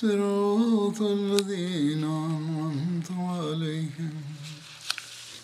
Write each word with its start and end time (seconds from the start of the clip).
صراط 0.00 1.00
الذين 1.00 2.04
أنعمت 2.04 3.10
عليهم 3.10 4.14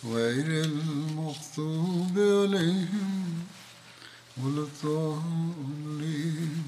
غير 0.05 0.65
المغضوب 0.65 2.17
عليهم 2.17 3.43
ولا 4.37 4.61
الضالين 4.61 6.63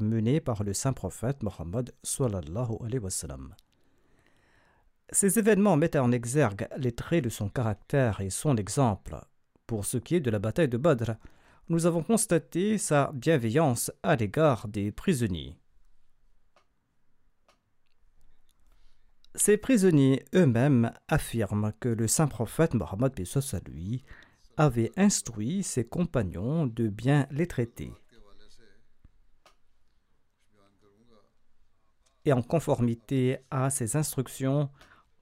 mené 0.00 0.40
par 0.40 0.64
le 0.64 0.72
saint 0.72 0.92
prophète 0.92 1.42
Mohammed 1.42 1.92
sallallahu 2.02 2.78
alayhi 2.84 2.98
wa 2.98 3.10
sallam. 3.10 3.54
Ces 5.10 5.38
événements 5.38 5.76
mettent 5.76 5.96
en 5.96 6.12
exergue 6.12 6.68
les 6.76 6.92
traits 6.92 7.24
de 7.24 7.28
son 7.28 7.48
caractère 7.48 8.20
et 8.20 8.30
son 8.30 8.56
exemple. 8.56 9.16
Pour 9.66 9.84
ce 9.84 9.98
qui 9.98 10.16
est 10.16 10.20
de 10.20 10.30
la 10.30 10.38
bataille 10.38 10.68
de 10.68 10.76
Badr, 10.76 11.12
nous 11.68 11.86
avons 11.86 12.02
constaté 12.02 12.78
sa 12.78 13.10
bienveillance 13.14 13.90
à 14.02 14.16
l'égard 14.16 14.68
des 14.68 14.90
prisonniers. 14.90 15.56
Ces 19.45 19.57
prisonniers 19.57 20.23
eux-mêmes 20.33 20.93
affirment 21.09 21.73
que 21.81 21.89
le 21.89 22.07
saint 22.07 22.27
prophète 22.27 22.75
Mohammed 22.75 23.11
lui 23.67 24.05
avait 24.55 24.93
instruit 24.95 25.63
ses 25.63 25.83
compagnons 25.83 26.65
de 26.65 26.87
bien 26.87 27.27
les 27.29 27.45
traiter. 27.45 27.91
Et 32.23 32.31
en 32.31 32.41
conformité 32.41 33.39
à 33.51 33.69
ces 33.69 33.97
instructions, 33.97 34.69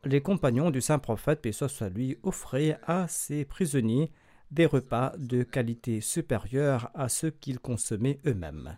les 0.04 0.22
compagnons 0.22 0.70
du 0.70 0.82
saint 0.82 1.00
prophète 1.00 1.52
soit 1.52 1.90
lui 1.90 2.20
offraient 2.22 2.78
à 2.84 3.08
ses 3.08 3.44
prisonniers 3.44 4.12
des 4.52 4.68
repas 4.68 5.14
de 5.18 5.42
qualité 5.42 6.00
supérieure 6.00 6.92
à 6.94 7.10
ceux 7.10 7.32
qu'ils 7.32 7.60
consommaient 7.60 8.20
eux-mêmes. 8.28 8.76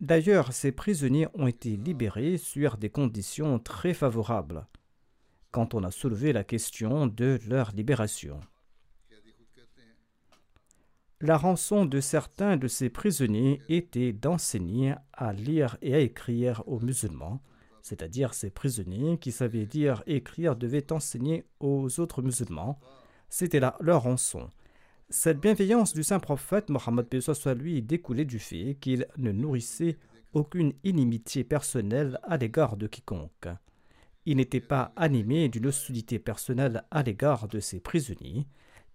D'ailleurs, 0.00 0.52
ces 0.52 0.72
prisonniers 0.72 1.28
ont 1.34 1.46
été 1.46 1.76
libérés 1.76 2.38
sur 2.38 2.78
des 2.78 2.88
conditions 2.88 3.58
très 3.58 3.92
favorables 3.92 4.66
quand 5.50 5.74
on 5.74 5.82
a 5.82 5.90
soulevé 5.90 6.32
la 6.32 6.44
question 6.44 7.06
de 7.06 7.38
leur 7.48 7.72
libération. 7.72 8.40
La 11.20 11.36
rançon 11.36 11.84
de 11.84 12.00
certains 12.00 12.56
de 12.56 12.66
ces 12.66 12.88
prisonniers 12.88 13.60
était 13.68 14.12
d'enseigner 14.14 14.94
à 15.12 15.34
lire 15.34 15.76
et 15.82 15.94
à 15.94 15.98
écrire 15.98 16.62
aux 16.66 16.80
musulmans, 16.80 17.42
c'est-à-dire 17.82 18.32
ces 18.32 18.48
prisonniers 18.48 19.18
qui 19.18 19.32
savaient 19.32 19.68
lire 19.70 20.02
et 20.06 20.16
écrire 20.16 20.56
devaient 20.56 20.92
enseigner 20.92 21.44
aux 21.58 22.00
autres 22.00 22.22
musulmans, 22.22 22.80
c'était 23.28 23.60
là 23.60 23.76
leur 23.80 24.04
rançon. 24.04 24.48
Cette 25.10 25.40
bienveillance 25.40 25.92
du 25.92 26.04
saint 26.04 26.20
prophète 26.20 26.70
Mohammed 26.70 27.20
soit 27.20 27.54
lui 27.54 27.82
découlait 27.82 28.24
du 28.24 28.38
fait 28.38 28.76
qu'il 28.80 29.06
ne 29.18 29.32
nourrissait 29.32 29.98
aucune 30.32 30.72
inimitié 30.84 31.42
personnelle 31.42 32.20
à 32.22 32.36
l'égard 32.36 32.76
de 32.76 32.86
quiconque. 32.86 33.48
Il 34.24 34.36
n'était 34.36 34.60
pas 34.60 34.92
animé 34.94 35.48
d'une 35.48 35.66
hostilité 35.66 36.20
personnelle 36.20 36.84
à 36.92 37.02
l'égard 37.02 37.48
de 37.48 37.58
ses 37.58 37.80
prisonniers, 37.80 38.46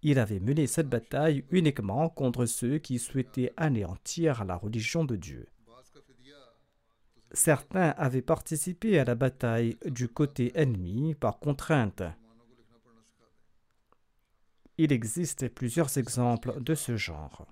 il 0.02 0.18
avait 0.18 0.40
mené 0.40 0.66
cette 0.66 0.88
bataille 0.88 1.44
uniquement 1.50 2.08
contre 2.08 2.46
ceux 2.46 2.78
qui 2.78 2.98
souhaitaient 2.98 3.52
anéantir 3.56 4.44
la 4.44 4.56
religion 4.56 5.04
de 5.04 5.16
Dieu. 5.16 5.48
Certains 7.32 7.90
avaient 7.98 8.22
participé 8.22 8.98
à 8.98 9.04
la 9.04 9.14
bataille 9.14 9.76
du 9.84 10.08
côté 10.08 10.52
ennemi 10.54 11.14
par 11.14 11.38
contrainte. 11.38 12.02
Il 14.78 14.92
existe 14.92 15.48
plusieurs 15.48 15.96
exemples 15.96 16.60
de 16.62 16.74
ce 16.74 16.96
genre. 16.96 17.46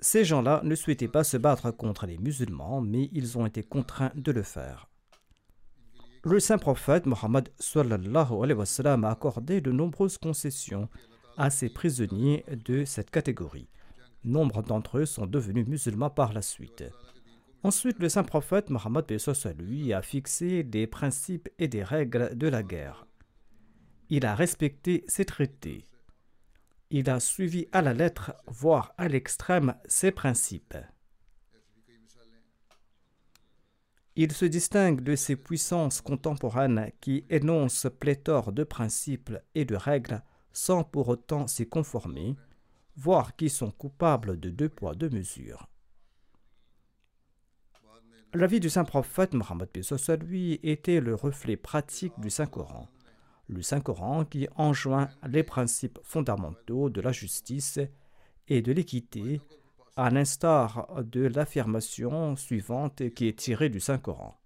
Ces 0.00 0.24
gens-là 0.24 0.60
ne 0.62 0.76
souhaitaient 0.76 1.08
pas 1.08 1.24
se 1.24 1.36
battre 1.36 1.72
contre 1.72 2.06
les 2.06 2.18
musulmans, 2.18 2.80
mais 2.80 3.10
ils 3.12 3.36
ont 3.36 3.46
été 3.46 3.64
contraints 3.64 4.12
de 4.14 4.30
le 4.30 4.44
faire. 4.44 4.88
Le 6.22 6.38
saint 6.38 6.58
prophète 6.58 7.06
Mohammed 7.06 7.48
a 7.48 9.10
accordé 9.10 9.60
de 9.60 9.72
nombreuses 9.72 10.18
concessions 10.18 10.88
à 11.36 11.50
ses 11.50 11.68
prisonniers 11.68 12.44
de 12.64 12.84
cette 12.84 13.10
catégorie. 13.10 13.68
Nombre 14.22 14.62
d'entre 14.62 14.98
eux 14.98 15.06
sont 15.06 15.26
devenus 15.26 15.66
musulmans 15.66 16.10
par 16.10 16.32
la 16.32 16.42
suite. 16.42 16.84
Ensuite, 17.64 17.98
le 17.98 18.08
saint 18.08 18.22
prophète 18.22 18.70
Mohammed 18.70 19.04
lui 19.58 19.92
a 19.92 20.02
fixé 20.02 20.62
des 20.62 20.86
principes 20.86 21.48
et 21.58 21.66
des 21.66 21.82
règles 21.82 22.36
de 22.36 22.46
la 22.46 22.62
guerre. 22.62 23.07
Il 24.10 24.24
a 24.24 24.34
respecté 24.34 25.04
ses 25.06 25.24
traités. 25.24 25.84
Il 26.90 27.10
a 27.10 27.20
suivi 27.20 27.66
à 27.72 27.82
la 27.82 27.92
lettre, 27.92 28.32
voire 28.46 28.94
à 28.96 29.08
l'extrême, 29.08 29.74
ses 29.86 30.10
principes. 30.10 30.76
Il 34.16 34.32
se 34.32 34.46
distingue 34.46 35.02
de 35.02 35.14
ces 35.14 35.36
puissances 35.36 36.00
contemporaines 36.00 36.90
qui 37.00 37.24
énoncent 37.28 37.88
pléthore 38.00 38.52
de 38.52 38.64
principes 38.64 39.32
et 39.54 39.64
de 39.64 39.76
règles 39.76 40.22
sans 40.52 40.82
pour 40.82 41.08
autant 41.08 41.46
s'y 41.46 41.68
conformer, 41.68 42.34
voire 42.96 43.36
qui 43.36 43.48
sont 43.48 43.70
coupables 43.70 44.40
de 44.40 44.50
deux 44.50 44.68
poids, 44.68 44.94
deux 44.94 45.10
mesures. 45.10 45.68
La 48.34 48.46
vie 48.46 48.60
du 48.60 48.68
saint 48.68 48.84
prophète 48.84 49.34
Mohammed 49.34 49.68
lui 50.22 50.58
était 50.62 51.00
le 51.00 51.14
reflet 51.14 51.56
pratique 51.56 52.18
du 52.18 52.28
Saint-Coran 52.28 52.88
Le 53.47 53.61
Saint-Coran 53.61 54.25
qui 54.25 54.47
enjoint 54.55 55.09
les 55.27 55.43
principes 55.43 55.99
fondamentaux 56.03 56.89
de 56.89 57.01
la 57.01 57.11
justice 57.11 57.79
et 58.47 58.61
de 58.61 58.71
l'équité 58.71 59.41
à 59.95 60.09
l'instar 60.09 60.87
de 61.03 61.27
l'affirmation 61.27 62.35
suivante 62.35 63.09
qui 63.13 63.27
est 63.27 63.37
tirée 63.37 63.69
du 63.69 63.79
Saint-Coran. 63.79 64.39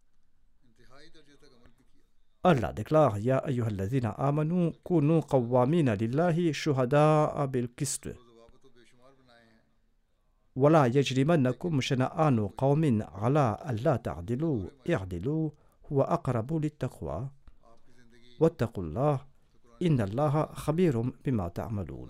Allah 2.43 2.73
déclare 2.73 3.19
Ya 3.19 3.37
ayyuhalladhina 3.39 4.11
amanu 4.11 4.71
kunu 4.83 5.21
qawwamina 5.21 5.95
lillahi 5.95 6.53
shuhada'a 6.53 7.47
bil 7.47 7.69
qist. 7.75 8.09
ولا 10.57 10.85
يجرمنكم 10.85 11.81
شنآن 11.81 12.47
قوم 12.47 13.01
على 13.01 13.57
ألا 13.69 13.95
تعدلوا 13.95 14.61
اعدلوا 14.89 15.49
هو 15.91 16.01
أقرب 16.01 16.53
للتقوى 16.53 17.29
واتقوا 18.39 18.83
الله 18.83 19.25
إن 19.81 20.01
الله 20.01 20.45
خبير 20.45 21.01
بما 21.25 21.47
تعملون 21.47 22.09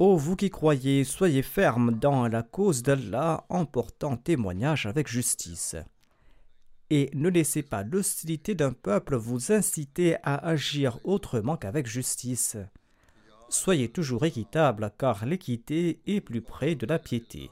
Ô 0.00 0.16
vous 0.16 0.34
qui 0.34 0.48
croyez, 0.48 1.04
soyez 1.04 1.42
fermes 1.42 1.92
dans 1.92 2.26
la 2.26 2.42
cause 2.42 2.82
d'Allah 2.82 3.44
en 3.50 3.66
portant 3.66 4.16
témoignage 4.16 4.86
avec 4.86 5.08
justice. 5.08 5.76
Et 6.88 7.10
ne 7.12 7.28
laissez 7.28 7.62
pas 7.62 7.82
l'hostilité 7.82 8.54
d'un 8.54 8.72
peuple 8.72 9.16
vous 9.16 9.52
inciter 9.52 10.16
à 10.22 10.36
agir 10.36 10.98
autrement 11.04 11.58
qu'avec 11.58 11.86
justice. 11.86 12.56
Soyez 13.50 13.90
toujours 13.90 14.24
équitable, 14.24 14.90
car 14.96 15.26
l'équité 15.26 16.00
est 16.06 16.22
plus 16.22 16.40
près 16.40 16.76
de 16.76 16.86
la 16.86 16.98
piété. 16.98 17.50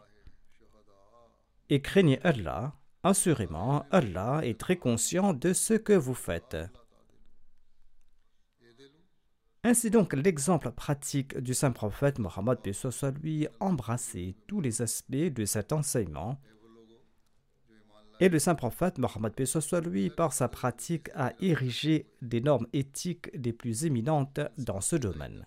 Et 1.68 1.82
craignez 1.82 2.18
Allah, 2.24 2.72
assurément 3.03 3.85
Allah 3.91 4.41
est 4.43 4.59
très 4.59 4.77
conscient 4.77 5.33
de 5.33 5.53
ce 5.53 5.73
que 5.73 5.93
vous 5.93 6.13
faites. 6.13 6.57
Ainsi 9.65 9.89
donc, 9.89 10.13
l'exemple 10.13 10.71
pratique 10.71 11.37
du 11.37 11.53
saint 11.53 11.71
prophète 11.71 12.19
Mohammed 12.19 12.59
soit 12.73 13.17
lui 13.21 13.47
embrassait 13.61 14.35
tous 14.45 14.59
les 14.59 14.81
aspects 14.81 15.11
de 15.11 15.45
cet 15.45 15.71
enseignement. 15.71 16.37
Et 18.19 18.27
le 18.27 18.39
saint 18.39 18.55
prophète 18.55 18.97
Mohammed 18.97 19.45
soit 19.45 19.81
lui, 19.81 20.09
par 20.09 20.33
sa 20.33 20.49
pratique, 20.49 21.09
a 21.15 21.31
érigé 21.39 22.07
des 22.21 22.41
normes 22.41 22.67
éthiques 22.73 23.29
les 23.33 23.53
plus 23.53 23.85
éminentes 23.85 24.41
dans 24.57 24.81
ce 24.81 24.97
domaine. 24.97 25.45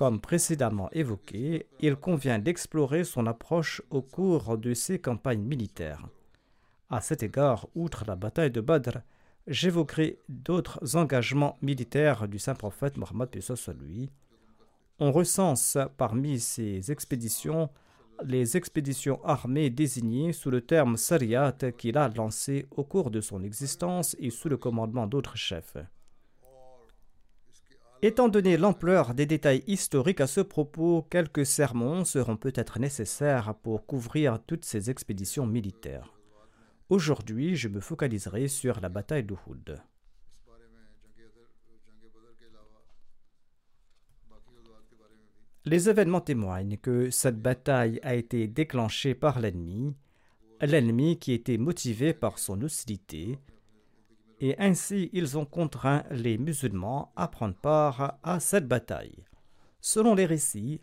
Comme 0.00 0.18
précédemment 0.18 0.88
évoqué, 0.92 1.66
il 1.78 1.94
convient 1.94 2.38
d'explorer 2.38 3.04
son 3.04 3.26
approche 3.26 3.82
au 3.90 4.00
cours 4.00 4.56
de 4.56 4.72
ses 4.72 4.98
campagnes 4.98 5.42
militaires. 5.42 6.08
À 6.88 7.02
cet 7.02 7.22
égard, 7.22 7.66
outre 7.74 8.04
la 8.06 8.16
bataille 8.16 8.50
de 8.50 8.62
Badr, 8.62 9.00
j'évoquerai 9.46 10.18
d'autres 10.30 10.96
engagements 10.96 11.58
militaires 11.60 12.28
du 12.28 12.38
saint 12.38 12.54
prophète 12.54 12.96
Mohammed 12.96 13.28
lui. 13.78 14.08
On 15.00 15.12
recense 15.12 15.76
parmi 15.98 16.40
ces 16.40 16.90
expéditions 16.90 17.68
les 18.24 18.56
expéditions 18.56 19.22
armées 19.22 19.68
désignées 19.68 20.32
sous 20.32 20.50
le 20.50 20.62
terme 20.62 20.96
Sariyat 20.96 21.52
qu'il 21.76 21.98
a 21.98 22.08
lancées 22.08 22.66
au 22.70 22.84
cours 22.84 23.10
de 23.10 23.20
son 23.20 23.42
existence 23.42 24.16
et 24.18 24.30
sous 24.30 24.48
le 24.48 24.56
commandement 24.56 25.06
d'autres 25.06 25.36
chefs. 25.36 25.76
Étant 28.02 28.30
donné 28.30 28.56
l'ampleur 28.56 29.12
des 29.12 29.26
détails 29.26 29.62
historiques 29.66 30.22
à 30.22 30.26
ce 30.26 30.40
propos, 30.40 31.06
quelques 31.10 31.44
sermons 31.44 32.06
seront 32.06 32.38
peut-être 32.38 32.78
nécessaires 32.78 33.54
pour 33.56 33.84
couvrir 33.84 34.38
toutes 34.46 34.64
ces 34.64 34.88
expéditions 34.88 35.46
militaires. 35.46 36.14
Aujourd'hui, 36.88 37.56
je 37.56 37.68
me 37.68 37.78
focaliserai 37.78 38.48
sur 38.48 38.80
la 38.80 38.88
bataille 38.88 39.24
d'Uhud. 39.24 39.82
Les 45.66 45.90
événements 45.90 46.22
témoignent 46.22 46.78
que 46.78 47.10
cette 47.10 47.42
bataille 47.42 48.00
a 48.02 48.14
été 48.14 48.48
déclenchée 48.48 49.14
par 49.14 49.40
l'ennemi, 49.40 49.94
l'ennemi 50.62 51.18
qui 51.18 51.32
était 51.32 51.58
motivé 51.58 52.14
par 52.14 52.38
son 52.38 52.62
hostilité, 52.62 53.38
et 54.40 54.58
ainsi 54.58 55.10
ils 55.12 55.38
ont 55.38 55.44
contraint 55.44 56.04
les 56.10 56.38
musulmans 56.38 57.12
à 57.16 57.28
prendre 57.28 57.54
part 57.54 58.18
à 58.22 58.40
cette 58.40 58.66
bataille. 58.66 59.24
Selon 59.80 60.14
les 60.14 60.26
récits, 60.26 60.80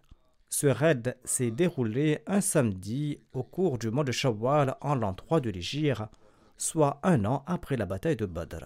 ce 0.50 0.68
raid 0.68 1.18
s'est 1.24 1.52
déroulé 1.52 2.20
un 2.26 2.42
samedi 2.42 3.20
au 3.34 3.44
cours 3.44 3.78
du 3.78 3.90
mois 3.90 4.04
de 4.04 4.12
Shawwal 4.12 4.76
en 4.82 4.96
l'an 4.96 5.14
3 5.14 5.42
de 5.42 5.50
l'Égypte, 5.50 6.04
soit 6.58 7.00
un 7.04 7.26
an 7.26 7.44
après 7.46 7.78
la 7.78 7.86
bataille 7.86 8.16
de 8.16 8.26
Badr. 8.26 8.66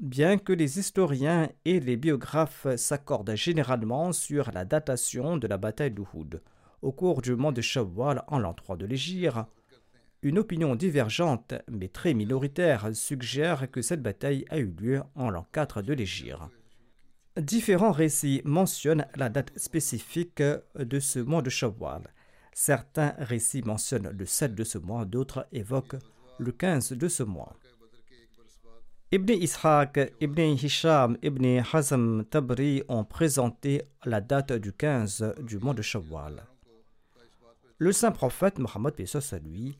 Bien 0.00 0.38
que 0.38 0.52
les 0.52 0.78
historiens 0.78 1.48
et 1.64 1.80
les 1.80 1.96
biographes 1.96 2.66
s'accordent 2.76 3.34
généralement 3.36 4.12
sur 4.12 4.50
la 4.52 4.64
datation 4.64 5.36
de 5.36 5.46
la 5.46 5.56
bataille 5.56 5.92
d'Uhud 5.92 6.42
au 6.82 6.92
cours 6.92 7.22
du 7.22 7.34
mois 7.34 7.52
de 7.52 7.62
Shawwal 7.62 8.22
en 8.26 8.38
l'an 8.38 8.52
3 8.52 8.76
de 8.76 8.84
l'Égypte, 8.84 9.38
une 10.24 10.38
opinion 10.38 10.74
divergente 10.74 11.52
mais 11.70 11.88
très 11.88 12.14
minoritaire 12.14 12.88
suggère 12.94 13.70
que 13.70 13.82
cette 13.82 14.02
bataille 14.02 14.46
a 14.48 14.58
eu 14.58 14.74
lieu 14.80 15.02
en 15.14 15.28
l'an 15.28 15.46
4 15.52 15.82
de 15.82 15.92
l'Égypte. 15.92 16.38
Différents 17.36 17.92
récits 17.92 18.40
mentionnent 18.44 19.06
la 19.16 19.28
date 19.28 19.56
spécifique 19.58 20.42
de 20.42 20.98
ce 20.98 21.18
mois 21.18 21.42
de 21.42 21.50
Shawwal. 21.50 22.08
Certains 22.54 23.14
récits 23.18 23.62
mentionnent 23.62 24.10
le 24.16 24.24
7 24.24 24.54
de 24.54 24.64
ce 24.64 24.78
mois, 24.78 25.04
d'autres 25.04 25.46
évoquent 25.52 25.98
le 26.38 26.52
15 26.52 26.92
de 26.92 27.08
ce 27.08 27.22
mois. 27.22 27.54
Ibn 29.12 29.30
Ishaq, 29.30 30.14
Ibn 30.20 30.40
Hisham, 30.40 31.18
Ibn 31.22 31.62
Hazm 31.70 32.24
Tabri 32.24 32.82
ont 32.88 33.04
présenté 33.04 33.82
la 34.06 34.22
date 34.22 34.52
du 34.52 34.72
15 34.72 35.34
du 35.42 35.58
mois 35.58 35.74
de 35.74 35.82
Shawwal. 35.82 36.46
Le 37.78 37.92
saint 37.92 38.12
prophète 38.12 38.58
Mohammed 38.58 38.94
lui 39.44 39.76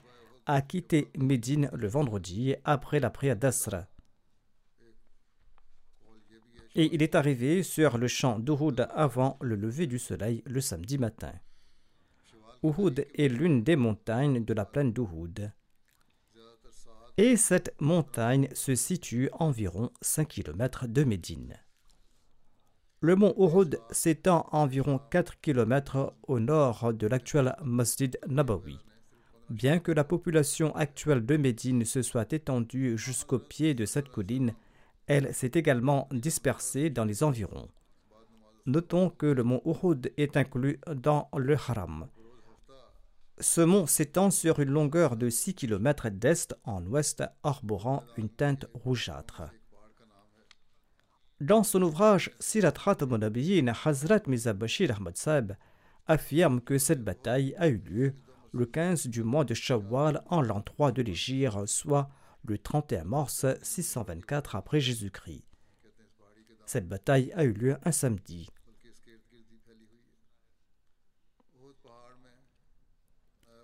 a 0.47 0.63
quitté 0.63 1.11
Médine 1.17 1.71
le 1.73 1.89
vendredi 1.89 2.55
après 2.65 3.01
la 3.01 3.11
prière 3.11 3.37
d'Asra 3.37 3.87
et 6.75 6.93
il 6.93 7.03
est 7.03 7.15
arrivé 7.15 7.63
sur 7.63 7.99
le 7.99 8.09
champ 8.09 8.39
d'Uhud 8.39 8.89
avant 8.95 9.39
le 9.41 9.55
lever 9.55 9.87
du 9.87 9.99
soleil 9.99 10.43
le 10.47 10.61
samedi 10.61 10.99
matin. 10.99 11.33
Uhud 12.63 13.07
est 13.15 13.29
l'une 13.29 13.63
des 13.63 13.77
montagnes 13.77 14.45
de 14.45 14.55
la 14.55 14.65
plaine 14.65 14.93
d'Uhud. 14.93 15.53
Et 17.17 17.37
cette 17.37 17.81
montagne 17.81 18.49
se 18.55 18.75
situe 18.75 19.29
environ 19.35 19.91
5 20.01 20.27
km 20.27 20.89
de 20.89 21.05
Médine. 21.05 21.55
Le 23.01 23.15
mont 23.15 23.35
Uhud 23.37 23.79
s'étend 23.91 24.49
environ 24.51 24.99
4 24.99 25.41
km 25.41 26.15
au 26.25 26.41
nord 26.41 26.93
de 26.93 27.07
l'actuel 27.07 27.55
Masjid 27.63 28.19
Nabawi. 28.27 28.79
Bien 29.51 29.79
que 29.79 29.93
la 29.93 30.05
population 30.05 30.75
actuelle 30.75 31.25
de 31.25 31.37
Médine 31.37 31.85
se 31.85 32.03
soit 32.03 32.33
étendue 32.33 32.97
jusqu'au 32.97 33.39
pied 33.39 33.75
de 33.75 33.85
cette 33.85 34.09
colline, 34.09 34.55
elle 35.07 35.35
s'est 35.35 35.53
également 35.55 36.09
dispersée 36.13 36.89
dans 36.89 37.05
les 37.05 37.23
environs. 37.23 37.69
Notons 38.67 39.11
que 39.11 39.27
le 39.27 39.43
mont 39.43 39.61
Uhud 39.67 40.11
est 40.17 40.39
inclus 40.39 40.81
dans 40.95 41.29
le 41.37 41.55
Haram. 41.55 42.09
Ce 43.39 43.61
mont 43.61 43.87
s'étend 43.87 44.31
sur 44.31 44.61
une 44.61 44.71
longueur 44.71 45.17
de 45.17 45.29
6 45.29 45.55
km 45.55 46.09
d'est 46.09 46.55
en 46.65 46.87
ouest, 46.87 47.23
arborant 47.43 48.03
une 48.17 48.31
teinte 48.31 48.67
rougeâtre. 48.73 49.43
Dans 51.41 51.65
son 51.65 51.83
ouvrage 51.83 52.31
Sirat 52.39 52.73
Monabiyin, 53.07 53.73
Hazrat 53.85 54.23
Mizabashir 54.27 54.97
Ahmad 54.97 55.17
Saab 55.17 55.57
affirme 56.07 56.61
que 56.63 56.79
cette 56.79 57.05
bataille 57.05 57.55
a 57.59 57.69
eu 57.69 57.79
lieu 57.79 58.15
le 58.55 58.67
15 58.67 59.09
du 59.09 59.25
mois 59.25 59.45
de 59.45 59.53
Shawwal 59.53 60.23
en 60.27 60.41
l'an 60.41 60.61
3 60.61 60.93
de 60.93 61.03
l'Égypte, 61.03 61.67
soit 61.67 62.09
le 62.45 62.57
31 62.57 63.05
mars 63.05 63.47
624 63.63 64.55
après 64.55 64.81
Jésus-Christ. 64.81 65.45
Cette 66.65 66.89
bataille 66.89 67.33
a 67.35 67.45
eu 67.45 67.53
lieu 67.53 67.77
un 67.85 67.93
samedi. 67.93 68.49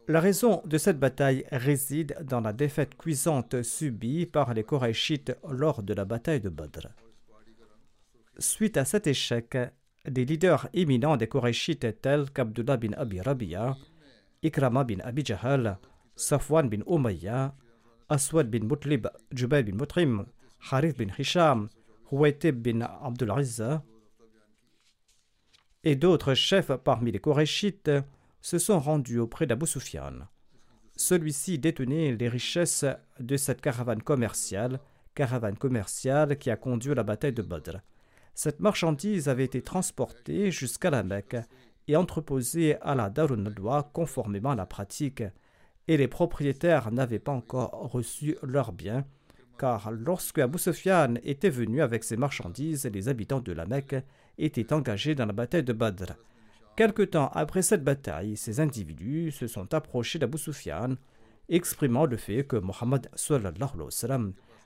La 0.08 0.18
raison 0.18 0.60
de 0.64 0.76
cette 0.76 0.98
bataille 0.98 1.46
réside 1.52 2.16
dans 2.24 2.40
la 2.40 2.52
défaite 2.52 2.96
cuisante 2.96 3.62
subie 3.62 4.26
par 4.26 4.54
les 4.54 4.64
Korachites 4.64 5.36
lors 5.48 5.84
de 5.84 5.94
la 5.94 6.04
bataille 6.04 6.40
de 6.40 6.48
Badr. 6.48 6.88
Suite 8.38 8.76
à 8.76 8.84
cet 8.84 9.06
échec, 9.06 9.56
des 10.04 10.24
leaders 10.24 10.68
éminents 10.72 11.16
des 11.16 11.28
Korachites 11.28 12.00
tels 12.02 12.30
qu'Abdullah 12.30 12.76
bin 12.76 12.92
Abi 12.94 13.20
Rabia, 13.20 13.76
Ikrama 14.42 14.84
bin 14.84 15.00
Abi 15.00 15.24
Jahal, 15.24 15.78
Safwan 16.16 16.68
bin 16.70 16.82
Umayya, 16.86 17.54
Aswad 18.08 18.50
bin 18.50 18.66
Mutlib, 18.66 19.06
Jubayl 19.32 19.64
bin 19.64 19.76
Mutrim, 19.76 20.26
Harith 20.70 20.98
bin 20.98 21.10
Hisham, 21.18 21.68
Huwaytib 22.10 22.62
bin 22.62 22.80
Abdul 22.80 23.30
et 25.82 25.96
d'autres 25.96 26.34
chefs 26.34 26.72
parmi 26.84 27.10
les 27.10 27.18
Korachites 27.18 27.90
se 28.40 28.58
sont 28.58 28.78
rendus 28.78 29.18
auprès 29.18 29.46
d'Abu 29.46 29.66
Sufyan. 29.66 30.26
Celui-ci 30.96 31.58
détenait 31.58 32.12
les 32.12 32.28
richesses 32.28 32.84
de 33.18 33.36
cette 33.36 33.62
caravane 33.62 34.02
commerciale, 34.02 34.80
caravane 35.14 35.56
commerciale 35.56 36.36
qui 36.36 36.50
a 36.50 36.56
conduit 36.56 36.92
à 36.92 36.96
la 36.96 37.02
bataille 37.02 37.32
de 37.32 37.42
Badr. 37.42 37.78
Cette 38.34 38.60
marchandise 38.60 39.28
avait 39.28 39.44
été 39.44 39.62
transportée 39.62 40.50
jusqu'à 40.50 40.90
la 40.90 41.02
Mecque 41.02 41.36
et 41.88 41.96
entreposée 41.96 42.76
à 42.80 42.94
la 42.94 43.10
Darun 43.10 43.36
Nadwa 43.36 43.90
conformément 43.92 44.50
à 44.50 44.56
la 44.56 44.66
pratique 44.66 45.22
et 45.88 45.96
les 45.96 46.08
propriétaires 46.08 46.92
n'avaient 46.92 47.18
pas 47.18 47.32
encore 47.32 47.70
reçu 47.90 48.36
leurs 48.42 48.72
biens, 48.72 49.04
car 49.58 49.90
lorsque 49.90 50.38
Abu 50.38 50.58
Sufyan 50.58 51.14
était 51.24 51.50
venu 51.50 51.82
avec 51.82 52.04
ses 52.04 52.16
marchandises, 52.16 52.86
les 52.86 53.08
habitants 53.08 53.40
de 53.40 53.52
la 53.52 53.66
Mecque 53.66 53.96
étaient 54.38 54.72
engagés 54.72 55.14
dans 55.14 55.26
la 55.26 55.32
bataille 55.32 55.64
de 55.64 55.72
Badr. 55.72 56.14
Quelque 56.76 57.02
temps 57.02 57.30
après 57.34 57.62
cette 57.62 57.84
bataille, 57.84 58.36
ces 58.36 58.60
individus 58.60 59.32
se 59.32 59.46
sont 59.46 59.74
approchés 59.74 60.18
d'Abu 60.18 60.38
Sufyan, 60.38 60.94
exprimant 61.48 62.06
le 62.06 62.16
fait 62.16 62.44
que 62.44 62.56
Mohammed 62.56 63.10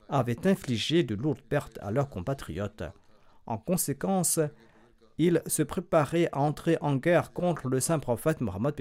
avait 0.08 0.46
infligé 0.46 1.02
de 1.02 1.14
lourdes 1.14 1.40
pertes 1.40 1.78
à 1.80 1.90
leurs 1.90 2.10
compatriotes. 2.10 2.84
En 3.46 3.58
conséquence, 3.58 4.38
ils 5.18 5.42
se 5.46 5.62
préparaient 5.62 6.28
à 6.32 6.40
entrer 6.40 6.76
en 6.80 6.96
guerre 6.96 7.32
contre 7.32 7.68
le 7.68 7.80
saint 7.80 7.98
prophète 7.98 8.40
Mohammed 8.40 8.74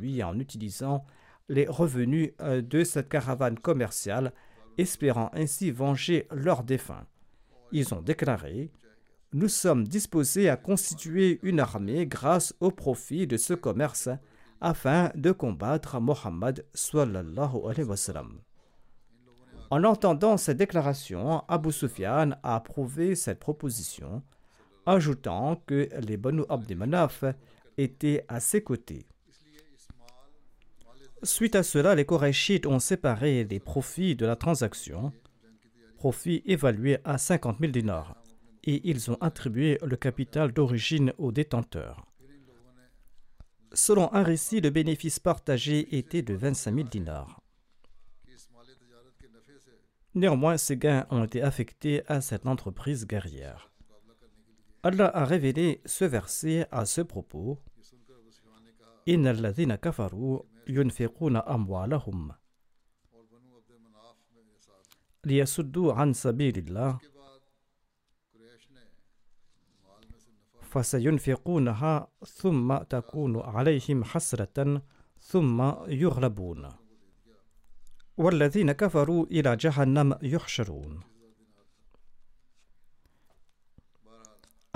lui 0.00 0.22
en 0.22 0.38
utilisant 0.38 1.04
les 1.48 1.66
revenus 1.66 2.32
euh, 2.40 2.60
de 2.60 2.82
cette 2.82 3.08
caravane 3.08 3.58
commerciale, 3.58 4.32
espérant 4.78 5.30
ainsi 5.32 5.70
venger 5.70 6.26
leurs 6.32 6.64
défunts. 6.64 7.06
Ils 7.72 7.94
ont 7.94 8.00
déclaré 8.00 8.72
Nous 9.32 9.48
sommes 9.48 9.86
disposés 9.86 10.48
à 10.48 10.56
constituer 10.56 11.38
une 11.42 11.60
armée 11.60 12.06
grâce 12.06 12.54
au 12.60 12.70
profit 12.70 13.26
de 13.26 13.36
ce 13.36 13.54
commerce 13.54 14.08
afin 14.60 15.10
de 15.14 15.32
combattre 15.32 16.00
Mohammed. 16.00 16.64
En 19.70 19.84
entendant 19.84 20.36
cette 20.36 20.56
déclaration, 20.56 21.42
Abu 21.48 21.72
Sufyan 21.72 22.30
a 22.42 22.56
approuvé 22.56 23.14
cette 23.14 23.40
proposition, 23.40 24.22
ajoutant 24.86 25.62
que 25.66 25.88
les 26.06 26.16
Banu 26.16 26.42
Abd 26.48 26.74
Manaf 26.76 27.24
étaient 27.76 28.24
à 28.28 28.40
ses 28.40 28.62
côtés. 28.62 29.06
Suite 31.22 31.54
à 31.56 31.62
cela, 31.62 31.94
les 31.94 32.04
Korachites 32.04 32.66
ont 32.66 32.78
séparé 32.78 33.44
les 33.44 33.58
profits 33.58 34.16
de 34.16 34.26
la 34.26 34.36
transaction, 34.36 35.12
profits 35.96 36.42
évalués 36.44 36.98
à 37.04 37.18
50 37.18 37.58
000 37.58 37.72
dinars, 37.72 38.16
et 38.64 38.88
ils 38.88 39.10
ont 39.10 39.18
attribué 39.20 39.78
le 39.82 39.96
capital 39.96 40.52
d'origine 40.52 41.12
aux 41.18 41.32
détenteurs. 41.32 42.06
Selon 43.72 44.12
un 44.14 44.22
récit, 44.22 44.60
le 44.60 44.70
bénéfice 44.70 45.18
partagé 45.18 45.96
était 45.96 46.22
de 46.22 46.34
25 46.34 46.74
000 46.74 46.88
dinars. 46.88 47.40
Néanmoins, 50.14 50.56
ces 50.56 50.76
gains 50.78 51.06
ont 51.10 51.24
été 51.24 51.42
affectés 51.42 52.02
à 52.06 52.20
cette 52.20 52.46
entreprise 52.46 53.06
guerrière. 53.06 53.70
Allah 54.88 55.10
a 55.20 55.24
révélé 55.24 55.80
ce 55.84 56.04
verset 56.04 56.68
à 56.70 56.84
ce 56.86 57.00
propos. 57.00 57.58
kafaru 59.82 60.42
ينفقون 60.68 61.36
أموالهم 61.36 62.32
عن 65.92 66.12
سبيل 66.12 66.58
الله 66.58 66.98
فسينفقونها 70.62 72.08
ثم 72.26 72.76
تكون 72.78 73.40
عليهم 73.40 74.04
حسرة 74.04 74.82
ثم 75.20 75.72
يغلبون 75.86 76.68
والذين 78.16 78.72
كفروا 78.72 79.26
إلى 79.26 79.56
جهنم 79.56 80.18
يحشرون 80.22 81.15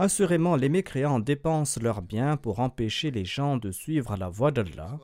Assurément, 0.03 0.57
les 0.57 0.71
mécréants 0.71 1.21
dépensent 1.21 1.79
leurs 1.79 2.01
biens 2.01 2.39
pour 2.39 2.61
empêcher 2.61 3.11
les 3.11 3.27
gens 3.27 3.59
de 3.59 3.71
suivre 3.71 4.17
la 4.17 4.31
voie 4.31 4.51
d'Allah 4.51 4.99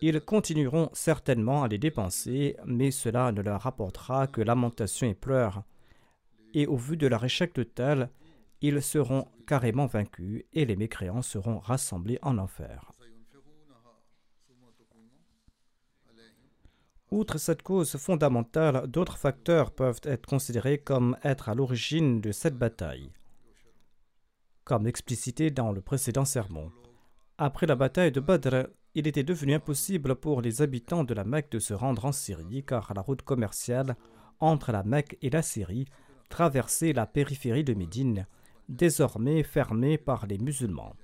Ils 0.00 0.22
continueront 0.22 0.88
certainement 0.94 1.64
à 1.64 1.68
les 1.68 1.76
dépenser, 1.76 2.56
mais 2.64 2.90
cela 2.90 3.30
ne 3.30 3.42
leur 3.42 3.60
rapportera 3.60 4.26
que 4.26 4.40
lamentation 4.40 5.06
et 5.06 5.12
pleurs. 5.14 5.64
Et 6.54 6.66
au 6.66 6.76
vu 6.76 6.96
de 6.96 7.06
leur 7.06 7.22
échec 7.26 7.52
total, 7.52 8.08
ils 8.62 8.80
seront 8.80 9.28
carrément 9.46 9.84
vaincus 9.84 10.44
et 10.54 10.64
les 10.64 10.76
mécréants 10.76 11.20
seront 11.20 11.58
rassemblés 11.58 12.18
en 12.22 12.38
enfer. 12.38 12.93
Outre 17.14 17.38
cette 17.38 17.62
cause 17.62 17.96
fondamentale, 17.96 18.88
d'autres 18.88 19.18
facteurs 19.18 19.70
peuvent 19.70 20.00
être 20.02 20.26
considérés 20.26 20.78
comme 20.78 21.16
être 21.22 21.48
à 21.48 21.54
l'origine 21.54 22.20
de 22.20 22.32
cette 22.32 22.58
bataille, 22.58 23.12
comme 24.64 24.88
explicité 24.88 25.52
dans 25.52 25.70
le 25.70 25.80
précédent 25.80 26.24
sermon. 26.24 26.72
Après 27.38 27.68
la 27.68 27.76
bataille 27.76 28.10
de 28.10 28.18
Badr, 28.18 28.66
il 28.96 29.06
était 29.06 29.22
devenu 29.22 29.54
impossible 29.54 30.16
pour 30.16 30.42
les 30.42 30.60
habitants 30.60 31.04
de 31.04 31.14
la 31.14 31.22
Mecque 31.22 31.52
de 31.52 31.60
se 31.60 31.72
rendre 31.72 32.04
en 32.04 32.10
Syrie 32.10 32.64
car 32.64 32.92
la 32.96 33.02
route 33.02 33.22
commerciale 33.22 33.94
entre 34.40 34.72
la 34.72 34.82
Mecque 34.82 35.16
et 35.22 35.30
la 35.30 35.42
Syrie 35.42 35.86
traversait 36.30 36.92
la 36.92 37.06
périphérie 37.06 37.62
de 37.62 37.74
Médine, 37.74 38.26
désormais 38.68 39.44
fermée 39.44 39.98
par 39.98 40.26
les 40.26 40.38
musulmans. 40.38 40.96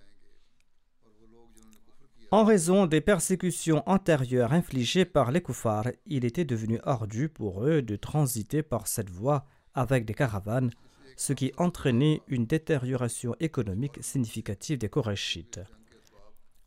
En 2.33 2.45
raison 2.45 2.87
des 2.87 3.01
persécutions 3.01 3.83
antérieures 3.87 4.53
infligées 4.53 5.05
par 5.05 5.33
les 5.33 5.41
koufars, 5.41 5.89
il 6.07 6.25
était 6.25 6.45
devenu 6.45 6.79
ardu 6.85 7.29
pour 7.29 7.65
eux 7.65 7.83
de 7.83 7.97
transiter 7.97 8.63
par 8.63 8.87
cette 8.87 9.11
voie 9.11 9.47
avec 9.75 10.05
des 10.05 10.15
caravanes, 10.15 10.71
ce 11.17 11.33
qui 11.33 11.53
entraînait 11.57 12.23
une 12.29 12.47
détérioration 12.47 13.35
économique 13.41 13.99
significative 14.01 14.79
des 14.79 14.89
Korachites. 14.89 15.59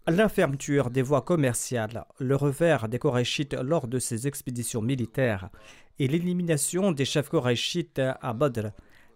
La 0.05 0.27
fermeture 0.27 0.89
des 0.89 1.01
voies 1.01 1.21
commerciales, 1.21 2.03
le 2.19 2.35
revers 2.35 2.89
des 2.89 2.99
Korachites 2.99 3.53
lors 3.53 3.87
de 3.87 3.99
ces 3.99 4.27
expéditions 4.27 4.81
militaires 4.81 5.49
et 5.97 6.09
l'élimination 6.09 6.91
des 6.91 7.05
chefs 7.05 7.29
Korachites 7.29 8.01
à 8.19 8.33
Badr, 8.33 8.71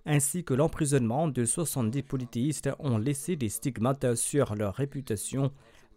ainsi 0.06 0.46
que 0.46 0.54
l'emprisonnement 0.54 1.28
de 1.28 1.44
70 1.44 2.04
polythéistes 2.04 2.70
ont 2.80 2.98
laissé 2.98 3.36
des 3.36 3.50
stigmates 3.50 4.16
sur 4.16 4.56
leur 4.56 4.76
réputation 4.76 5.52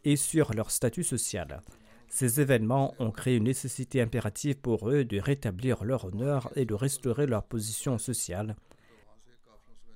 et 0.04 0.16
sur 0.16 0.54
leur 0.54 0.70
statut 0.70 1.04
social. 1.04 1.62
Ces 2.08 2.40
événements 2.40 2.94
ont 2.98 3.10
créé 3.10 3.36
une 3.36 3.44
nécessité 3.44 4.00
impérative 4.00 4.56
pour 4.56 4.90
eux 4.90 5.04
de 5.04 5.20
rétablir 5.20 5.84
leur 5.84 6.06
honneur 6.06 6.50
et 6.56 6.64
de 6.64 6.74
restaurer 6.74 7.26
leur 7.26 7.44
position 7.44 7.98
sociale 7.98 8.56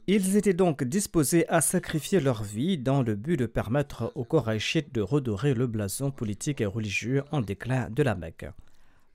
ils 0.06 0.36
étaient 0.36 0.52
donc 0.52 0.84
disposés 0.84 1.48
à 1.48 1.62
sacrifier 1.62 2.20
leur 2.20 2.42
vie 2.42 2.76
dans 2.76 3.02
le 3.02 3.14
but 3.14 3.38
de 3.38 3.46
permettre 3.46 4.12
aux 4.14 4.24
Korachites 4.24 4.94
de 4.94 5.00
redorer 5.00 5.54
le 5.54 5.66
blason 5.66 6.10
politique 6.10 6.60
et 6.60 6.66
religieux 6.66 7.24
en 7.32 7.40
déclin 7.40 7.88
de 7.88 8.02
la 8.02 8.14
Mecque. 8.14 8.44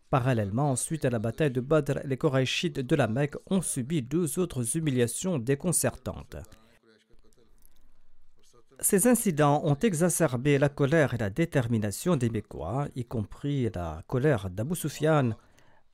Parallèlement, 0.09 0.75
suite 0.75 1.05
à 1.05 1.11
la 1.11 1.19
bataille 1.19 1.51
de 1.51 1.61
Badr, 1.61 1.99
les 2.05 2.17
Korachites 2.17 2.79
de 2.79 2.95
la 2.95 3.07
Mecque 3.07 3.35
ont 3.51 3.61
subi 3.61 4.01
deux 4.01 4.39
autres 4.39 4.77
humiliations 4.77 5.37
déconcertantes. 5.37 6.37
Ces 8.81 9.07
incidents 9.07 9.61
ont 9.65 9.75
exacerbé 9.75 10.57
la 10.57 10.69
colère 10.69 11.13
et 11.13 11.17
la 11.17 11.29
détermination 11.29 12.15
des 12.15 12.29
Mécois, 12.29 12.87
y 12.95 13.03
compris 13.03 13.69
la 13.75 14.03
colère 14.07 14.49
d'Abu 14.49 14.73
Sufyan, 14.73 15.31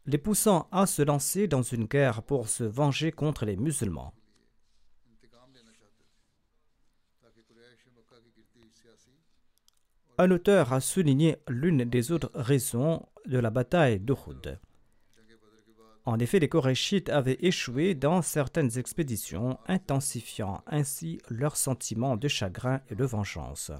les 0.05 0.19
poussant 0.19 0.67
à 0.71 0.85
se 0.85 1.01
lancer 1.01 1.47
dans 1.47 1.63
une 1.63 1.85
guerre 1.85 2.21
pour 2.21 2.47
se 2.47 2.63
venger 2.63 3.11
contre 3.11 3.45
les 3.45 3.57
musulmans. 3.57 4.13
Un 10.17 10.31
auteur 10.31 10.71
a 10.71 10.79
souligné 10.79 11.37
l'une 11.49 11.85
des 11.85 12.11
autres 12.11 12.31
raisons 12.35 13.05
de 13.25 13.39
la 13.39 13.49
bataille 13.49 13.99
d'Uhud. 13.99 14.59
En 16.05 16.19
effet, 16.19 16.39
les 16.39 16.49
Korachites 16.49 17.09
avaient 17.09 17.39
échoué 17.41 17.95
dans 17.95 18.21
certaines 18.21 18.77
expéditions, 18.77 19.57
intensifiant 19.67 20.61
ainsi 20.67 21.19
leur 21.29 21.57
sentiment 21.57 22.15
de 22.15 22.27
chagrin 22.27 22.81
et 22.89 22.95
de 22.95 23.05
vengeance. 23.05 23.71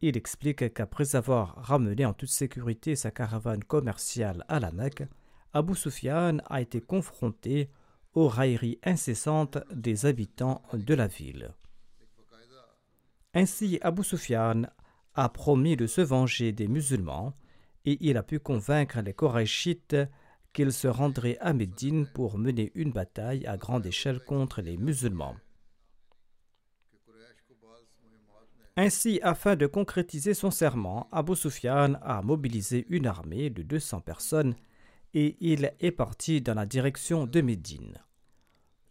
Il 0.00 0.16
explique 0.16 0.72
qu'après 0.72 1.14
avoir 1.14 1.56
ramené 1.56 2.06
en 2.06 2.14
toute 2.14 2.30
sécurité 2.30 2.96
sa 2.96 3.10
caravane 3.10 3.64
commerciale 3.64 4.44
à 4.48 4.60
la 4.60 4.70
Mecque, 4.70 5.02
Abu 5.52 5.74
Sufyan 5.74 6.38
a 6.46 6.60
été 6.60 6.80
confronté 6.80 7.70
aux 8.14 8.28
railleries 8.28 8.78
incessantes 8.84 9.58
des 9.72 10.06
habitants 10.06 10.62
de 10.72 10.94
la 10.94 11.06
ville. 11.06 11.52
Ainsi, 13.34 13.78
Abu 13.82 14.04
Sufyan 14.04 14.62
a 15.14 15.28
promis 15.28 15.76
de 15.76 15.86
se 15.86 16.00
venger 16.00 16.52
des 16.52 16.68
musulmans 16.68 17.34
et 17.88 17.96
il 18.02 18.18
a 18.18 18.22
pu 18.22 18.38
convaincre 18.38 19.00
les 19.00 19.14
Korachites 19.14 19.96
qu'ils 20.52 20.72
se 20.72 20.88
rendraient 20.88 21.38
à 21.40 21.54
Médine 21.54 22.06
pour 22.06 22.36
mener 22.36 22.70
une 22.74 22.92
bataille 22.92 23.46
à 23.46 23.56
grande 23.56 23.86
échelle 23.86 24.20
contre 24.20 24.60
les 24.60 24.76
musulmans. 24.76 25.36
Ainsi, 28.76 29.20
afin 29.22 29.56
de 29.56 29.66
concrétiser 29.66 30.34
son 30.34 30.50
serment, 30.50 31.08
Abu 31.12 31.34
Sufyan 31.34 31.94
a 32.02 32.20
mobilisé 32.20 32.84
une 32.90 33.06
armée 33.06 33.48
de 33.48 33.62
200 33.62 34.02
personnes 34.02 34.54
et 35.14 35.38
il 35.40 35.72
est 35.80 35.90
parti 35.90 36.42
dans 36.42 36.54
la 36.54 36.66
direction 36.66 37.26
de 37.26 37.40
Médine. 37.40 37.96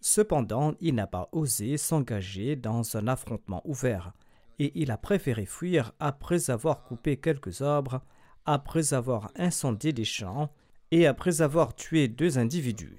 Cependant, 0.02 0.74
il 0.82 0.96
n'a 0.96 1.06
pas 1.06 1.30
osé 1.34 1.78
s'engager 1.78 2.56
dans 2.56 2.98
un 2.98 3.08
affrontement 3.08 3.62
ouvert 3.64 4.14
et 4.58 4.72
il 4.74 4.90
a 4.90 4.98
préféré 4.98 5.46
fuir 5.46 5.92
après 6.00 6.50
avoir 6.50 6.84
coupé 6.84 7.18
quelques 7.18 7.62
arbres, 7.62 8.02
après 8.48 8.94
avoir 8.94 9.32
incendié 9.36 9.94
des 9.94 10.06
champs 10.06 10.50
et 10.90 11.06
après 11.06 11.42
avoir 11.42 11.76
tué 11.76 12.08
deux 12.08 12.40
individus. 12.40 12.98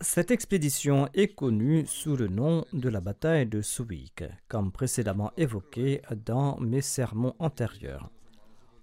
Cette 0.00 0.30
expédition 0.30 1.08
est 1.14 1.34
connue 1.34 1.84
sous 1.86 2.14
le 2.14 2.28
nom 2.28 2.64
de 2.72 2.88
la 2.88 3.00
bataille 3.00 3.46
de 3.46 3.62
Souik, 3.62 4.22
comme 4.46 4.70
précédemment 4.70 5.32
évoqué 5.36 6.02
dans 6.24 6.56
mes 6.60 6.82
sermons 6.82 7.34
antérieurs. 7.40 8.08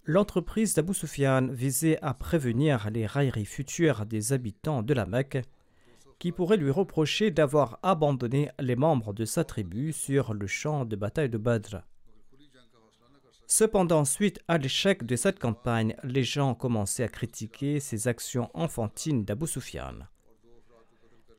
L'entreprise 0.03 0.73
d'Abu 0.73 0.93
Sufyan 0.93 1.47
visait 1.47 1.97
à 2.01 2.13
prévenir 2.13 2.89
les 2.91 3.05
railleries 3.05 3.45
futures 3.45 4.05
des 4.05 4.33
habitants 4.33 4.83
de 4.83 4.93
la 4.93 5.05
Mecque 5.05 5.41
qui 6.19 6.31
pourraient 6.31 6.57
lui 6.57 6.71
reprocher 6.71 7.31
d'avoir 7.31 7.79
abandonné 7.83 8.49
les 8.59 8.75
membres 8.75 9.13
de 9.13 9.25
sa 9.25 9.43
tribu 9.43 9.93
sur 9.93 10.33
le 10.33 10.47
champ 10.47 10.85
de 10.85 10.95
bataille 10.95 11.29
de 11.29 11.37
Badr. 11.37 11.81
Cependant, 13.47 14.05
suite 14.05 14.39
à 14.47 14.57
l'échec 14.57 15.05
de 15.05 15.15
cette 15.15 15.39
campagne, 15.39 15.95
les 16.03 16.23
gens 16.23 16.55
commençaient 16.55 17.03
à 17.03 17.07
critiquer 17.07 17.79
ces 17.79 18.07
actions 18.07 18.49
enfantines 18.53 19.23
d'Abu 19.23 19.47
Sufyan. 19.47 20.07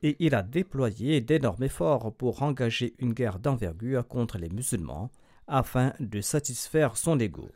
et 0.03 0.15
il 0.19 0.35
a 0.35 0.43
déployé 0.43 1.21
d'énormes 1.21 1.63
efforts 1.63 2.13
pour 2.13 2.43
engager 2.43 2.93
une 2.99 3.13
guerre 3.13 3.39
d'envergure 3.39 4.07
contre 4.07 4.37
les 4.37 4.49
musulmans 4.49 5.09
afin 5.47 5.93
de 5.99 6.21
satisfaire 6.21 6.97
son 6.97 7.19
ego. 7.19 7.49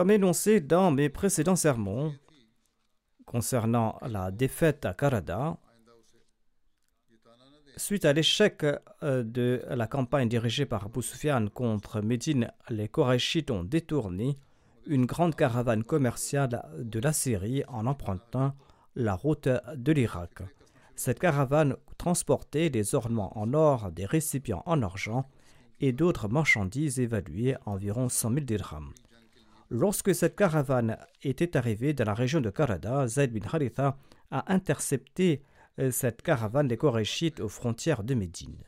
Comme 0.00 0.12
énoncé 0.12 0.60
dans 0.60 0.90
mes 0.90 1.10
précédents 1.10 1.56
sermons 1.56 2.14
concernant 3.26 3.98
la 4.00 4.30
défaite 4.30 4.86
à 4.86 4.94
Karada, 4.94 5.58
suite 7.76 8.06
à 8.06 8.14
l'échec 8.14 8.64
euh, 9.02 9.22
de 9.22 9.62
la 9.68 9.86
campagne 9.86 10.26
dirigée 10.26 10.64
par 10.64 10.86
Abu 10.86 11.02
Sufyan 11.02 11.48
contre 11.48 12.00
Médine, 12.00 12.50
les 12.70 12.88
Korachites 12.88 13.50
ont 13.50 13.62
détourné 13.62 14.38
une 14.86 15.04
grande 15.04 15.34
caravane 15.34 15.84
commerciale 15.84 16.64
de 16.78 16.98
la 16.98 17.12
Syrie 17.12 17.62
en 17.68 17.86
empruntant 17.86 18.54
la 18.96 19.14
route 19.14 19.50
de 19.76 19.92
l'Irak. 19.92 20.38
Cette 20.96 21.18
caravane 21.18 21.76
transportait 21.98 22.70
des 22.70 22.94
ornements 22.94 23.38
en 23.38 23.52
or, 23.52 23.92
des 23.92 24.06
récipients 24.06 24.62
en 24.64 24.80
argent 24.80 25.26
et 25.78 25.92
d'autres 25.92 26.28
marchandises 26.28 27.00
évaluées 27.00 27.56
à 27.56 27.60
environ 27.66 28.08
100 28.08 28.30
000 28.30 28.40
dirhams. 28.46 28.94
Lorsque 29.70 30.12
cette 30.16 30.34
caravane 30.34 30.96
était 31.22 31.56
arrivée 31.56 31.92
dans 31.94 32.04
la 32.04 32.14
région 32.14 32.40
de 32.40 32.50
Karada, 32.50 33.06
Zayd 33.06 33.32
bin 33.32 33.46
Haritha 33.46 33.96
a 34.32 34.52
intercepté 34.52 35.44
euh, 35.78 35.92
cette 35.92 36.22
caravane 36.22 36.66
des 36.66 36.76
Korachites 36.76 37.38
aux 37.38 37.48
frontières 37.48 38.02
de 38.02 38.14
Médine. 38.14 38.64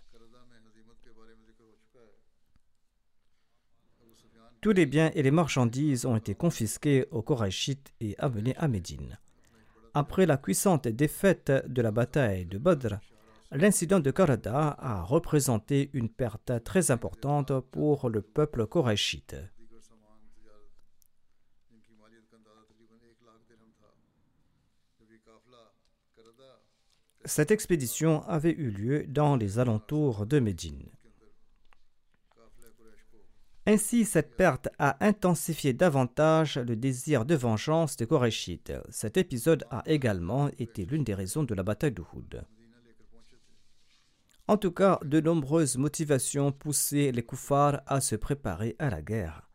Tous 4.60 4.70
les 4.70 4.86
biens 4.86 5.10
et 5.14 5.24
les 5.24 5.32
marchandises 5.32 6.06
ont 6.06 6.14
été 6.14 6.36
confisqués 6.36 7.06
aux 7.10 7.22
Korachites 7.22 7.92
et 8.00 8.14
amenés 8.18 8.54
à 8.56 8.68
Médine. 8.68 9.18
Après 9.94 10.24
la 10.24 10.38
puissante 10.38 10.86
défaite 10.86 11.50
de 11.66 11.82
la 11.82 11.90
bataille 11.90 12.46
de 12.46 12.58
Badr, 12.58 13.00
l'incident 13.50 13.98
de 13.98 14.12
Karada 14.12 14.76
a 14.78 15.02
représenté 15.02 15.90
une 15.94 16.08
perte 16.08 16.62
très 16.62 16.92
importante 16.92 17.58
pour 17.72 18.08
le 18.08 18.22
peuple 18.22 18.68
koraïchite. 18.68 19.34
Cette 27.24 27.52
expédition 27.52 28.22
avait 28.28 28.52
eu 28.52 28.70
lieu 28.70 29.06
dans 29.06 29.36
les 29.36 29.58
alentours 29.58 30.26
de 30.26 30.40
Médine. 30.40 30.88
Ainsi, 33.64 34.04
cette 34.04 34.36
perte 34.36 34.68
a 34.80 34.96
intensifié 35.06 35.72
davantage 35.72 36.58
le 36.58 36.74
désir 36.74 37.24
de 37.24 37.36
vengeance 37.36 37.96
des 37.96 38.08
Korachites. 38.08 38.72
Cet 38.90 39.16
épisode 39.16 39.64
a 39.70 39.84
également 39.86 40.48
été 40.58 40.84
l'une 40.84 41.04
des 41.04 41.14
raisons 41.14 41.44
de 41.44 41.54
la 41.54 41.62
bataille 41.62 41.92
d'Uhud. 41.92 42.44
En 44.48 44.56
tout 44.56 44.72
cas, 44.72 44.98
de 45.04 45.20
nombreuses 45.20 45.76
motivations 45.78 46.50
poussaient 46.50 47.12
les 47.12 47.22
Koufars 47.22 47.82
à 47.86 48.00
se 48.00 48.16
préparer 48.16 48.74
à 48.80 48.90
la 48.90 49.00
guerre. 49.00 49.48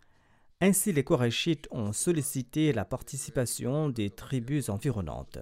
Ainsi, 0.62 0.93
les 0.93 1.03
Korachites 1.03 1.67
ont 1.71 1.91
sollicité 1.91 2.71
la 2.71 2.86
participation 2.86 3.89
des 3.89 4.09
tribus 4.09 4.69
environnantes. 4.69 5.39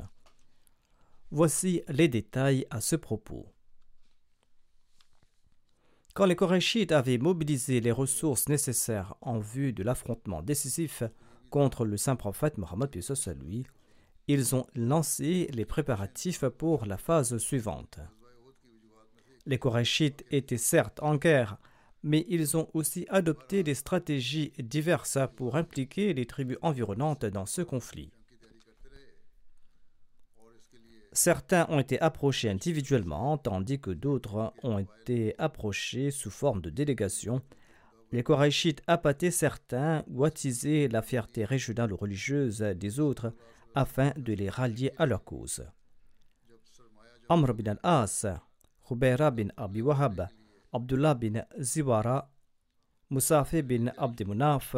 Voici 1.37 1.81
les 1.89 2.07
détails 2.07 2.65
à 2.69 2.79
ce 2.79 2.95
propos. 2.95 3.45
Quand 6.13 6.23
les 6.23 6.37
Korachites 6.37 6.93
avaient 6.93 7.17
mobilisé 7.17 7.81
les 7.81 7.91
ressources 7.91 8.47
nécessaires 8.47 9.15
en 9.19 9.39
vue 9.39 9.73
de 9.73 9.83
l'affrontement 9.83 10.41
décisif 10.41 11.03
contre 11.49 11.83
le 11.83 11.97
saint 11.97 12.15
prophète 12.15 12.57
Mohammed 12.57 12.89
lui, 13.41 13.65
ils 14.29 14.55
ont 14.55 14.65
lancé 14.75 15.49
les 15.51 15.65
préparatifs 15.65 16.47
pour 16.47 16.85
la 16.85 16.95
phase 16.95 17.37
suivante. 17.37 17.99
Les 19.45 19.59
Korachites 19.59 20.23
étaient 20.31 20.57
certes 20.57 21.03
en 21.03 21.17
guerre, 21.17 21.57
mais 22.01 22.25
ils 22.29 22.55
ont 22.55 22.69
aussi 22.73 23.07
adopté 23.09 23.61
des 23.61 23.75
stratégies 23.75 24.53
diverses 24.57 25.17
pour 25.35 25.57
impliquer 25.57 26.13
les 26.13 26.27
tribus 26.27 26.59
environnantes 26.61 27.25
dans 27.25 27.45
ce 27.45 27.61
conflit. 27.61 28.14
Certains 31.15 31.65
ont 31.69 31.79
été 31.79 31.97
approchés 32.01 32.49
individuellement, 32.49 33.37
tandis 33.37 33.79
que 33.79 33.91
d'autres 33.91 34.53
ont 34.63 34.79
été 34.79 35.33
approchés 35.37 36.11
sous 36.11 36.29
forme 36.29 36.59
de 36.59 36.69
délégation. 36.69 37.41
Les 38.11 38.21
Korachites 38.21 38.81
appâtaient 38.85 39.31
certains 39.31 40.03
ou 40.07 40.25
attisaient 40.25 40.89
la 40.89 41.01
fierté 41.01 41.45
régionale 41.45 41.93
ou 41.93 41.95
religieuse 41.95 42.59
des 42.59 42.99
autres 42.99 43.33
afin 43.75 44.11
de 44.17 44.33
les 44.33 44.49
rallier 44.49 44.91
à 44.97 45.05
leur 45.05 45.23
cause. 45.23 45.65
Amr 47.29 47.53
bin 47.53 47.77
al-As, 47.81 48.27
Khubayra 48.85 49.31
bin 49.31 49.47
Abi 49.55 49.81
Wahab, 49.81 50.27
Abdullah 50.73 51.13
bin 51.15 51.45
Ziwara, 51.57 52.29
Musafi 53.09 53.61
bin 53.61 53.87
Abd 53.97 54.27
Munaf 54.27 54.75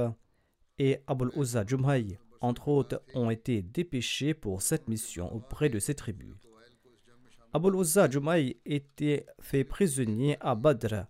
et 0.78 1.02
Abul 1.08 1.32
Uzza 1.36 1.66
Jumhay 1.66 2.20
entre 2.42 2.68
autres, 2.68 3.02
ont 3.14 3.30
été 3.30 3.62
dépêchés 3.62 4.34
pour 4.34 4.62
cette 4.62 4.88
mission 4.88 5.34
auprès 5.34 5.70
de 5.70 5.80
ces 5.80 5.96
tribus. 5.96 6.36
Abul 7.54 7.76
Uzza 7.76 8.10
Jumaï 8.10 8.58
était 8.66 9.26
fait 9.40 9.64
prisonnier 9.64 10.38
à 10.42 10.56
Badr 10.56 11.06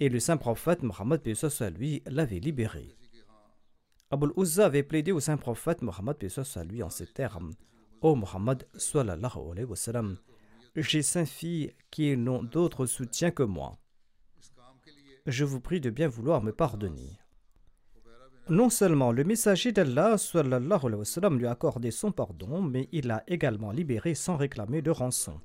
et 0.00 0.08
le 0.08 0.20
saint 0.20 0.36
prophète 0.36 0.82
Mohammed 0.82 1.20
lui 1.76 2.02
l'avait 2.06 2.40
libéré. 2.40 2.96
Abul 4.10 4.32
Uzza 4.36 4.66
avait 4.66 4.82
plaidé 4.82 5.12
au 5.12 5.20
saint 5.20 5.36
prophète 5.36 5.82
Mohammed 5.82 6.16
lui 6.68 6.82
en 6.82 6.90
ces 6.90 7.06
termes 7.06 7.52
Ô 8.00 8.16
Mohammed, 8.16 8.66
j'ai 10.74 11.02
cinq 11.02 11.26
filles 11.26 11.74
qui 11.90 12.16
n'ont 12.16 12.42
d'autre 12.42 12.86
soutien 12.86 13.30
que 13.30 13.42
moi. 13.42 13.78
Je 15.26 15.44
vous 15.44 15.60
prie 15.60 15.80
de 15.80 15.90
bien 15.90 16.08
vouloir 16.08 16.42
me 16.42 16.52
pardonner. 16.52 17.18
Non 18.48 18.70
seulement 18.70 19.12
le 19.12 19.22
messager 19.22 19.70
d'Allah 19.70 20.16
lui 21.30 21.46
a 21.46 21.50
accordé 21.52 21.90
son 21.92 22.10
pardon, 22.10 22.60
mais 22.60 22.88
il 22.90 23.06
l'a 23.06 23.22
également 23.28 23.70
libéré 23.70 24.14
sans 24.14 24.36
réclamer 24.36 24.82
de 24.82 24.90
rançon. 24.90 25.40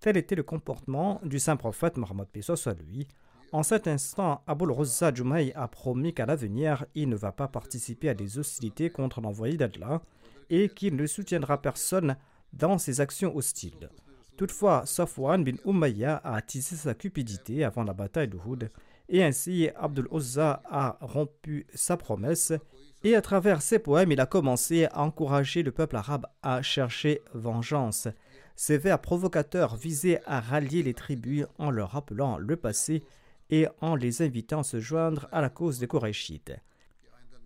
Tel 0.00 0.16
était 0.16 0.34
le 0.34 0.42
comportement 0.42 1.20
du 1.24 1.38
saint 1.38 1.56
prophète 1.56 1.96
Mohammed 1.96 2.28
soit 2.40 2.74
lui. 2.74 3.08
En 3.50 3.62
cet 3.62 3.88
instant, 3.88 4.42
Abul 4.46 4.74
Jumaï 5.14 5.52
a 5.54 5.68
promis 5.68 6.12
qu'à 6.12 6.26
l'avenir, 6.26 6.84
il 6.94 7.08
ne 7.08 7.16
va 7.16 7.32
pas 7.32 7.48
participer 7.48 8.10
à 8.10 8.14
des 8.14 8.38
hostilités 8.38 8.90
contre 8.90 9.22
l'envoyé 9.22 9.56
d'Allah 9.56 10.02
et 10.50 10.68
qu'il 10.68 10.96
ne 10.96 11.06
soutiendra 11.06 11.60
personne 11.62 12.16
dans 12.52 12.76
ses 12.76 13.00
actions 13.00 13.34
hostiles. 13.34 13.88
Toutefois, 14.36 14.84
Safwan 14.84 15.42
bin 15.42 15.56
Umayya 15.64 16.16
a 16.16 16.36
attisé 16.36 16.76
sa 16.76 16.94
cupidité 16.94 17.64
avant 17.64 17.84
la 17.84 17.94
bataille 17.94 18.28
d'Uhud 18.28 18.70
et 19.08 19.24
ainsi, 19.24 19.68
Abdul 19.76 20.08
Uzza 20.12 20.62
a 20.68 20.98
rompu 21.00 21.66
sa 21.74 21.96
promesse 21.96 22.52
et 23.04 23.14
à 23.14 23.22
travers 23.22 23.62
ses 23.62 23.78
poèmes, 23.78 24.12
il 24.12 24.20
a 24.20 24.26
commencé 24.26 24.86
à 24.86 25.02
encourager 25.02 25.62
le 25.62 25.70
peuple 25.70 25.96
arabe 25.96 26.26
à 26.42 26.62
chercher 26.62 27.22
vengeance. 27.32 28.08
Ces 28.56 28.76
vers 28.76 29.00
provocateurs 29.00 29.76
visaient 29.76 30.20
à 30.26 30.40
rallier 30.40 30.82
les 30.82 30.94
tribus 30.94 31.46
en 31.58 31.70
leur 31.70 31.92
rappelant 31.92 32.38
le 32.38 32.56
passé 32.56 33.04
et 33.50 33.66
en 33.80 33.94
les 33.94 34.20
invitant 34.20 34.60
à 34.60 34.64
se 34.64 34.80
joindre 34.80 35.28
à 35.32 35.40
la 35.40 35.48
cause 35.48 35.78
des 35.78 35.86
Korachites. 35.86 36.52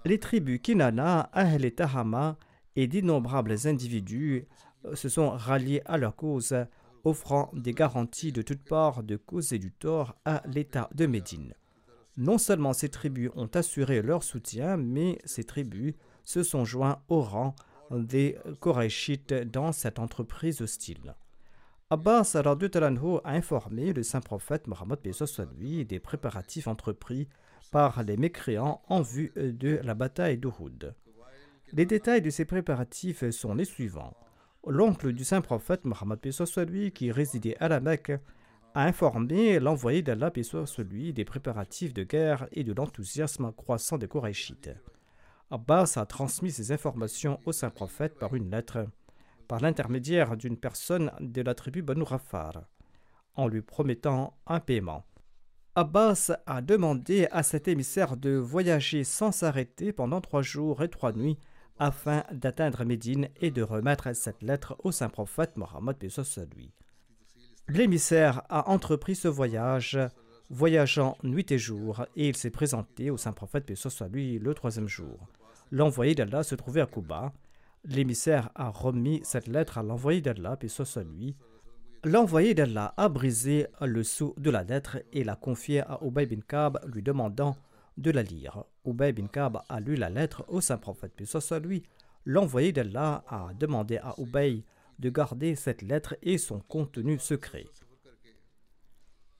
Les 0.04 0.18
tribus 0.18 0.60
Kinana, 0.60 1.30
Ahl 1.32 1.64
et 1.64 1.70
Tahama 1.70 2.38
et 2.74 2.86
d'innombrables 2.86 3.54
individus 3.66 4.46
se 4.94 5.08
sont 5.08 5.30
ralliés 5.30 5.82
à 5.84 5.98
leur 5.98 6.16
cause 6.16 6.56
offrant 7.04 7.50
des 7.52 7.72
garanties 7.72 8.32
de 8.32 8.42
toutes 8.42 8.64
parts 8.64 9.02
de 9.02 9.16
causer 9.16 9.58
du 9.58 9.72
tort 9.72 10.14
à 10.24 10.42
l'État 10.46 10.88
de 10.94 11.06
Médine. 11.06 11.54
Non 12.16 12.38
seulement 12.38 12.72
ces 12.72 12.90
tribus 12.90 13.30
ont 13.36 13.50
assuré 13.54 14.02
leur 14.02 14.22
soutien, 14.22 14.76
mais 14.76 15.18
ces 15.24 15.44
tribus 15.44 15.94
se 16.24 16.42
sont 16.42 16.64
joints 16.64 17.00
au 17.08 17.20
rang 17.20 17.54
des 17.90 18.36
Korachites 18.60 19.32
dans 19.32 19.72
cette 19.72 19.98
entreprise 19.98 20.60
hostile. 20.60 21.14
Abbas 21.90 22.36
a 22.36 23.30
informé 23.30 23.92
le 23.92 24.02
saint 24.02 24.20
prophète 24.20 24.66
Mohammed 24.66 24.98
lui 25.58 25.84
des 25.84 26.00
préparatifs 26.00 26.66
entrepris 26.66 27.28
par 27.70 28.02
les 28.02 28.16
mécréants 28.16 28.80
en 28.88 29.02
vue 29.02 29.32
de 29.36 29.78
la 29.82 29.94
bataille 29.94 30.38
d'Uhud. 30.38 30.94
Les 31.72 31.86
détails 31.86 32.22
de 32.22 32.30
ces 32.30 32.44
préparatifs 32.44 33.28
sont 33.30 33.54
les 33.54 33.64
suivants 33.64 34.14
l'oncle 34.66 35.12
du 35.12 35.24
saint 35.24 35.40
prophète 35.40 35.84
Mohammed 35.84 36.20
lui, 36.68 36.92
qui 36.92 37.10
résidait 37.10 37.56
à 37.58 37.68
la 37.68 37.80
Mecque, 37.80 38.12
a 38.74 38.84
informé 38.84 39.58
l'envoyé 39.58 40.02
d'Allah 40.02 40.30
des 40.30 41.24
préparatifs 41.24 41.92
de 41.92 42.04
guerre 42.04 42.46
et 42.52 42.64
de 42.64 42.72
l'enthousiasme 42.72 43.52
croissant 43.52 43.98
des 43.98 44.08
Korachites. 44.08 44.70
Abbas 45.50 45.94
a 45.96 46.06
transmis 46.06 46.50
ces 46.50 46.72
informations 46.72 47.38
au 47.44 47.52
saint 47.52 47.70
prophète 47.70 48.18
par 48.18 48.34
une 48.34 48.50
lettre, 48.50 48.86
par 49.48 49.60
l'intermédiaire 49.60 50.36
d'une 50.36 50.56
personne 50.56 51.12
de 51.20 51.42
la 51.42 51.54
tribu 51.54 51.82
Banu 51.82 52.04
Rafar, 52.04 52.64
en 53.34 53.48
lui 53.48 53.60
promettant 53.60 54.38
un 54.46 54.60
paiement. 54.60 55.04
Abbas 55.74 56.30
a 56.46 56.62
demandé 56.62 57.28
à 57.30 57.42
cet 57.42 57.68
émissaire 57.68 58.16
de 58.16 58.30
voyager 58.30 59.04
sans 59.04 59.32
s'arrêter 59.32 59.92
pendant 59.92 60.20
trois 60.20 60.42
jours 60.42 60.82
et 60.82 60.88
trois 60.88 61.12
nuits 61.12 61.38
afin 61.82 62.22
d'atteindre 62.30 62.84
Médine 62.84 63.28
et 63.40 63.50
de 63.50 63.60
remettre 63.60 64.14
cette 64.14 64.40
lettre 64.40 64.76
au 64.84 64.92
saint 64.92 65.08
prophète 65.08 65.56
Mohammed 65.56 65.96
lui. 66.56 66.70
L'émissaire 67.68 68.42
a 68.48 68.70
entrepris 68.70 69.16
ce 69.16 69.26
voyage, 69.26 69.98
voyageant 70.48 71.18
nuit 71.24 71.50
et 71.50 71.58
jour, 71.58 72.06
et 72.14 72.28
il 72.28 72.36
s'est 72.36 72.50
présenté 72.50 73.10
au 73.10 73.16
saint 73.16 73.32
prophète 73.32 73.68
lui 74.12 74.38
le 74.38 74.54
troisième 74.54 74.86
jour. 74.86 75.26
L'envoyé 75.72 76.14
d'Allah 76.14 76.44
se 76.44 76.54
trouvait 76.54 76.82
à 76.82 76.86
Kuba. 76.86 77.32
L'émissaire 77.84 78.50
a 78.54 78.68
remis 78.68 79.20
cette 79.24 79.48
lettre 79.48 79.78
à 79.78 79.82
l'envoyé 79.82 80.20
d'Allah, 80.20 80.56
lui. 81.10 81.34
L'envoyé 82.04 82.54
d'Allah 82.54 82.94
a 82.96 83.08
brisé 83.08 83.66
le 83.80 84.04
sceau 84.04 84.36
de 84.38 84.50
la 84.50 84.62
lettre 84.62 84.98
et 85.12 85.24
l'a 85.24 85.34
confié 85.34 85.80
à 85.80 85.98
Ubay 86.02 86.26
bin 86.26 86.42
Kab, 86.46 86.78
lui 86.86 87.02
demandant 87.02 87.56
de 87.96 88.12
la 88.12 88.22
lire. 88.22 88.62
Ubay 88.84 89.12
bin 89.12 89.26
Kab 89.26 89.60
a 89.68 89.80
lu 89.80 89.94
la 89.94 90.10
lettre 90.10 90.44
au 90.48 90.60
saint 90.60 90.78
prophète, 90.78 91.12
puis 91.14 91.26
soit 91.26 91.60
lui. 91.60 91.82
L'envoyé 92.24 92.72
d'Allah 92.72 93.24
a 93.28 93.52
demandé 93.58 93.98
à 93.98 94.14
Ubay 94.18 94.64
de 94.98 95.10
garder 95.10 95.54
cette 95.54 95.82
lettre 95.82 96.16
et 96.22 96.38
son 96.38 96.60
contenu 96.60 97.18
secret. 97.18 97.66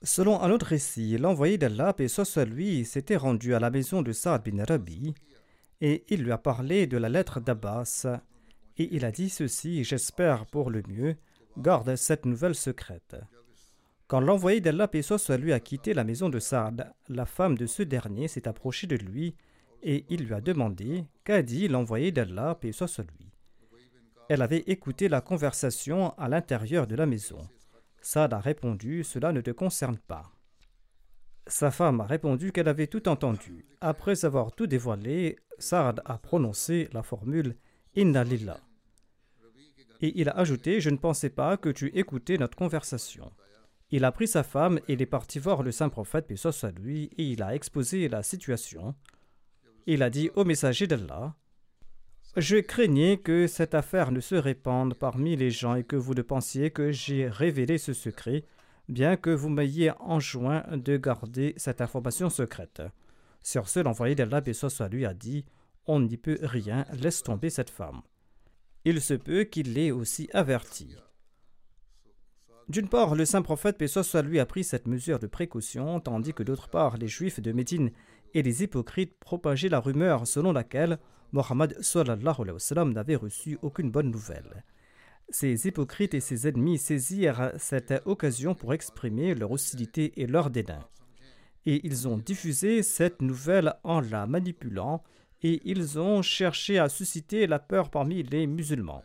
Selon 0.01 0.41
un 0.41 0.51
autre 0.51 0.65
récit, 0.65 1.17
l'envoyé 1.17 1.57
d'Allah, 1.57 1.95
et 1.99 2.09
soit 2.09 2.45
lui, 2.45 2.83
s'était 2.83 3.15
rendu 3.15 3.53
à 3.53 3.59
la 3.59 3.69
maison 3.69 4.01
de 4.01 4.11
Saad 4.11 4.43
bin 4.43 4.63
Rabi 4.63 5.13
et 5.83 6.05
il 6.07 6.23
lui 6.23 6.31
a 6.31 6.37
parlé 6.37 6.87
de 6.87 6.97
la 6.97 7.09
lettre 7.09 7.41
d'Abbas. 7.41 8.07
Et 8.77 8.95
il 8.95 9.03
a 9.03 9.11
dit 9.11 9.29
ceci 9.29 9.83
J'espère 9.83 10.45
pour 10.45 10.69
le 10.69 10.81
mieux, 10.87 11.17
garde 11.57 11.95
cette 11.97 12.25
nouvelle 12.25 12.55
secrète. 12.55 13.17
Quand 14.13 14.19
l'envoyé 14.19 14.61
d'Allah, 14.61 14.87
soit 15.01 15.37
lui, 15.37 15.53
a 15.53 15.59
quitté 15.59 15.95
la 15.95 16.03
maison 16.03 16.29
de 16.29 16.37
Saad, 16.37 16.93
la 17.09 17.25
femme 17.25 17.57
de 17.57 17.65
ce 17.65 17.81
dernier 17.81 18.27
s'est 18.27 18.47
approchée 18.47 18.85
de 18.85 18.95
lui 18.95 19.35
et 19.81 20.05
il 20.07 20.25
lui 20.25 20.35
a 20.35 20.39
demandé 20.39 21.05
Qu'a 21.23 21.41
dit 21.41 21.67
l'envoyé 21.67 22.11
d'Allah, 22.11 22.59
soit 22.73 22.99
lui? 22.99 23.31
Elle 24.29 24.43
avait 24.43 24.65
écouté 24.67 25.09
la 25.09 25.19
conversation 25.21 26.13
à 26.19 26.29
l'intérieur 26.29 26.85
de 26.85 26.93
la 26.93 27.07
maison. 27.07 27.39
Saad 28.01 28.35
a 28.35 28.39
répondu 28.39 29.03
Cela 29.03 29.31
ne 29.31 29.41
te 29.41 29.49
concerne 29.49 29.97
pas. 29.97 30.31
Sa 31.47 31.71
femme 31.71 31.99
a 32.01 32.05
répondu 32.05 32.51
qu'elle 32.51 32.69
avait 32.69 32.85
tout 32.85 33.09
entendu. 33.09 33.65
Après 33.81 34.25
avoir 34.25 34.51
tout 34.51 34.67
dévoilé, 34.67 35.37
Saad 35.57 36.03
a 36.05 36.19
prononcé 36.19 36.87
la 36.93 37.01
formule 37.01 37.55
Inna 37.95 38.23
lillah. 38.23 38.59
Et 40.01 40.13
il 40.21 40.29
a 40.29 40.37
ajouté 40.37 40.81
Je 40.81 40.91
ne 40.91 40.97
pensais 40.97 41.31
pas 41.31 41.57
que 41.57 41.69
tu 41.69 41.87
écoutais 41.97 42.37
notre 42.37 42.55
conversation. 42.55 43.31
Il 43.93 44.05
a 44.05 44.11
pris 44.11 44.27
sa 44.27 44.41
femme 44.41 44.79
et 44.87 44.93
il 44.93 45.03
est 45.03 45.05
parti 45.05 45.37
voir 45.37 45.61
le 45.61 45.71
saint 45.71 45.89
prophète, 45.89 46.25
puis 46.25 46.35
soit 46.35 46.71
lui, 46.79 47.11
et 47.19 47.25
il 47.25 47.43
a 47.43 47.53
exposé 47.53 48.09
la 48.09 48.23
situation. 48.23 48.95
Il 49.85 50.01
a 50.01 50.09
dit 50.09 50.31
au 50.35 50.45
messager 50.45 50.87
d'Allah 50.87 51.35
je 52.35 52.57
craignais 52.57 53.17
que 53.17 53.45
cette 53.45 53.75
affaire 53.75 54.11
ne 54.11 54.19
se 54.19 54.33
répande 54.33 54.95
parmi 54.95 55.35
les 55.35 55.51
gens 55.51 55.75
et 55.75 55.83
que 55.83 55.95
vous 55.95 56.15
ne 56.15 56.23
pensiez 56.23 56.71
que 56.71 56.91
j'ai 56.91 57.27
révélé 57.27 57.77
ce 57.77 57.93
secret, 57.93 58.45
bien 58.89 59.15
que 59.15 59.29
vous 59.29 59.49
m'ayez 59.49 59.91
enjoint 59.99 60.63
de 60.71 60.97
garder 60.97 61.53
cette 61.57 61.79
information 61.79 62.31
secrète. 62.31 62.81
Sur 63.43 63.69
ce, 63.69 63.79
l'envoyé 63.79 64.15
d'Allah 64.15 64.41
soit 64.51 64.89
lui 64.89 65.05
a 65.05 65.13
dit 65.13 65.45
On 65.85 65.99
n'y 65.99 66.17
peut 66.17 66.39
rien, 66.41 66.87
laisse 66.93 67.21
tomber 67.21 67.51
cette 67.51 67.69
femme. 67.69 68.01
Il 68.85 68.99
se 69.01 69.13
peut 69.13 69.43
qu'il 69.43 69.73
l'ait 69.73 69.91
aussi 69.91 70.27
averti. 70.33 70.95
D'une 72.69 72.87
part, 72.87 73.15
le 73.15 73.25
saint 73.25 73.41
prophète 73.41 73.85
soit 73.87 74.21
lui 74.21 74.39
a 74.39 74.45
pris 74.45 74.63
cette 74.63 74.87
mesure 74.87 75.19
de 75.19 75.27
précaution, 75.27 75.99
tandis 75.99 76.33
que 76.33 76.43
d'autre 76.43 76.69
part, 76.69 76.97
les 76.97 77.07
juifs 77.07 77.41
de 77.41 77.51
Médine 77.51 77.91
et 78.33 78.41
les 78.41 78.63
hypocrites 78.63 79.15
propageaient 79.19 79.69
la 79.69 79.79
rumeur 79.79 80.25
selon 80.27 80.53
laquelle 80.53 80.97
Mohammed 81.33 81.77
n'avait 82.93 83.15
reçu 83.15 83.57
aucune 83.61 83.91
bonne 83.91 84.11
nouvelle. 84.11 84.63
Ces 85.29 85.67
hypocrites 85.67 86.13
et 86.13 86.19
ses 86.19 86.47
ennemis 86.47 86.77
saisirent 86.77 87.51
cette 87.57 87.93
occasion 88.05 88.55
pour 88.55 88.73
exprimer 88.73 89.33
leur 89.35 89.51
hostilité 89.51 90.13
et 90.21 90.27
leur 90.27 90.49
dédain. 90.49 90.85
Et 91.65 91.85
ils 91.85 92.07
ont 92.07 92.17
diffusé 92.17 92.83
cette 92.83 93.21
nouvelle 93.21 93.73
en 93.83 94.01
la 94.01 94.27
manipulant 94.27 95.03
et 95.41 95.59
ils 95.65 95.99
ont 95.99 96.21
cherché 96.21 96.77
à 96.77 96.89
susciter 96.89 97.47
la 97.47 97.59
peur 97.59 97.89
parmi 97.89 98.23
les 98.23 98.47
musulmans. 98.47 99.03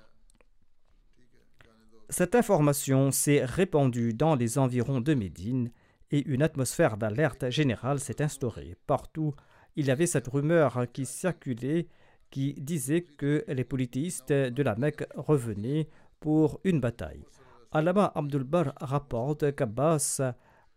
Cette 2.10 2.34
information 2.34 3.10
s'est 3.10 3.44
répandue 3.44 4.14
dans 4.14 4.34
les 4.34 4.56
environs 4.56 5.02
de 5.02 5.12
Médine 5.12 5.70
et 6.10 6.26
une 6.26 6.42
atmosphère 6.42 6.96
d'alerte 6.96 7.50
générale 7.50 8.00
s'est 8.00 8.22
instaurée. 8.22 8.76
Partout, 8.86 9.34
il 9.76 9.86
y 9.86 9.90
avait 9.90 10.06
cette 10.06 10.28
rumeur 10.28 10.86
qui 10.92 11.04
circulait 11.04 11.86
qui 12.30 12.54
disait 12.54 13.02
que 13.02 13.44
les 13.48 13.64
polythéistes 13.64 14.32
de 14.32 14.62
la 14.62 14.74
Mecque 14.74 15.06
revenaient 15.16 15.88
pour 16.18 16.60
une 16.64 16.80
bataille. 16.80 17.24
Alama 17.72 18.10
Abdul 18.14 18.44
Bar 18.44 18.72
rapporte 18.80 19.54
qu'Abbas 19.54 20.20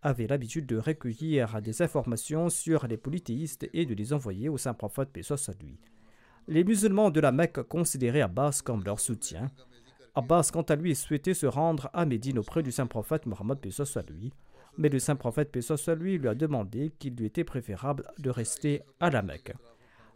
avait 0.01 0.27
l'habitude 0.27 0.65
de 0.65 0.77
recueillir 0.77 1.61
des 1.61 1.81
informations 1.81 2.49
sur 2.49 2.87
les 2.87 2.97
polythéistes 2.97 3.69
et 3.73 3.85
de 3.85 3.93
les 3.93 4.11
envoyer 4.11 4.49
au 4.49 4.57
saint 4.57 4.73
prophète 4.73 5.09
Pesos 5.11 5.49
à 5.49 5.53
lui. 5.61 5.79
Les 6.47 6.63
musulmans 6.63 7.09
de 7.09 7.19
la 7.19 7.31
Mecque 7.31 7.61
considéraient 7.61 8.21
Abbas 8.21 8.61
comme 8.65 8.83
leur 8.83 8.99
soutien. 8.99 9.49
Abbas, 10.13 10.49
quant 10.51 10.63
à 10.63 10.75
lui, 10.75 10.93
souhaitait 10.93 11.33
se 11.33 11.45
rendre 11.45 11.89
à 11.93 12.05
Médine 12.05 12.39
auprès 12.39 12.63
du 12.63 12.71
saint 12.71 12.87
prophète 12.87 13.25
Mohammed 13.25 13.59
Pesos 13.59 13.97
à 13.97 14.01
lui, 14.01 14.33
mais 14.77 14.89
le 14.89 14.99
saint 14.99 15.15
prophète 15.15 15.51
Pesos 15.51 15.89
à 15.89 15.95
lui 15.95 16.17
lui 16.17 16.27
a 16.27 16.35
demandé 16.35 16.91
qu'il 16.99 17.15
lui 17.15 17.25
était 17.25 17.45
préférable 17.45 18.03
de 18.19 18.29
rester 18.29 18.81
à 18.99 19.09
la 19.09 19.21
Mecque. 19.21 19.53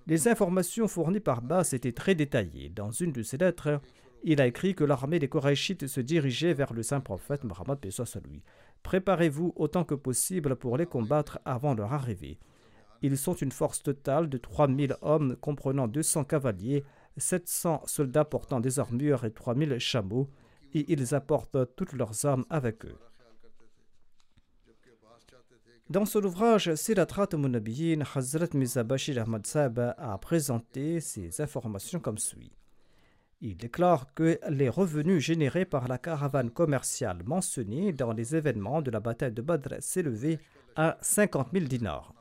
Les 0.08 0.28
informations 0.28 0.88
fournies 0.88 1.22
par 1.22 1.42
Bass 1.42 1.74
étaient 1.74 1.94
très 1.94 2.14
détaillées. 2.14 2.70
Dans 2.70 2.92
une 2.92 3.12
de 3.12 3.24
ses 3.24 3.38
lettres, 3.38 3.80
il 4.24 4.42
a 4.42 4.48
écrit 4.48 4.76
que 4.76 4.84
l'armée 4.84 5.20
des 5.20 5.30
Korachites 5.30 5.88
se 5.88 6.02
dirigeait 6.02 6.54
vers 6.54 6.74
le 6.74 6.84
saint 6.84 7.00
prophète 7.00 7.44
Mohammed 7.44 7.80
à 7.84 8.20
lui. 8.28 8.44
Préparez-vous 8.84 9.54
autant 9.56 9.84
que 9.84 9.96
possible 9.96 10.58
pour 10.58 10.78
les 10.78 10.86
combattre 10.86 11.40
avant 11.46 11.74
leur 11.74 11.94
arrivée. 11.94 12.38
Ils 13.02 13.18
sont 13.18 13.34
une 13.34 13.52
force 13.52 13.82
totale 13.82 14.30
de 14.30 14.38
3000 14.38 14.96
hommes 15.02 15.36
comprenant 15.38 15.88
200 15.88 16.24
cavaliers, 16.26 16.84
700 17.18 17.84
soldats 17.86 18.26
portant 18.26 18.60
des 18.60 18.80
armures 18.80 19.26
et 19.26 19.32
3000 19.32 19.80
chameaux, 19.80 20.30
et 20.74 20.92
ils 20.92 21.16
apportent 21.16 21.76
toutes 21.76 21.94
leurs 21.94 22.26
armes 22.26 22.46
avec 22.50 22.86
eux. 22.86 22.98
Dans 25.90 26.06
son 26.06 26.24
ouvrage 26.24 26.74
Siratrat 26.74 27.30
Munabiyin, 27.34 28.02
Hazrat 28.16 28.48
Mirza 28.56 28.84
Bashir 28.84 29.22
Ahmad 29.22 29.46
Saab 29.46 29.94
a 29.98 30.18
présenté 30.18 31.00
ces 31.00 31.42
informations 31.42 32.00
comme 32.00 32.18
suit. 32.18 32.52
Il 33.40 33.56
déclare 33.56 34.12
que 34.16 34.40
les 34.50 34.70
revenus 34.70 35.24
générés 35.24 35.66
par 35.66 35.88
la 35.88 36.00
caravane 36.00 36.50
commerciale 36.50 37.22
mentionnée 37.24 37.94
dans 37.94 38.14
les 38.14 38.36
événements 38.36 38.82
de 38.82 38.90
la 38.90 39.00
bataille 39.00 39.32
de 39.32 39.44
Badr 39.44 39.76
s'élevaient 39.80 40.40
à 40.76 40.98
50 41.02 41.50
000 41.54 41.66
dinars. 41.66 42.16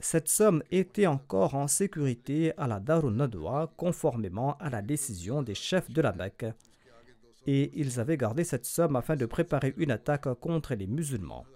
Cette 0.00 0.28
somme 0.28 0.62
était 0.70 1.08
encore 1.08 1.54
en 1.56 1.66
sécurité 1.66 2.52
à 2.56 2.68
la 2.68 2.78
Darun 2.78 3.10
Nadwa 3.10 3.72
conformément 3.76 4.56
à 4.58 4.70
la 4.70 4.80
décision 4.80 5.42
des 5.42 5.56
chefs 5.56 5.90
de 5.90 6.00
la 6.00 6.12
Mecque. 6.12 6.46
Et 7.46 7.72
ils 7.74 7.98
avaient 7.98 8.16
gardé 8.16 8.44
cette 8.44 8.66
somme 8.66 8.94
afin 8.94 9.16
de 9.16 9.26
préparer 9.26 9.74
une 9.76 9.90
attaque 9.90 10.32
contre 10.34 10.74
les 10.74 10.86
musulmans. 10.86 11.46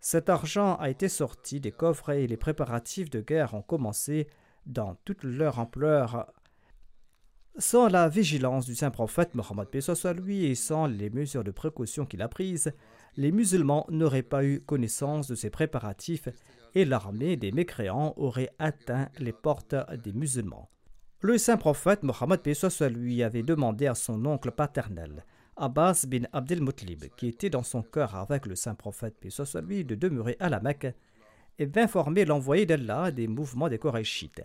Cet 0.00 0.28
argent 0.28 0.76
a 0.76 0.90
été 0.90 1.08
sorti 1.08 1.60
des 1.60 1.72
coffres 1.72 2.10
et 2.10 2.26
les 2.26 2.36
préparatifs 2.36 3.10
de 3.10 3.20
guerre 3.20 3.54
ont 3.54 3.62
commencé 3.62 4.28
dans 4.66 4.96
toute 5.04 5.24
leur 5.24 5.58
ampleur. 5.58 6.32
Sans 7.58 7.88
la 7.88 8.10
vigilance 8.10 8.66
du 8.66 8.74
saint 8.74 8.90
prophète 8.90 9.34
Mohammed 9.34 9.80
soit 9.80 10.12
lui 10.12 10.44
et 10.44 10.54
sans 10.54 10.86
les 10.86 11.08
mesures 11.08 11.42
de 11.42 11.50
précaution 11.50 12.04
qu'il 12.04 12.20
a 12.20 12.28
prises, 12.28 12.74
les 13.16 13.32
musulmans 13.32 13.86
n'auraient 13.88 14.22
pas 14.22 14.44
eu 14.44 14.60
connaissance 14.60 15.26
de 15.26 15.34
ces 15.34 15.48
préparatifs 15.48 16.28
et 16.74 16.84
l'armée 16.84 17.38
des 17.38 17.52
mécréants 17.52 18.12
aurait 18.18 18.50
atteint 18.58 19.08
les 19.18 19.32
portes 19.32 19.74
des 20.04 20.12
musulmans. 20.12 20.68
Le 21.22 21.38
saint 21.38 21.56
prophète 21.56 22.02
Mohammed 22.02 22.52
soit 22.52 22.90
lui 22.90 23.22
avait 23.22 23.42
demandé 23.42 23.86
à 23.86 23.94
son 23.94 24.26
oncle 24.26 24.50
paternel 24.50 25.24
Abbas 25.56 26.04
bin 26.06 26.24
Abdel 26.34 26.60
qui 27.16 27.28
était 27.28 27.48
dans 27.48 27.62
son 27.62 27.80
cœur 27.80 28.16
avec 28.16 28.44
le 28.44 28.54
saint 28.54 28.74
prophète, 28.74 29.16
soit 29.30 29.62
lui, 29.62 29.82
de 29.82 29.94
demeurer 29.94 30.36
à 30.40 30.50
la 30.50 30.60
Mecque 30.60 30.94
et 31.58 31.64
d'informer 31.64 32.26
l'envoyé 32.26 32.66
d'Allah 32.66 33.10
des 33.10 33.26
mouvements 33.26 33.70
des 33.70 33.78
Korachites. 33.78 34.42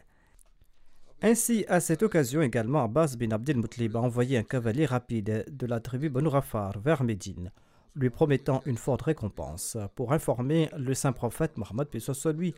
Ainsi, 1.23 1.65
à 1.67 1.79
cette 1.79 2.01
occasion 2.01 2.41
également, 2.41 2.84
Abbas 2.84 3.15
bin 3.15 3.29
Abdel 3.29 3.57
Mutlib 3.57 3.95
a 3.95 3.99
envoyé 3.99 4.39
un 4.39 4.43
cavalier 4.43 4.88
rapide 4.88 5.45
de 5.51 5.67
la 5.67 5.79
tribu 5.79 6.10
Banu 6.10 6.29
Rafar 6.29 6.79
vers 6.79 7.03
Médine, 7.03 7.51
lui 7.95 8.10
promettant 8.10 8.63
une 8.65 8.77
forte 8.77 9.03
récompense 9.03 9.77
pour 9.95 10.13
informer 10.13 10.71
le 10.75 10.95
saint 10.95 11.12
prophète 11.12 11.57
Mohammed, 11.57 11.89
lui, 12.36 12.55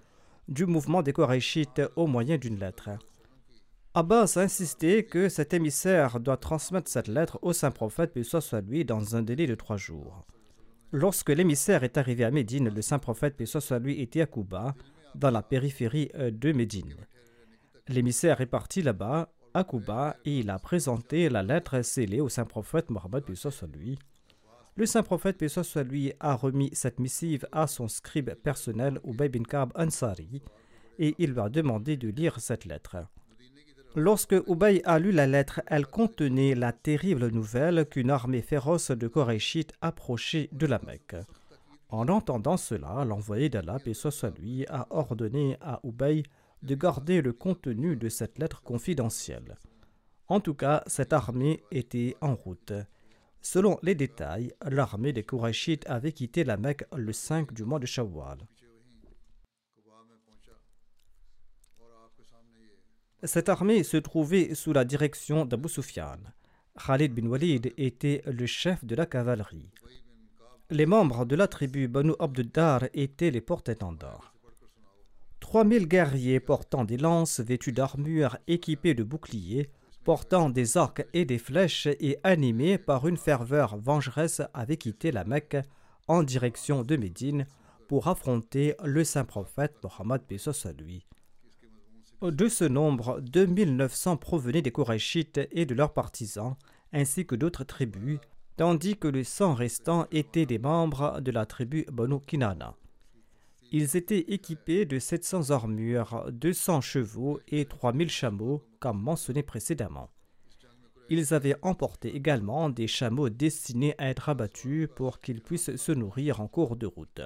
du 0.47 0.65
mouvement 0.65 1.01
des 1.01 1.11
Korachites 1.11 1.81
au 1.97 2.07
moyen 2.07 2.37
d'une 2.37 2.57
lettre. 2.57 2.91
Abbas 3.95 4.37
a 4.37 4.41
insisté 4.43 5.03
que 5.03 5.27
cet 5.27 5.53
émissaire 5.53 6.21
doit 6.21 6.37
transmettre 6.37 6.89
cette 6.89 7.09
lettre 7.09 7.39
au 7.41 7.51
saint 7.51 7.71
prophète, 7.71 8.17
lui, 8.65 8.85
dans 8.85 9.17
un 9.17 9.23
délai 9.23 9.45
de 9.45 9.55
trois 9.55 9.77
jours. 9.77 10.25
Lorsque 10.93 11.29
l'émissaire 11.29 11.83
est 11.83 11.97
arrivé 11.97 12.23
à 12.23 12.31
Médine, 12.31 12.69
le 12.73 12.81
saint 12.81 12.99
prophète, 12.99 13.35
lui, 13.81 14.01
était 14.01 14.21
à 14.21 14.25
Kuba, 14.25 14.73
dans 15.15 15.31
la 15.31 15.43
périphérie 15.43 16.09
euh, 16.15 16.31
de 16.31 16.53
Médine. 16.53 16.95
L'émissaire 17.89 18.39
est 18.39 18.45
parti 18.45 18.81
là-bas 18.81 19.29
à 19.53 19.63
Kuba 19.65 20.15
et 20.23 20.39
il 20.39 20.49
a 20.49 20.57
présenté 20.57 21.27
la 21.29 21.43
lettre 21.43 21.81
scellée 21.81 22.21
au 22.21 22.29
saint 22.29 22.45
prophète 22.45 22.89
Mohammed 22.89 23.23
lui. 23.75 23.99
Le 24.75 24.85
saint 24.85 25.03
prophète 25.03 25.47
soit 25.47 25.83
lui 25.83 26.13
a 26.19 26.33
remis 26.33 26.69
cette 26.73 26.99
missive 26.99 27.45
à 27.51 27.67
son 27.67 27.87
scribe 27.87 28.33
personnel 28.35 28.99
Ubay 29.03 29.27
bin 29.27 29.43
Kab 29.43 29.71
Ansari 29.75 30.41
et 30.97 31.13
il 31.19 31.31
lui 31.31 31.39
a 31.41 31.49
demandé 31.49 31.97
de 31.97 32.07
lire 32.07 32.39
cette 32.39 32.65
lettre. 32.65 32.97
Lorsque 33.95 34.35
Ubay 34.47 34.81
a 34.85 34.97
lu 34.97 35.11
la 35.11 35.27
lettre, 35.27 35.61
elle 35.67 35.85
contenait 35.85 36.55
la 36.55 36.71
terrible 36.71 37.27
nouvelle 37.27 37.85
qu'une 37.85 38.09
armée 38.09 38.41
féroce 38.41 38.91
de 38.91 39.07
Korachites 39.07 39.73
approchait 39.81 40.49
de 40.51 40.65
la 40.65 40.79
Mecque. 40.79 41.17
En 41.89 42.07
entendant 42.07 42.57
cela, 42.57 43.05
l'envoyé 43.05 43.49
d'Allah, 43.49 43.77
et 43.85 44.65
a 44.69 44.87
ordonné 44.89 45.57
à 45.61 45.79
Ubay 45.83 46.23
de 46.63 46.75
garder 46.75 47.21
le 47.21 47.33
contenu 47.33 47.95
de 47.95 48.09
cette 48.09 48.39
lettre 48.39 48.61
confidentielle. 48.61 49.57
En 50.27 50.39
tout 50.39 50.53
cas, 50.53 50.83
cette 50.87 51.13
armée 51.13 51.63
était 51.71 52.15
en 52.21 52.35
route. 52.35 52.73
Selon 53.41 53.77
les 53.83 53.93
détails, 53.93 54.53
l'armée 54.65 55.11
des 55.11 55.23
Korachites 55.23 55.87
avait 55.87 56.13
quitté 56.13 56.43
la 56.43 56.57
Mecque 56.57 56.85
le 56.95 57.11
5 57.11 57.53
du 57.53 57.65
mois 57.65 57.79
de 57.79 57.85
Shawwal. 57.85 58.39
Cette 63.23 63.49
armée 63.49 63.83
se 63.83 63.97
trouvait 63.97 64.55
sous 64.55 64.73
la 64.73 64.85
direction 64.85 65.45
d'Abu 65.45 65.69
Sufyan. 65.69 66.19
Khalid 66.85 67.13
bin 67.13 67.27
Walid 67.27 67.73
était 67.77 68.21
le 68.25 68.45
chef 68.45 68.83
de 68.83 68.95
la 68.95 69.05
cavalerie. 69.05 69.69
Les 70.69 70.85
membres 70.85 71.25
de 71.25 71.35
la 71.35 71.47
tribu 71.47 71.87
Banu 71.87 72.13
Abduddar 72.19 72.85
étaient 72.93 73.31
les 73.31 73.41
porte-étendards. 73.41 74.32
3000 75.53 75.87
guerriers 75.87 76.39
portant 76.39 76.83
des 76.83 76.97
lances 76.97 77.39
vêtus 77.39 77.73
d'armure, 77.73 78.37
équipés 78.47 78.95
de 78.95 79.03
boucliers, 79.03 79.69
portant 80.03 80.49
des 80.49 80.77
arcs 80.77 81.05
et 81.13 81.25
des 81.25 81.37
flèches 81.37 81.85
et 81.85 82.17
animés 82.23 82.79
par 82.79 83.07
une 83.07 83.17
ferveur 83.17 83.77
vengeresse 83.77 84.41
avaient 84.55 84.77
quitté 84.77 85.11
la 85.11 85.25
Mecque 85.25 85.57
en 86.07 86.23
direction 86.23 86.81
de 86.81 86.95
Médine 86.95 87.45
pour 87.87 88.07
affronter 88.07 88.73
le 88.83 89.03
saint 89.03 89.25
prophète 89.25 89.75
Mohammed 89.83 90.23
à 90.31 90.71
lui. 90.71 91.05
De 92.23 92.47
ce 92.47 92.65
nombre, 92.65 93.21
2900 93.21 94.17
provenaient 94.17 94.63
des 94.63 94.71
Korachites 94.71 95.39
et 95.51 95.67
de 95.67 95.75
leurs 95.75 95.93
partisans, 95.93 96.55
ainsi 96.93 97.27
que 97.27 97.35
d'autres 97.35 97.63
tribus, 97.63 98.17
tandis 98.57 98.97
que 98.97 99.07
les 99.07 99.23
100 99.23 99.53
restants 99.53 100.07
étaient 100.11 100.47
des 100.47 100.57
membres 100.57 101.21
de 101.21 101.29
la 101.29 101.45
tribu 101.45 101.85
Banu 101.91 102.19
Kinana. 102.25 102.73
Ils 103.75 103.97
étaient 103.97 104.19
équipés 104.31 104.85
de 104.85 104.99
700 104.99 105.49
armures, 105.49 106.29
200 106.31 106.81
chevaux 106.81 107.39
et 107.47 107.65
3000 107.65 108.07
chameaux, 108.07 108.63
comme 108.79 109.01
mentionné 109.01 109.41
précédemment. 109.41 110.11
Ils 111.09 111.33
avaient 111.33 111.55
emporté 111.63 112.15
également 112.15 112.69
des 112.69 112.85
chameaux 112.85 113.29
destinés 113.29 113.95
à 113.97 114.09
être 114.09 114.29
abattus 114.29 114.87
pour 114.95 115.19
qu'ils 115.19 115.41
puissent 115.41 115.75
se 115.75 115.91
nourrir 115.91 116.39
en 116.39 116.47
cours 116.47 116.75
de 116.75 116.85
route. 116.85 117.21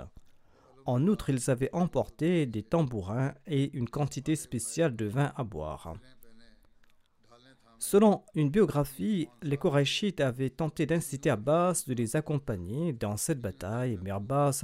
En 0.85 1.05
outre, 1.07 1.29
ils 1.29 1.49
avaient 1.49 1.73
emporté 1.73 2.45
des 2.45 2.63
tambourins 2.63 3.33
et 3.45 3.75
une 3.77 3.89
quantité 3.89 4.37
spéciale 4.37 4.95
de 4.95 5.05
vin 5.05 5.33
à 5.35 5.43
boire. 5.43 5.95
Selon 7.77 8.23
une 8.35 8.49
biographie, 8.49 9.27
les 9.43 9.57
Korachites 9.57 10.21
avaient 10.21 10.49
tenté 10.49 10.85
d'inciter 10.85 11.29
Abbas 11.29 11.83
de 11.87 11.93
les 11.93 12.15
accompagner 12.15 12.93
dans 12.93 13.17
cette 13.17 13.41
bataille, 13.41 13.99
mais 14.01 14.11
Abbas 14.11 14.63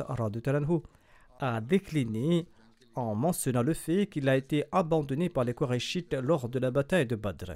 a 1.44 1.62
décliné 1.62 2.48
en 2.96 3.16
mentionnant 3.16 3.64
le 3.64 3.74
fait 3.74 4.08
qu'il 4.08 4.30
a 4.30 4.38
été 4.38 4.64
abandonné 4.72 5.30
par 5.30 5.44
les 5.44 5.54
Korachites 5.54 6.14
lors 6.14 6.48
de 6.48 6.60
la 6.60 6.72
bataille 6.72 7.06
de 7.06 7.16
Badr. 7.16 7.54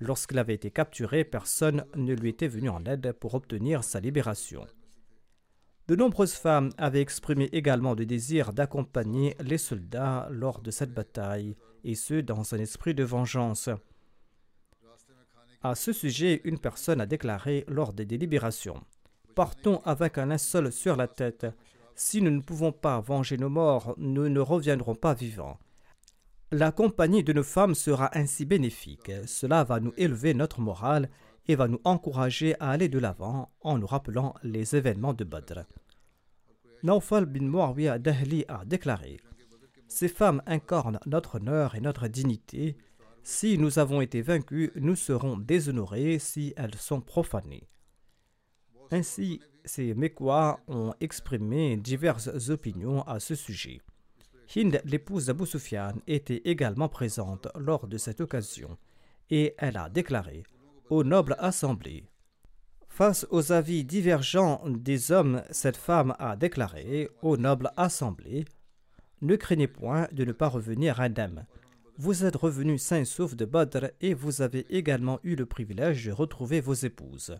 Lorsqu'il 0.00 0.38
avait 0.38 0.54
été 0.54 0.70
capturé, 0.70 1.24
personne 1.24 1.84
ne 1.96 2.14
lui 2.14 2.30
était 2.30 2.48
venu 2.48 2.68
en 2.68 2.84
aide 2.84 3.12
pour 3.12 3.34
obtenir 3.34 3.82
sa 3.82 3.98
libération. 3.98 4.66
De 5.88 5.96
nombreuses 5.96 6.34
femmes 6.34 6.70
avaient 6.76 7.00
exprimé 7.00 7.44
également 7.52 7.94
le 7.94 8.04
désir 8.04 8.52
d'accompagner 8.52 9.34
les 9.40 9.58
soldats 9.58 10.28
lors 10.30 10.60
de 10.60 10.70
cette 10.70 10.92
bataille, 10.92 11.56
et 11.84 11.94
ce 11.94 12.20
dans 12.20 12.54
un 12.54 12.58
esprit 12.58 12.94
de 12.94 13.04
vengeance. 13.04 13.70
À 15.62 15.74
ce 15.74 15.92
sujet, 15.92 16.42
une 16.44 16.58
personne 16.58 17.00
a 17.00 17.06
déclaré 17.06 17.64
lors 17.68 17.92
des 17.92 18.04
délibérations 18.04 18.84
Partons 19.34 19.80
avec 19.84 20.18
un 20.18 20.26
linceul 20.26 20.70
sur 20.72 20.96
la 20.96 21.06
tête. 21.06 21.46
Si 22.00 22.22
nous 22.22 22.30
ne 22.30 22.40
pouvons 22.40 22.70
pas 22.70 23.00
venger 23.00 23.36
nos 23.36 23.48
morts, 23.48 23.96
nous 23.98 24.28
ne 24.28 24.38
reviendrons 24.38 24.94
pas 24.94 25.14
vivants. 25.14 25.58
La 26.52 26.70
compagnie 26.70 27.24
de 27.24 27.32
nos 27.32 27.42
femmes 27.42 27.74
sera 27.74 28.16
ainsi 28.16 28.44
bénéfique. 28.44 29.10
Cela 29.26 29.64
va 29.64 29.80
nous 29.80 29.92
élever 29.96 30.32
notre 30.32 30.60
morale 30.60 31.10
et 31.48 31.56
va 31.56 31.66
nous 31.66 31.80
encourager 31.82 32.54
à 32.60 32.70
aller 32.70 32.88
de 32.88 33.00
l'avant 33.00 33.50
en 33.62 33.78
nous 33.78 33.86
rappelant 33.88 34.36
les 34.44 34.76
événements 34.76 35.12
de 35.12 35.24
Badr. 35.24 35.64
Naufal 36.84 37.26
bin 37.26 37.48
Muawiyah 37.48 37.98
Dahli 37.98 38.44
a 38.46 38.64
déclaré 38.64 39.16
Ces 39.88 40.08
femmes 40.08 40.40
incarnent 40.46 41.00
notre 41.04 41.38
honneur 41.38 41.74
et 41.74 41.80
notre 41.80 42.06
dignité. 42.06 42.76
Si 43.24 43.58
nous 43.58 43.80
avons 43.80 44.02
été 44.02 44.22
vaincus, 44.22 44.70
nous 44.76 44.94
serons 44.94 45.36
déshonorés 45.36 46.20
si 46.20 46.54
elles 46.56 46.76
sont 46.76 47.00
profanées. 47.00 47.66
Ainsi, 48.92 49.40
ces 49.68 49.94
Mekwa 49.94 50.60
ont 50.66 50.94
exprimé 51.00 51.76
diverses 51.76 52.48
opinions 52.48 53.02
à 53.02 53.20
ce 53.20 53.34
sujet. 53.34 53.80
Hind, 54.56 54.80
l'épouse 54.84 55.26
d'Abu 55.26 55.46
Sufyan, 55.46 55.92
était 56.06 56.42
également 56.44 56.88
présente 56.88 57.48
lors 57.54 57.86
de 57.86 57.98
cette 57.98 58.20
occasion 58.20 58.76
et 59.30 59.54
elle 59.58 59.76
a 59.76 59.88
déclaré 59.88 60.44
Ô 60.90 61.04
noble 61.04 61.36
assemblée, 61.38 62.04
Face 62.88 63.26
aux 63.30 63.52
avis 63.52 63.84
divergents 63.84 64.60
des 64.66 65.12
hommes, 65.12 65.42
cette 65.50 65.76
femme 65.76 66.16
a 66.18 66.34
déclaré 66.34 67.08
Ô 67.22 67.36
noble 67.36 67.70
assemblée, 67.76 68.44
ne 69.20 69.36
craignez 69.36 69.68
point 69.68 70.08
de 70.12 70.24
ne 70.24 70.32
pas 70.32 70.48
revenir 70.48 71.00
indemne. 71.00 71.46
Vous 71.96 72.24
êtes 72.24 72.36
revenus 72.36 72.82
sains 72.82 73.04
sauf 73.04 73.36
de 73.36 73.44
Badr 73.44 73.88
et 74.00 74.14
vous 74.14 74.42
avez 74.42 74.66
également 74.70 75.20
eu 75.22 75.36
le 75.36 75.46
privilège 75.46 76.06
de 76.06 76.12
retrouver 76.12 76.60
vos 76.60 76.74
épouses. 76.74 77.38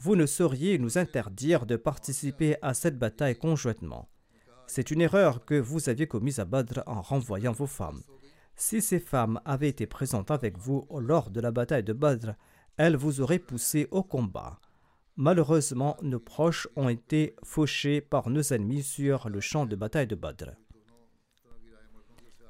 Vous 0.00 0.14
ne 0.14 0.26
sauriez 0.26 0.78
nous 0.78 0.96
interdire 0.96 1.66
de 1.66 1.76
participer 1.76 2.56
à 2.62 2.72
cette 2.72 2.98
bataille 2.98 3.36
conjointement. 3.36 4.08
C'est 4.68 4.90
une 4.90 5.00
erreur 5.00 5.44
que 5.44 5.58
vous 5.58 5.88
aviez 5.88 6.06
commise 6.06 6.38
à 6.38 6.44
Badr 6.44 6.82
en 6.86 7.02
renvoyant 7.02 7.52
vos 7.52 7.66
femmes. 7.66 8.02
Si 8.54 8.80
ces 8.80 9.00
femmes 9.00 9.40
avaient 9.44 9.68
été 9.68 9.86
présentes 9.86 10.30
avec 10.30 10.56
vous 10.56 10.86
lors 11.00 11.30
de 11.30 11.40
la 11.40 11.50
bataille 11.50 11.82
de 11.82 11.92
Badr, 11.92 12.34
elles 12.76 12.96
vous 12.96 13.20
auraient 13.20 13.38
poussé 13.38 13.88
au 13.90 14.02
combat. 14.02 14.60
Malheureusement, 15.16 15.96
nos 16.02 16.20
proches 16.20 16.68
ont 16.76 16.88
été 16.88 17.34
fauchés 17.42 18.00
par 18.00 18.30
nos 18.30 18.42
ennemis 18.52 18.84
sur 18.84 19.28
le 19.28 19.40
champ 19.40 19.66
de 19.66 19.74
bataille 19.74 20.06
de 20.06 20.14
Badr. 20.14 20.50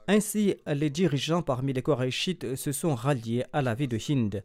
Ainsi, 0.06 0.56
les 0.66 0.90
dirigeants 0.90 1.42
parmi 1.42 1.72
les 1.72 1.82
Korachites 1.82 2.56
se 2.56 2.72
sont 2.72 2.94
ralliés 2.94 3.44
à 3.54 3.62
la 3.62 3.74
vie 3.74 3.88
de 3.88 3.98
Hind 3.98 4.42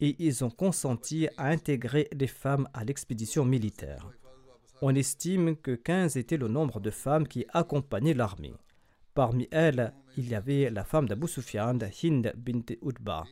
et 0.00 0.16
ils 0.18 0.44
ont 0.44 0.50
consenti 0.50 1.28
à 1.36 1.48
intégrer 1.48 2.08
les 2.12 2.26
femmes 2.26 2.68
à 2.74 2.84
l'expédition 2.84 3.44
militaire. 3.44 4.08
On 4.82 4.94
estime 4.94 5.56
que 5.56 5.74
15 5.74 6.16
était 6.16 6.36
le 6.36 6.48
nombre 6.48 6.80
de 6.80 6.90
femmes 6.90 7.26
qui 7.26 7.46
accompagnaient 7.52 8.14
l'armée. 8.14 8.54
Parmi 9.14 9.48
elles, 9.50 9.94
il 10.18 10.28
y 10.28 10.34
avait 10.34 10.68
la 10.68 10.84
femme 10.84 11.08
d'Abu 11.08 11.26
Sufyan, 11.26 11.78
Hind 12.02 12.32
bint 12.36 12.74
Utba. 12.82 13.24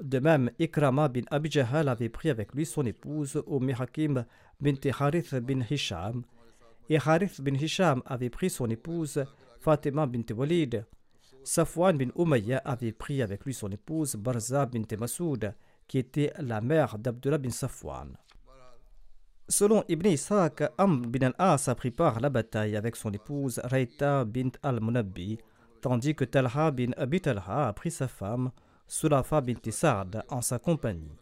De 0.00 0.18
même, 0.20 0.50
Ikrama 0.58 1.08
bin 1.08 1.22
Abi 1.30 1.50
avait 1.58 2.08
pris 2.08 2.30
avec 2.30 2.54
lui 2.54 2.64
son 2.64 2.86
épouse 2.86 3.42
Umm 3.48 3.70
Hakim 3.70 4.24
bint 4.60 4.90
Harith 4.98 5.34
bin 5.34 5.60
Hisham. 5.68 6.22
Et 6.88 6.98
Harith 6.98 7.40
bin 7.40 7.54
Hisham 7.54 8.02
avait 8.06 8.30
pris 8.30 8.50
son 8.50 8.70
épouse 8.70 9.24
Fatima 9.58 10.06
bint 10.06 10.34
Walid. 10.36 10.84
Safwan 11.44 11.96
bin 11.96 12.10
Umayya 12.16 12.58
avait 12.58 12.92
pris 12.92 13.22
avec 13.22 13.44
lui 13.44 13.54
son 13.54 13.70
épouse 13.70 14.14
Barza 14.14 14.66
bint 14.66 14.96
Masoud, 14.98 15.52
qui 15.92 15.98
était 15.98 16.32
la 16.38 16.62
mère 16.62 16.98
d'Abdullah 16.98 17.36
bin 17.36 17.50
Safwan. 17.50 18.16
Selon 19.46 19.84
Ibn 19.88 20.06
Ishaq, 20.06 20.62
Amr 20.78 21.06
bin 21.06 21.26
al-As 21.26 21.68
a 21.68 21.74
pris 21.74 21.90
part 21.90 22.16
à 22.16 22.20
la 22.20 22.30
bataille 22.30 22.76
avec 22.76 22.96
son 22.96 23.12
épouse 23.12 23.60
Raita 23.62 24.24
bint 24.24 24.52
al-Munabbi, 24.62 25.36
tandis 25.82 26.14
que 26.14 26.24
Talha 26.24 26.70
bin 26.70 26.92
Abi 26.96 27.20
Talha 27.20 27.68
a 27.68 27.72
pris 27.74 27.90
sa 27.90 28.08
femme 28.08 28.52
Sulafa 28.86 29.42
bint 29.42 29.70
Sa'd 29.70 30.24
en 30.30 30.40
sa 30.40 30.58
compagnie. 30.58 31.18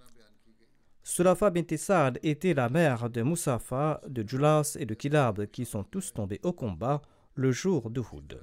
Sulafa 1.03 1.51
bint 1.51 1.77
Sa'd 1.77 2.21
était 2.23 2.55
la 2.55 2.69
mère 2.69 3.11
de 3.11 3.23
Moussafa, 3.23 4.01
de 4.07 4.23
Julas 4.25 4.77
et 4.79 4.87
de 4.87 4.95
Kilab 4.95 5.47
qui 5.47 5.65
sont 5.65 5.83
tous 5.83 6.13
tombés 6.13 6.39
au 6.45 6.53
combat 6.53 7.03
le 7.35 7.51
jour 7.51 7.91
de 7.91 8.01
Houd. 8.01 8.41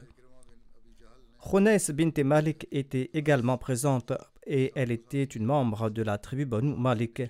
Khounes 1.40 1.78
bint 1.94 2.24
Malik 2.26 2.68
était 2.74 3.12
également 3.14 3.58
présente 3.58 4.12
et 4.48 4.72
elle 4.76 4.92
était 4.92 5.24
une 5.24 5.46
membre 5.46 5.90
de 5.90 6.02
la 6.02 6.18
tribu 6.18 6.46
Banu 6.46 6.76
Malik 6.76 7.22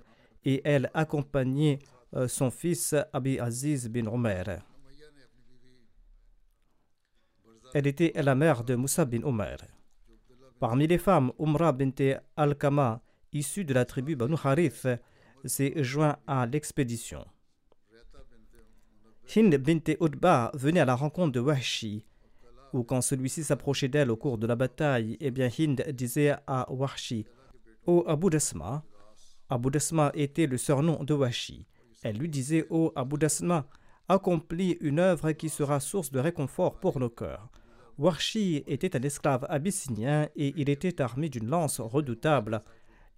et 0.45 0.61
elle 0.63 0.89
accompagnait 0.93 1.79
euh, 2.15 2.27
son 2.27 2.51
fils 2.51 2.95
Abi 3.11 3.39
Aziz 3.39 3.89
bin 3.89 4.05
Omer. 4.07 4.61
Elle 7.73 7.87
était 7.87 8.13
la 8.15 8.35
mère 8.35 8.63
de 8.63 8.75
Moussa 8.75 9.03
bin 9.03 9.23
Omer. 9.23 9.57
Parmi 10.59 10.87
les 10.87 10.97
femmes, 10.97 11.31
Umra 11.39 11.71
bint 11.71 11.91
al-Kama, 12.35 13.01
issue 13.33 13.65
de 13.65 13.73
la 13.73 13.85
tribu 13.85 14.15
Banu 14.15 14.35
Harith, 14.41 14.87
s'est 15.43 15.83
joint 15.83 16.17
à 16.25 16.45
l'expédition. 16.45 17.25
Hind 19.35 19.55
bint 19.57 19.93
Utba 19.99 20.51
venait 20.53 20.79
à 20.79 20.85
la 20.85 20.95
rencontre 20.95 21.33
de 21.33 21.39
Wahshi, 21.39 22.05
ou 22.73 22.83
quand 22.83 23.01
celui-ci 23.01 23.43
s'approchait 23.43 23.87
d'elle 23.87 24.11
au 24.11 24.17
cours 24.17 24.37
de 24.37 24.47
la 24.47 24.55
bataille, 24.55 25.17
eh 25.19 25.31
bien 25.31 25.49
Hind 25.57 25.83
disait 25.91 26.35
à 26.45 26.71
Wahshi 26.71 27.25
Ô 27.85 28.03
Abu 28.07 28.29
Dasma, 28.29 28.83
Abu 29.49 29.71
Dasma 29.71 30.11
était 30.13 30.47
le 30.47 30.57
surnom 30.57 31.03
de 31.03 31.13
Wahshi. 31.13 31.65
Elle 32.03 32.17
lui 32.17 32.29
disait 32.29 32.65
Ô 32.69 32.91
Abu 32.95 33.17
Dasma, 33.17 33.67
accomplis 34.09 34.77
une 34.81 34.99
œuvre 34.99 35.31
qui 35.31 35.49
sera 35.49 35.79
source 35.79 36.11
de 36.11 36.19
réconfort 36.19 36.79
pour 36.79 36.99
nos 36.99 37.09
cœurs. 37.09 37.49
Wahshi 37.97 38.63
était 38.67 38.95
un 38.95 39.01
esclave 39.01 39.45
abyssinien 39.49 40.27
et 40.35 40.53
il 40.57 40.69
était 40.69 41.01
armé 41.01 41.29
d'une 41.29 41.47
lance 41.47 41.79
redoutable 41.79 42.61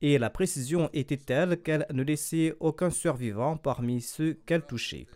et 0.01 0.17
la 0.17 0.29
précision 0.29 0.89
était 0.93 1.17
telle 1.17 1.61
qu'elle 1.61 1.85
ne 1.91 2.03
laissait 2.03 2.55
aucun 2.59 2.89
survivant 2.89 3.57
parmi 3.57 4.01
ceux 4.01 4.33
qu'elle 4.45 4.65
touchait. 4.65 5.07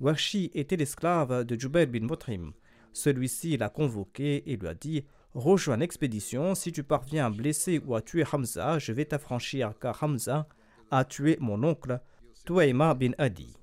Washi 0.00 0.50
était 0.54 0.76
l'esclave 0.76 1.44
de 1.44 1.58
Jubair 1.58 1.86
bin 1.86 2.06
Mutrim. 2.06 2.52
Celui-ci 2.96 3.58
l'a 3.58 3.68
convoqué 3.68 4.50
et 4.50 4.56
lui 4.56 4.68
a 4.68 4.72
dit 4.72 5.04
Rejoins 5.34 5.76
l'expédition, 5.76 6.54
si 6.54 6.72
tu 6.72 6.82
parviens 6.82 7.26
à 7.26 7.30
blesser 7.30 7.78
ou 7.84 7.94
à 7.94 8.00
tuer 8.00 8.24
Hamza, 8.32 8.78
je 8.78 8.90
vais 8.90 9.04
t'affranchir, 9.04 9.74
car 9.78 10.02
Hamza 10.02 10.48
a 10.90 11.04
tué 11.04 11.36
mon 11.38 11.62
oncle, 11.62 12.00
Tuaima 12.46 12.94
bin 12.94 13.10
Adi. 13.18 13.54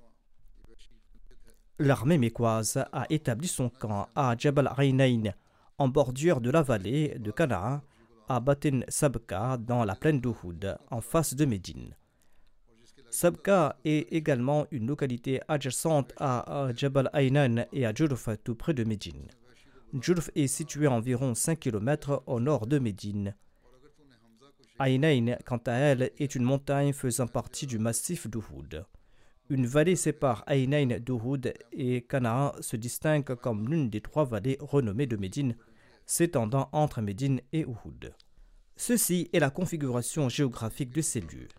L'armée 1.80 2.20
mécoise 2.20 2.78
a 2.92 3.08
établi 3.10 3.48
son 3.48 3.70
camp 3.70 4.08
à 4.14 4.36
Jabal 4.38 4.72
Ainain, 4.78 5.32
en 5.80 5.88
bordure 5.88 6.40
de 6.40 6.52
la 6.52 6.62
vallée 6.62 7.18
de 7.18 7.32
Canaan, 7.32 7.82
à 8.30 8.40
Batin 8.40 8.82
Sabka 8.88 9.58
dans 9.58 9.84
la 9.84 9.96
plaine 9.96 10.22
d'Uhud, 10.22 10.78
en 10.92 11.02
face 11.02 11.34
de 11.34 11.46
Médine. 11.46 11.96
Sabka 13.14 13.78
est 13.86 14.12
également 14.12 14.66
une 14.72 14.88
localité 14.88 15.40
adjacente 15.48 16.14
à 16.18 16.70
Jabal 16.76 17.12
Aynan 17.14 17.68
et 17.72 17.86
à 17.86 17.94
Jurf, 17.94 18.28
tout 18.44 18.56
près 18.56 18.74
de 18.74 18.84
Médine. 18.84 19.28
Jurf 20.02 20.32
est 20.34 20.48
situé 20.48 20.88
à 20.88 20.92
environ 20.92 21.36
5 21.36 21.60
km 21.60 22.24
au 22.26 22.40
nord 22.40 22.66
de 22.66 22.80
Médine. 22.80 23.36
Aynain, 24.80 25.38
quant 25.46 25.62
à 25.68 25.74
elle, 25.74 26.10
est 26.18 26.34
une 26.34 26.42
montagne 26.42 26.92
faisant 26.92 27.28
partie 27.28 27.68
du 27.68 27.78
massif 27.78 28.28
d'Uhud. 28.28 28.84
Une 29.48 29.68
vallée 29.68 29.96
sépare 29.96 30.44
Aynain 30.48 30.98
d'Uhud 31.00 31.54
et 31.72 32.02
Canaan 32.02 32.54
se 32.62 32.78
distingue 32.78 33.36
comme 33.36 33.70
l'une 33.70 33.92
des 33.92 34.02
trois 34.02 34.26
vallées 34.26 34.58
renommées 34.60 35.06
de 35.06 35.18
Médine, 35.18 35.56
s'étendant 36.08 36.68
entre 36.72 37.00
Médine 37.00 37.42
et 37.52 37.62
Uhud. 37.62 38.16
Ceci 38.76 39.30
est 39.34 39.40
la 39.40 39.52
configuration 39.52 40.30
géographique 40.30 40.92
de 40.92 41.02
ces 41.02 41.22
lieux. 41.22 41.50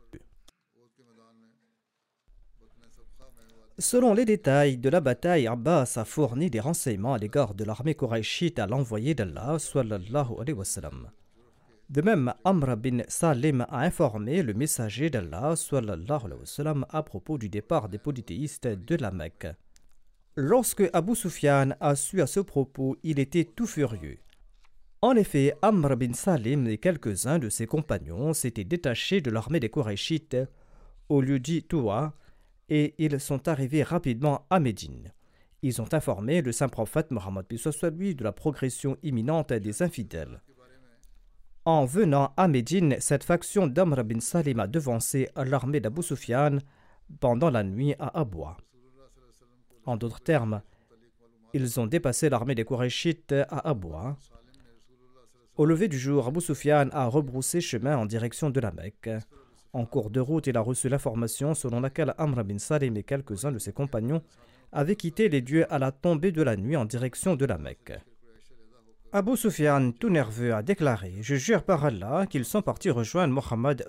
Selon 3.79 4.15
les 4.15 4.25
détails 4.25 4.77
de 4.77 4.89
la 4.89 5.01
bataille, 5.01 5.49
Abbas 5.49 5.95
a 5.97 6.05
fourni 6.05 6.49
des 6.49 6.61
renseignements 6.61 7.15
à 7.15 7.19
l'égard 7.19 7.55
de 7.55 7.65
l'armée 7.65 7.97
koraïchite 7.97 8.61
à 8.61 8.69
l'envoyé 8.69 9.17
d'Allah. 9.17 9.57
De 11.91 12.01
même, 12.01 12.33
Amr 12.45 12.77
bin 12.77 12.99
Salim 13.09 13.67
a 13.69 13.81
informé 13.81 14.45
le 14.45 14.55
messager 14.55 15.11
d'Allah, 15.11 15.55
à 16.89 17.03
propos 17.03 17.37
du 17.37 17.49
départ 17.49 17.89
des 17.89 17.99
polythéistes 17.99 18.69
de 18.69 18.95
la 18.95 19.11
Mecque. 19.11 19.49
Lorsque 20.37 20.89
Abu 20.93 21.17
Sufyan 21.17 21.71
a 21.81 21.97
su 21.97 22.23
à 22.23 22.29
ce 22.29 22.39
propos, 22.39 22.97
il 23.03 23.19
était 23.19 23.45
tout 23.45 23.67
furieux. 23.67 24.19
En 25.03 25.17
effet, 25.17 25.53
Amr 25.63 25.97
bin 25.97 26.13
Salim 26.13 26.69
et 26.69 26.79
quelques-uns 26.79 27.41
de 27.41 27.49
ses 27.49 27.67
compagnons 27.67 28.35
s'étaient 28.35 28.63
détachés 28.63 29.21
de 29.21 29.33
l'armée 29.33 29.59
des 29.59 29.69
Korachites 29.69 30.37
au 31.09 31.21
lieu 31.21 31.41
dit 31.41 31.65
et 32.68 32.94
ils 32.98 33.20
sont 33.20 33.48
arrivés 33.48 33.83
rapidement 33.83 34.46
à 34.50 34.61
Médine. 34.61 35.12
Ils 35.62 35.81
ont 35.81 35.92
informé 35.92 36.42
le 36.42 36.53
saint 36.53 36.68
prophète 36.68 37.11
Mohammed 37.11 37.46
lui 37.96 38.14
de 38.14 38.24
la 38.24 38.33
progression 38.33 38.96
imminente 39.03 39.53
des 39.53 39.83
infidèles. 39.83 40.42
En 41.64 41.87
venant 41.87 42.35
à 42.37 42.48
Médine, 42.48 42.96
cette 43.00 43.24
faction 43.24 43.66
d'Amr 43.66 44.05
bin 44.05 44.20
Salim 44.20 44.61
a 44.61 44.66
devancé 44.66 45.31
l'armée 45.37 45.81
d'Abu 45.81 46.03
Sufyan 46.03 46.59
pendant 47.20 47.50
la 47.50 47.64
nuit 47.64 47.94
à 47.98 48.18
Abwa. 48.20 48.57
En 49.87 49.96
d'autres 49.96 50.22
termes, 50.22 50.62
ils 51.55 51.81
ont 51.81 51.87
dépassé 51.87 52.29
l'armée 52.29 52.55
des 52.55 52.64
Korachites 52.64 53.33
à 53.33 53.70
Abwa 53.70 54.16
au 55.57 55.66
lever 55.66 55.87
du 55.87 55.96
jour, 55.96 56.27
Abu 56.27 56.40
Sufyan 56.40 56.88
a 56.90 57.07
rebroussé 57.07 57.61
chemin 57.61 57.96
en 57.96 58.07
direction 58.07 58.50
de 58.50 58.59
la 58.59 58.72
Mecque. 58.72 59.11
En 59.75 59.87
cours 59.87 60.11
de 60.11 60.21
route, 60.21 60.47
il 60.47 60.57
a 60.57 60.61
reçu 60.61 60.89
l'information 60.89 61.53
selon 61.53 61.81
laquelle 61.81 62.15
Amr 62.17 62.45
bin 62.45 62.59
Salim 62.59 62.97
et 62.97 63.03
quelques-uns 63.03 63.51
de 63.51 63.59
ses 63.59 63.73
compagnons 63.73 64.23
avaient 64.71 64.95
quitté 64.95 65.29
les 65.29 65.43
dieux 65.43 65.67
à 65.69 65.81
la 65.81 65.91
tombée 65.91 66.31
de 66.31 66.43
la 66.43 66.57
nuit 66.57 66.77
en 66.77 66.85
direction 66.85 67.35
de 67.35 67.45
la 67.45 67.59
Mecque. 67.59 67.93
Abu 69.13 69.37
Sufyan, 69.37 69.91
tout 69.91 70.11
nerveux, 70.11 70.55
a 70.55 70.63
déclaré 70.63 71.15
Je 71.23 71.35
jure 71.35 71.65
par 71.65 71.85
Allah 71.85 72.27
qu'ils 72.31 72.45
sont 72.45 72.63
partis 72.63 72.91
rejoindre 72.91 73.35
Mohammed 73.35 73.89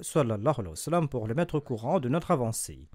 pour 1.11 1.27
le 1.27 1.35
mettre 1.35 1.55
au 1.55 1.61
courant 1.61 1.99
de 1.99 2.09
notre 2.09 2.31
avancée. 2.31 2.89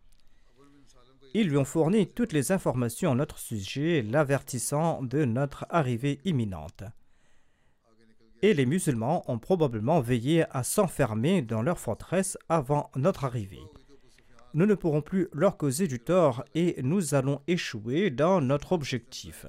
Ils 1.33 1.49
lui 1.49 1.59
ont 1.59 1.65
fourni 1.65 2.09
toutes 2.09 2.33
les 2.33 2.51
informations 2.51 3.13
à 3.13 3.15
notre 3.15 3.39
sujet, 3.39 4.03
l'avertissant 4.03 5.01
de 5.01 5.25
notre 5.25 5.65
arrivée 5.71 6.19
imminente 6.25 6.83
et 8.43 8.55
les 8.55 8.67
musulmans 8.67 9.25
ont 9.31 9.39
probablement 9.39 10.01
veillé 10.01 10.45
à 10.51 10.63
s'enfermer 10.63 11.43
dans 11.43 11.63
leur 11.63 11.79
forteresse 11.79 12.39
avant 12.49 12.91
notre 12.97 13.25
arrivée. 13.25 13.63
Nous 14.55 14.67
ne 14.67 14.75
pourrons 14.75 15.03
plus 15.03 15.29
leur 15.33 15.57
causer 15.57 15.87
du 15.87 16.01
tort 16.01 16.45
et 16.55 16.77
nous 16.83 17.15
allons 17.15 17.41
échouer 17.47 18.11
dans 18.11 18.41
notre 18.41 18.73
objectif. 18.73 19.47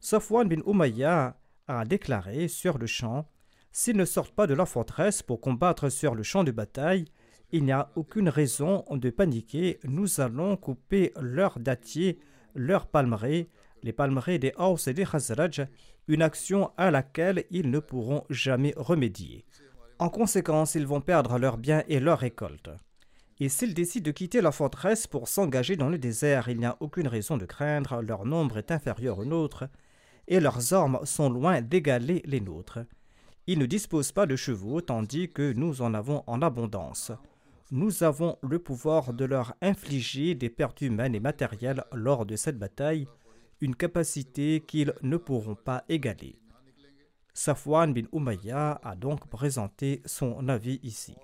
Safwan 0.00 0.48
bin 0.48 0.62
Umayya 0.66 1.36
a 1.68 1.84
déclaré 1.84 2.48
sur 2.48 2.78
le 2.78 2.86
champ 2.86 3.28
S'ils 3.72 3.96
ne 3.96 4.04
sortent 4.04 4.34
pas 4.34 4.48
de 4.48 4.54
leur 4.54 4.68
forteresse 4.68 5.22
pour 5.22 5.40
combattre 5.40 5.90
sur 5.90 6.16
le 6.16 6.24
champ 6.24 6.42
de 6.42 6.50
bataille, 6.50 7.04
il 7.52 7.64
n'y 7.64 7.72
a 7.72 7.90
aucune 7.94 8.28
raison 8.28 8.84
de 8.90 9.10
paniquer. 9.10 9.78
Nous 9.84 10.20
allons 10.20 10.56
couper 10.56 11.12
leurs 11.20 11.60
dattiers, 11.60 12.18
leurs 12.54 12.86
palmeraies, 12.86 13.48
les 13.82 13.92
palmeraies 13.92 14.38
des 14.38 14.52
Haus 14.58 14.86
et 14.86 14.94
des 14.94 15.04
Khazraj, 15.04 15.66
une 16.08 16.22
action 16.22 16.70
à 16.76 16.90
laquelle 16.90 17.44
ils 17.50 17.70
ne 17.70 17.78
pourront 17.78 18.24
jamais 18.30 18.74
remédier. 18.76 19.44
En 19.98 20.08
conséquence, 20.08 20.74
ils 20.74 20.86
vont 20.86 21.00
perdre 21.00 21.38
leurs 21.38 21.58
biens 21.58 21.84
et 21.88 22.00
leurs 22.00 22.18
récoltes. 22.18 22.70
Et 23.38 23.48
s'ils 23.48 23.74
décident 23.74 24.04
de 24.04 24.10
quitter 24.10 24.40
leur 24.40 24.54
forteresse 24.54 25.06
pour 25.06 25.28
s'engager 25.28 25.76
dans 25.76 25.88
le 25.88 25.98
désert, 25.98 26.48
il 26.48 26.58
n'y 26.58 26.66
a 26.66 26.76
aucune 26.80 27.08
raison 27.08 27.36
de 27.36 27.46
craindre, 27.46 28.02
leur 28.02 28.26
nombre 28.26 28.58
est 28.58 28.70
inférieur 28.70 29.18
au 29.18 29.24
nôtre, 29.24 29.64
et 30.28 30.40
leurs 30.40 30.74
armes 30.74 31.00
sont 31.04 31.30
loin 31.30 31.60
d'égaler 31.62 32.22
les 32.26 32.40
nôtres. 32.40 32.80
Ils 33.46 33.58
ne 33.58 33.66
disposent 33.66 34.12
pas 34.12 34.26
de 34.26 34.36
chevaux, 34.36 34.80
tandis 34.80 35.30
que 35.30 35.52
nous 35.52 35.82
en 35.82 35.94
avons 35.94 36.22
en 36.26 36.42
abondance. 36.42 37.12
Nous 37.70 38.02
avons 38.02 38.36
le 38.42 38.58
pouvoir 38.58 39.12
de 39.12 39.24
leur 39.24 39.54
infliger 39.62 40.34
des 40.34 40.50
pertes 40.50 40.82
humaines 40.82 41.14
et 41.14 41.20
matérielles 41.20 41.84
lors 41.92 42.26
de 42.26 42.36
cette 42.36 42.58
bataille, 42.58 43.06
une 43.60 43.76
capacité 43.76 44.60
qu'ils 44.66 44.94
ne 45.02 45.16
pourront 45.16 45.54
pas 45.54 45.84
égaler. 45.88 46.38
Safwan 47.34 47.92
bin 47.92 48.06
Umayya 48.12 48.80
a 48.82 48.96
donc 48.96 49.26
présenté 49.28 50.02
son 50.04 50.48
avis 50.48 50.80
ici. 50.82 51.14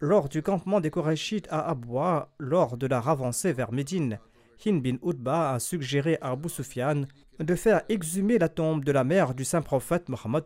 Lors 0.00 0.28
du 0.28 0.42
campement 0.42 0.80
des 0.80 0.90
Korachites 0.90 1.46
à 1.50 1.68
Abwa, 1.70 2.34
lors 2.38 2.76
de 2.76 2.88
la 2.88 3.00
ravancée 3.00 3.52
vers 3.52 3.70
Médine, 3.70 4.18
Hind 4.64 4.82
bin 4.82 4.96
Utba 5.04 5.54
a 5.54 5.58
suggéré 5.60 6.18
à 6.20 6.30
Abu 6.32 6.48
Sufyan 6.48 7.02
de 7.38 7.54
faire 7.54 7.82
exhumer 7.88 8.38
la 8.38 8.48
tombe 8.48 8.84
de 8.84 8.92
la 8.92 9.04
mère 9.04 9.34
du 9.34 9.44
saint 9.44 9.62
prophète 9.62 10.08
Mohammed 10.08 10.44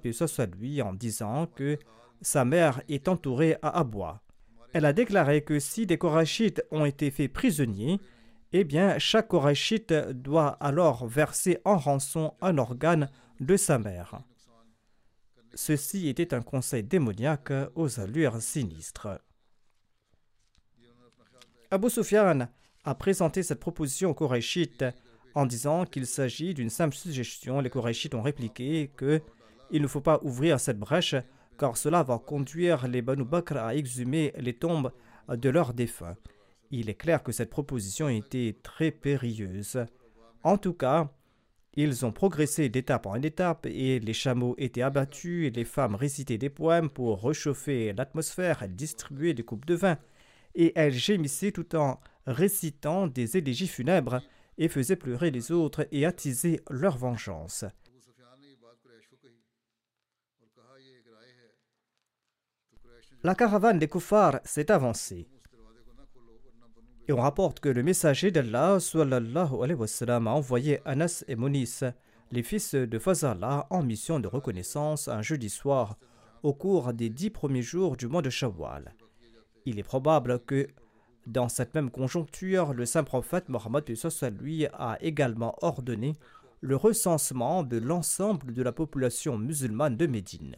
lui 0.58 0.82
en 0.82 0.92
disant 0.92 1.46
que 1.46 1.78
sa 2.20 2.44
mère 2.44 2.82
est 2.88 3.08
entourée 3.08 3.56
à 3.62 3.78
Abwa. 3.78 4.22
Elle 4.72 4.84
a 4.84 4.92
déclaré 4.92 5.42
que 5.42 5.58
si 5.58 5.86
des 5.86 5.98
Korachites 5.98 6.62
ont 6.70 6.84
été 6.84 7.10
faits 7.10 7.32
prisonniers, 7.32 7.98
eh 8.52 8.64
bien, 8.64 8.98
chaque 8.98 9.28
Koraïchite 9.28 9.92
doit 9.92 10.56
alors 10.60 11.06
verser 11.06 11.58
en 11.64 11.76
rançon 11.76 12.34
un 12.40 12.58
organe 12.58 13.10
de 13.40 13.56
sa 13.56 13.78
mère. 13.78 14.20
Ceci 15.54 16.08
était 16.08 16.34
un 16.34 16.42
conseil 16.42 16.82
démoniaque 16.82 17.52
aux 17.74 18.00
allures 18.00 18.40
sinistres. 18.40 19.08
Abu 21.70 21.90
Sufyan 21.90 22.48
a 22.84 22.94
présenté 22.94 23.42
cette 23.42 23.60
proposition 23.60 24.10
aux 24.10 24.14
Koraïchites 24.14 24.84
en 25.34 25.46
disant 25.46 25.84
qu'il 25.84 26.06
s'agit 26.06 26.54
d'une 26.54 26.70
simple 26.70 26.94
suggestion. 26.94 27.60
Les 27.60 27.70
Koraïchites 27.70 28.14
ont 28.14 28.22
répliqué 28.22 28.90
que 28.96 29.20
il 29.70 29.82
ne 29.82 29.88
faut 29.88 30.00
pas 30.00 30.20
ouvrir 30.22 30.60
cette 30.60 30.78
brèche 30.78 31.16
car 31.58 31.76
cela 31.76 32.02
va 32.02 32.18
conduire 32.18 32.86
les 32.86 33.02
Banu 33.02 33.24
Bakr 33.24 33.56
à 33.56 33.74
exhumer 33.74 34.32
les 34.36 34.54
tombes 34.54 34.92
de 35.28 35.48
leurs 35.48 35.74
défunts. 35.74 36.16
Il 36.70 36.90
est 36.90 36.94
clair 36.94 37.22
que 37.22 37.32
cette 37.32 37.50
proposition 37.50 38.08
était 38.08 38.56
très 38.62 38.90
périlleuse. 38.90 39.84
En 40.42 40.58
tout 40.58 40.74
cas, 40.74 41.10
Ils 41.78 42.06
ont 42.06 42.12
progressé 42.12 42.70
d'étape 42.70 43.04
en 43.04 43.16
étape 43.16 43.66
et 43.66 44.00
les 44.00 44.14
chameaux 44.14 44.54
étaient 44.56 44.80
abattus 44.80 45.46
et 45.46 45.50
les 45.50 45.66
femmes 45.66 45.94
récitaient 45.94 46.38
des 46.38 46.48
poèmes 46.48 46.88
pour 46.88 47.22
réchauffer 47.22 47.92
l'atmosphère, 47.92 48.62
elles 48.62 48.74
distribuaient 48.74 49.34
des 49.34 49.42
coupes 49.42 49.66
de 49.66 49.74
vin 49.74 49.98
et 50.54 50.72
elles 50.74 50.94
gémissaient 50.94 51.52
tout 51.52 51.76
en 51.76 52.00
récitant 52.26 53.06
des 53.06 53.36
élégies 53.36 53.68
funèbres 53.68 54.22
et 54.56 54.68
faisaient 54.68 54.96
pleurer 54.96 55.30
les 55.30 55.52
autres 55.52 55.86
et 55.92 56.06
attisaient 56.06 56.62
leur 56.70 56.96
vengeance. 56.96 57.66
La 63.22 63.34
caravane 63.34 63.78
des 63.78 63.88
koufars 63.88 64.40
s'est 64.44 64.70
avancée. 64.70 65.26
Et 67.08 67.12
on 67.12 67.20
rapporte 67.20 67.60
que 67.60 67.68
le 67.68 67.84
messager 67.84 68.32
d'Allah 68.32 68.78
a 68.78 70.20
envoyé 70.26 70.80
Anas 70.84 71.24
et 71.28 71.36
Monis, 71.36 71.80
les 72.32 72.42
fils 72.42 72.74
de 72.74 72.98
Fazala, 72.98 73.68
en 73.70 73.84
mission 73.84 74.18
de 74.18 74.26
reconnaissance 74.26 75.06
un 75.06 75.22
jeudi 75.22 75.48
soir 75.48 75.98
au 76.42 76.52
cours 76.52 76.92
des 76.92 77.08
dix 77.08 77.30
premiers 77.30 77.62
jours 77.62 77.96
du 77.96 78.08
mois 78.08 78.22
de 78.22 78.30
Shawwal. 78.30 78.94
Il 79.66 79.78
est 79.78 79.84
probable 79.84 80.40
que 80.40 80.66
dans 81.28 81.48
cette 81.48 81.74
même 81.74 81.90
conjoncture, 81.90 82.72
le 82.72 82.86
saint 82.86 83.04
prophète 83.04 83.48
Mohammed 83.48 83.84
lui 84.40 84.66
a 84.66 84.98
également 85.00 85.56
ordonné 85.62 86.14
le 86.60 86.74
recensement 86.74 87.62
de 87.62 87.78
l'ensemble 87.78 88.52
de 88.52 88.62
la 88.62 88.72
population 88.72 89.38
musulmane 89.38 89.96
de 89.96 90.06
Médine. 90.06 90.56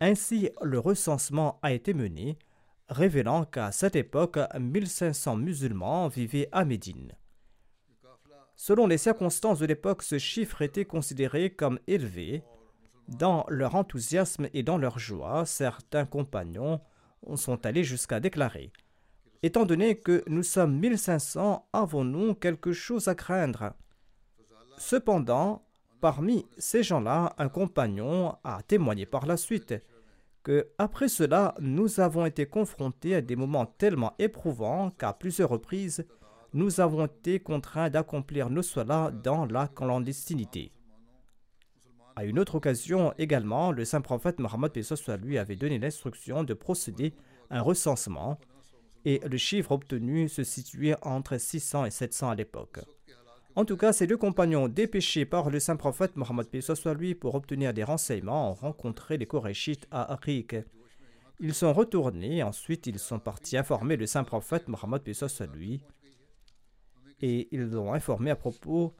Ainsi, 0.00 0.50
le 0.62 0.78
recensement 0.78 1.58
a 1.62 1.72
été 1.72 1.94
mené, 1.94 2.38
révélant 2.88 3.44
qu'à 3.44 3.72
cette 3.72 3.96
époque, 3.96 4.38
1500 4.58 5.36
musulmans 5.36 6.08
vivaient 6.08 6.48
à 6.52 6.64
Médine. 6.64 7.12
Selon 8.54 8.86
les 8.86 8.98
circonstances 8.98 9.58
de 9.58 9.66
l'époque, 9.66 10.02
ce 10.02 10.18
chiffre 10.18 10.62
était 10.62 10.86
considéré 10.86 11.50
comme 11.50 11.78
élevé. 11.86 12.42
Dans 13.08 13.44
leur 13.48 13.74
enthousiasme 13.74 14.48
et 14.52 14.62
dans 14.62 14.78
leur 14.78 14.98
joie, 14.98 15.46
certains 15.46 16.06
compagnons 16.06 16.80
sont 17.34 17.64
allés 17.66 17.84
jusqu'à 17.84 18.18
déclarer 18.20 18.72
Étant 19.42 19.66
donné 19.66 19.98
que 19.98 20.24
nous 20.26 20.42
sommes 20.42 20.76
1500, 20.78 21.68
avons-nous 21.72 22.34
quelque 22.34 22.72
chose 22.72 23.06
à 23.08 23.14
craindre? 23.14 23.74
Cependant, 24.78 25.66
parmi 26.00 26.46
ces 26.58 26.82
gens-là, 26.82 27.34
un 27.38 27.48
compagnon 27.48 28.36
a 28.42 28.62
témoigné 28.62 29.06
par 29.06 29.26
la 29.26 29.36
suite 29.36 29.74
après 30.78 31.08
cela, 31.08 31.54
nous 31.60 32.00
avons 32.00 32.26
été 32.26 32.46
confrontés 32.46 33.14
à 33.14 33.20
des 33.20 33.36
moments 33.36 33.66
tellement 33.66 34.14
éprouvants 34.18 34.90
qu'à 34.90 35.12
plusieurs 35.12 35.50
reprises, 35.50 36.06
nous 36.52 36.80
avons 36.80 37.06
été 37.06 37.40
contraints 37.40 37.90
d'accomplir 37.90 38.48
nos 38.50 38.62
solas 38.62 39.10
dans 39.10 39.46
la 39.46 39.68
clandestinité. 39.68 40.72
À 42.14 42.24
une 42.24 42.38
autre 42.38 42.54
occasion 42.54 43.12
également, 43.18 43.72
le 43.72 43.84
saint 43.84 44.00
prophète 44.00 44.38
Mohammed 44.38 44.72
lui 45.22 45.36
avait 45.36 45.56
donné 45.56 45.78
l'instruction 45.78 46.44
de 46.44 46.54
procéder 46.54 47.12
à 47.50 47.58
un 47.58 47.60
recensement 47.60 48.38
et 49.04 49.20
le 49.28 49.36
chiffre 49.36 49.72
obtenu 49.72 50.28
se 50.28 50.42
situait 50.42 50.96
entre 51.02 51.38
600 51.38 51.84
et 51.84 51.90
700 51.90 52.30
à 52.30 52.34
l'époque. 52.34 52.80
En 53.56 53.64
tout 53.64 53.78
cas, 53.78 53.94
ces 53.94 54.06
deux 54.06 54.18
compagnons 54.18 54.68
dépêchés 54.68 55.24
par 55.24 55.48
le 55.48 55.60
saint 55.60 55.76
prophète 55.76 56.14
Mohammed 56.16 56.46
lui 56.98 57.14
pour 57.14 57.34
obtenir 57.34 57.72
des 57.72 57.84
renseignements 57.84 58.50
ont 58.50 58.54
rencontré 58.54 59.16
les 59.16 59.24
Korachites 59.24 59.88
à 59.90 60.12
Arik. 60.12 60.56
Ils 61.40 61.54
sont 61.54 61.72
retournés, 61.72 62.42
ensuite 62.42 62.86
ils 62.86 62.98
sont 62.98 63.18
partis 63.18 63.56
informer 63.56 63.96
le 63.96 64.04
saint 64.04 64.24
prophète 64.24 64.68
Mohammed 64.68 65.02
lui 65.54 65.80
et 67.22 67.48
ils 67.50 67.78
ont 67.78 67.94
informé 67.94 68.30
à 68.30 68.36
propos 68.36 68.94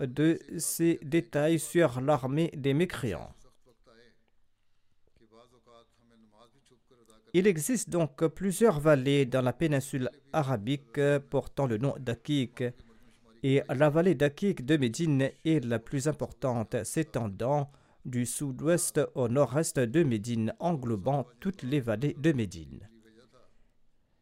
de 0.00 0.40
ces 0.58 0.98
détails 1.02 1.60
sur 1.60 2.00
l'armée 2.00 2.50
des 2.56 2.74
mécréants. 2.74 3.32
Il 7.32 7.46
existe 7.46 7.90
donc 7.90 8.26
plusieurs 8.26 8.80
vallées 8.80 9.24
dans 9.24 9.42
la 9.42 9.52
péninsule 9.52 10.10
arabique 10.32 11.00
portant 11.30 11.66
le 11.66 11.78
nom 11.78 11.94
d'Akik. 12.00 12.64
Et 13.42 13.62
la 13.68 13.90
vallée 13.90 14.14
d'Akik 14.14 14.64
de 14.64 14.76
Médine 14.76 15.30
est 15.44 15.64
la 15.64 15.78
plus 15.78 16.08
importante, 16.08 16.76
s'étendant 16.84 17.70
du 18.04 18.26
sud-ouest 18.26 19.00
au 19.14 19.28
nord-est 19.28 19.78
de 19.78 20.02
Médine, 20.02 20.54
englobant 20.58 21.26
toutes 21.40 21.62
les 21.62 21.80
vallées 21.80 22.16
de 22.18 22.32
Médine. 22.32 22.88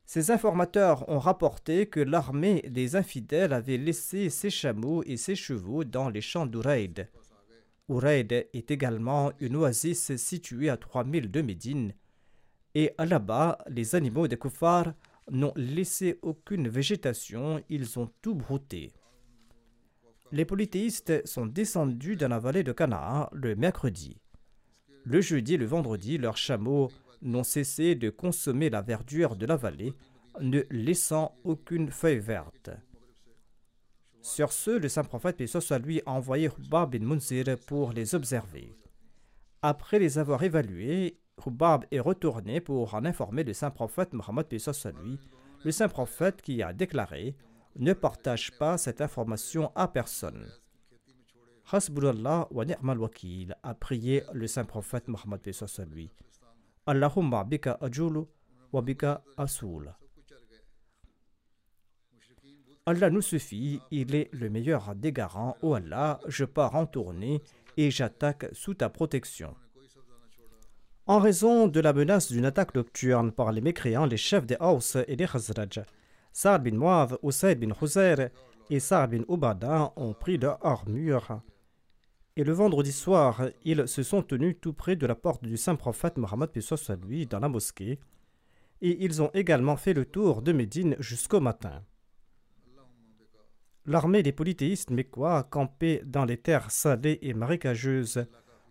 Ces 0.05 0.31
informateurs 0.31 1.09
ont 1.09 1.19
rapporté 1.19 1.87
que 1.87 2.01
l'armée 2.01 2.63
des 2.69 2.97
infidèles 2.97 3.53
avait 3.53 3.77
laissé 3.77 4.31
ses 4.31 4.51
chameaux 4.51 5.03
et 5.05 5.17
ses 5.17 5.35
chevaux 5.35 5.85
dans 5.85 6.09
les 6.09 6.23
champs 6.23 6.47
d'Ouraïd. 6.47 7.09
Ouraïd 7.89 8.33
est 8.33 8.71
également 8.71 9.33
une 9.41 9.57
oasis 9.57 10.17
située 10.17 10.71
à 10.71 10.77
3000 10.77 11.31
de 11.31 11.43
Médine 11.43 11.93
et 12.75 12.93
là-bas, 12.99 13.59
les 13.69 13.95
animaux 13.95 14.29
des 14.29 14.37
koufars 14.37 14.93
n'ont 15.31 15.53
laissé 15.57 16.19
aucune 16.23 16.69
végétation, 16.69 17.63
ils 17.69 17.99
ont 17.99 18.09
tout 18.23 18.35
brouté. 18.35 18.93
Les 20.31 20.45
polythéistes 20.45 21.27
sont 21.27 21.47
descendus 21.47 22.17
dans 22.17 22.29
la 22.29 22.39
vallée 22.39 22.63
de 22.63 22.73
Canaan 22.73 23.29
le 23.33 23.57
mercredi. 23.57 24.21
Le 25.05 25.23
jeudi 25.23 25.55
et 25.55 25.57
le 25.57 25.65
vendredi, 25.65 26.19
leurs 26.19 26.37
chameaux 26.37 26.91
n'ont 27.23 27.45
cessé 27.45 27.95
de 27.95 28.11
consommer 28.11 28.69
la 28.69 28.83
verdure 28.83 29.37
de 29.37 29.47
la 29.47 29.57
vallée, 29.57 29.95
ne 30.41 30.63
laissant 30.71 31.35
aucune 31.45 31.91
feuille 31.91 32.19
verte. 32.19 32.71
Sur 34.21 34.53
ce, 34.53 34.73
le 34.73 34.89
saint 34.91 35.05
prophète, 35.05 35.39
paix 35.39 35.47
soit 35.47 35.79
lui, 35.79 36.03
a 36.05 36.13
envoyé 36.13 36.51
Hubab 36.59 36.91
bin 36.91 37.07
Munzir 37.07 37.57
pour 37.67 37.93
les 37.93 38.15
observer. 38.15 38.75
Après 39.63 39.99
les 39.99 40.19
avoir 40.19 40.43
évalués, 40.43 41.19
Hubab 41.47 41.87
est 41.91 42.01
retourné 42.01 42.61
pour 42.61 42.95
en 42.95 43.07
informer 43.07 43.45
le 43.45 43.55
saint 43.55 43.71
prophète 43.71 44.13
Mohammed 44.13 44.47
le 45.65 45.71
saint 45.73 45.89
prophète 45.89 46.43
qui 46.43 46.63
a 46.63 46.73
déclaré 46.73 47.35
Ne 47.79 47.93
partage 47.93 48.51
pas 48.59 48.77
cette 48.77 49.01
information 49.01 49.71
à 49.77 49.87
personne. 49.87 50.47
Hasbunallah 51.71 52.49
wa 52.51 52.65
ni'mal 52.65 52.99
wakil 52.99 53.55
a 53.63 53.75
prié 53.75 54.25
le 54.33 54.49
saint 54.49 54.65
prophète 54.65 55.07
Mohammed 55.07 55.41
lui. 55.93 56.11
Allahumma 56.87 57.45
bika 57.45 57.79
ajulu 57.81 58.25
wa 58.73 58.83
bika 58.83 59.23
asul. 59.37 59.95
Allah 62.85 63.11
nous 63.11 63.23
suffit, 63.23 63.81
il 63.91 64.15
est 64.15 64.29
le 64.33 64.51
meilleur 64.51 64.95
des 64.97 65.13
garants. 65.13 65.57
Oh 65.63 65.75
Allah, 65.75 66.19
je 66.27 66.45
pars 66.45 66.75
en 66.75 66.87
tournée 66.87 67.43
et 67.77 67.93
j'attaque 67.93 68.47
sous 68.53 68.75
ta 68.75 68.89
protection. 68.89 69.55
En 71.07 71.21
raison 71.21 71.69
de 71.69 71.81
la 71.81 71.93
menace 71.93 72.33
d'une 72.33 72.45
attaque 72.47 72.75
nocturne 72.75 73.31
par 73.31 73.53
les 73.53 73.61
mécréants, 73.61 74.07
les 74.07 74.17
chefs 74.17 74.47
des 74.47 74.57
Haus 74.59 74.97
et 75.07 75.17
des 75.17 75.27
Khazraj, 75.27 75.85
Saad 76.41 76.63
bin 76.63 76.77
Muav, 76.77 77.19
Usaid 77.21 77.59
bin 77.59 77.75
Khuzair 77.75 78.31
et 78.71 78.79
Saad 78.79 79.11
bin 79.11 79.25
Ubada 79.29 79.93
ont 79.97 80.15
pris 80.15 80.39
leur 80.39 80.65
armure. 80.65 81.41
Et 82.37 82.45
le 82.45 82.53
vendredi 82.53 82.93
soir, 82.93 83.49
ils 83.65 83.89
se 83.89 84.05
sont 84.05 84.23
tenus 84.23 84.55
tout 84.61 84.73
près 84.73 84.95
de 84.95 85.05
la 85.05 85.17
porte 85.17 85.43
du 85.43 85.57
saint 85.57 85.75
prophète 85.75 86.17
Mohammed 86.17 86.51
dans 87.29 87.41
la 87.41 87.49
mosquée, 87.49 87.99
et 88.81 89.05
ils 89.05 89.21
ont 89.21 89.33
également 89.35 89.77
fait 89.77 89.95
le 89.95 90.05
tour 90.05 90.41
de 90.41 90.53
Médine 90.53 90.95
jusqu'au 91.01 91.41
matin. 91.41 91.83
L'armée 93.85 94.23
des 94.23 94.31
polythéistes 94.31 94.91
mécois 94.91 95.43
campait 95.43 96.03
dans 96.07 96.25
les 96.25 96.37
terres 96.37 96.71
salées 96.71 97.19
et 97.21 97.35
marécageuses 97.35 98.27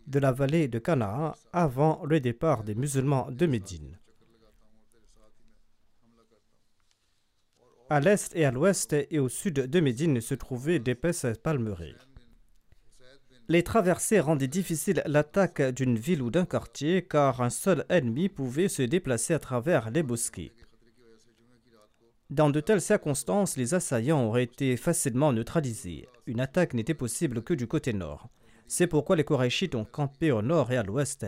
de 0.08 0.20
la 0.20 0.32
vallée 0.32 0.70
de 0.70 0.80
Canaan 0.80 1.34
avant 1.52 2.02
le 2.06 2.22
départ 2.22 2.64
des 2.64 2.76
musulmans 2.76 3.28
de 3.30 3.46
Médine. 3.46 4.00
À 7.90 8.02
l'est 8.02 8.36
et 8.36 8.44
à 8.44 8.52
l'ouest 8.52 8.94
et 8.94 9.20
au 9.20 9.30
sud 9.30 9.54
de 9.54 9.80
Médine 9.80 10.20
se 10.20 10.36
trouvaient 10.36 10.80
d'épaisses 10.80 11.26
palmeries. 11.42 11.96
Les 13.48 13.64
traversées 13.64 14.20
rendaient 14.20 14.50
difficile 14.50 15.02
l'attaque 15.06 15.62
d'une 15.62 15.98
ville 15.98 16.22
ou 16.22 16.30
d'un 16.30 16.46
quartier 16.46 17.04
car 17.04 17.42
un 17.42 17.50
seul 17.50 17.86
ennemi 17.88 18.28
pouvait 18.28 18.68
se 18.68 18.82
déplacer 18.82 19.34
à 19.34 19.40
travers 19.40 19.90
les 19.90 20.04
bosquets. 20.04 20.52
Dans 22.30 22.50
de 22.50 22.60
telles 22.60 22.82
circonstances, 22.82 23.56
les 23.56 23.74
assaillants 23.74 24.26
auraient 24.26 24.44
été 24.44 24.76
facilement 24.76 25.32
neutralisés. 25.32 26.10
Une 26.26 26.42
attaque 26.42 26.74
n'était 26.74 26.94
possible 26.94 27.42
que 27.42 27.54
du 27.54 27.68
côté 27.68 27.94
nord. 27.94 28.28
C'est 28.68 28.88
pourquoi 28.88 29.16
les 29.16 29.24
Korachites 29.24 29.76
ont 29.76 29.86
campé 29.86 30.34
au 30.34 30.42
nord 30.42 30.74
et 30.74 30.78
à 30.78 30.84
l'ouest. 30.84 31.26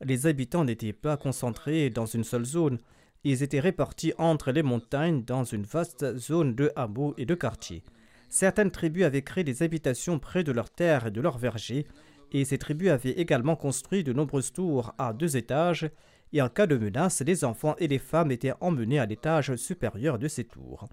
Les 0.00 0.26
habitants 0.26 0.64
n'étaient 0.64 0.94
pas 0.94 1.18
concentrés 1.18 1.90
dans 1.90 2.06
une 2.06 2.24
seule 2.24 2.46
zone, 2.46 2.78
ils 3.24 3.42
étaient 3.42 3.60
répartis 3.60 4.12
entre 4.18 4.52
les 4.52 4.62
montagnes 4.62 5.24
dans 5.24 5.44
une 5.44 5.64
vaste 5.64 6.16
zone 6.16 6.54
de 6.54 6.72
hameaux 6.76 7.14
et 7.18 7.26
de 7.26 7.34
quartiers. 7.34 7.82
Certaines 8.28 8.70
tribus 8.70 9.04
avaient 9.04 9.22
créé 9.22 9.44
des 9.44 9.62
habitations 9.62 10.18
près 10.18 10.44
de 10.44 10.52
leurs 10.52 10.70
terres 10.70 11.06
et 11.06 11.10
de 11.10 11.20
leurs 11.20 11.38
vergers, 11.38 11.86
et 12.32 12.44
ces 12.44 12.58
tribus 12.58 12.90
avaient 12.90 13.12
également 13.12 13.56
construit 13.56 14.04
de 14.04 14.12
nombreuses 14.12 14.52
tours 14.52 14.94
à 14.98 15.12
deux 15.12 15.36
étages, 15.36 15.90
et 16.32 16.42
en 16.42 16.48
cas 16.48 16.66
de 16.66 16.76
menace, 16.76 17.22
les 17.22 17.44
enfants 17.44 17.74
et 17.78 17.88
les 17.88 17.98
femmes 17.98 18.30
étaient 18.30 18.52
emmenés 18.60 18.98
à 18.98 19.06
l'étage 19.06 19.56
supérieur 19.56 20.18
de 20.18 20.28
ces 20.28 20.44
tours. 20.44 20.88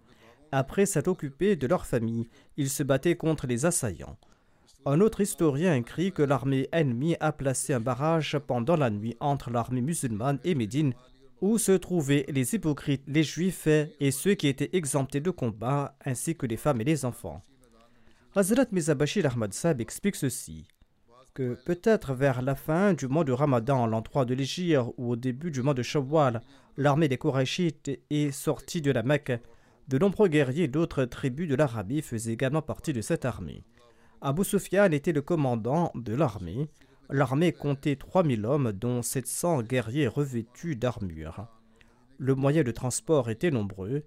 Après 0.51 0.85
s'être 0.85 1.09
occupés 1.09 1.57
de 1.57 1.67
leur 1.67 1.85
famille, 1.85 2.29
ils 2.55 2.69
se 2.69 2.83
battaient 2.83 3.17
contre 3.17 3.47
les 3.47 3.65
assaillants. 3.65 4.17
Un 4.85 5.01
autre 5.01 5.19
historien 5.19 5.75
écrit 5.75 6.11
que 6.11 6.21
l'armée 6.21 6.69
ennemie 6.71 7.17
a 7.19 7.31
placé 7.31 7.73
un 7.73 7.79
barrage 7.79 8.37
pendant 8.47 8.75
la 8.75 8.91
nuit 8.91 9.17
entre 9.19 9.49
l'armée 9.49 9.81
musulmane 9.81 10.39
et 10.43 10.55
Médine, 10.55 10.93
où 11.41 11.57
se 11.57 11.71
trouvaient 11.71 12.25
les 12.29 12.55
hypocrites, 12.55 13.03
les 13.07 13.23
juifs 13.23 13.67
et 13.67 14.11
ceux 14.11 14.35
qui 14.35 14.47
étaient 14.47 14.69
exemptés 14.73 15.21
de 15.21 15.31
combat, 15.31 15.95
ainsi 16.05 16.35
que 16.35 16.45
les 16.45 16.57
femmes 16.57 16.81
et 16.81 16.85
les 16.85 17.05
enfants. 17.05 17.41
Hazrat 18.35 18.65
Mizabashir 18.71 19.25
Ahmad 19.25 19.53
Sab 19.53 19.81
explique 19.81 20.15
ceci 20.15 20.67
que 21.35 21.57
peut-être 21.65 22.13
vers 22.13 22.41
la 22.41 22.55
fin 22.55 22.93
du 22.93 23.07
mois 23.07 23.25
de 23.25 23.33
Ramadan, 23.33 24.01
3 24.01 24.25
de 24.25 24.33
l'Égypte, 24.33 24.79
ou 24.97 25.11
au 25.11 25.15
début 25.17 25.51
du 25.51 25.61
mois 25.61 25.73
de 25.73 25.83
Shawwal, 25.83 26.41
l'armée 26.77 27.09
des 27.09 27.17
Korachites 27.17 27.91
est 28.09 28.31
sortie 28.31 28.81
de 28.81 28.91
la 28.91 29.03
Mecque. 29.03 29.33
De 29.89 29.97
nombreux 29.99 30.29
guerriers 30.29 30.69
d'autres 30.69 31.03
tribus 31.03 31.49
de 31.49 31.55
l'Arabie 31.55 32.01
faisaient 32.01 32.31
également 32.31 32.61
partie 32.61 32.93
de 32.93 33.01
cette 33.01 33.25
armée. 33.25 33.63
Abu 34.21 34.45
Sufyan 34.45 34.91
était 34.91 35.11
le 35.11 35.21
commandant 35.21 35.91
de 35.93 36.15
l'armée. 36.15 36.69
L'armée 37.09 37.51
comptait 37.51 37.95
3000 37.95 38.45
hommes, 38.45 38.71
dont 38.71 39.01
700 39.01 39.61
guerriers 39.63 40.07
revêtus 40.07 40.75
d'armure. 40.75 41.47
Le 42.17 42.33
moyen 42.33 42.63
de 42.63 42.71
transport 42.71 43.29
était 43.29 43.51
nombreux. 43.51 44.03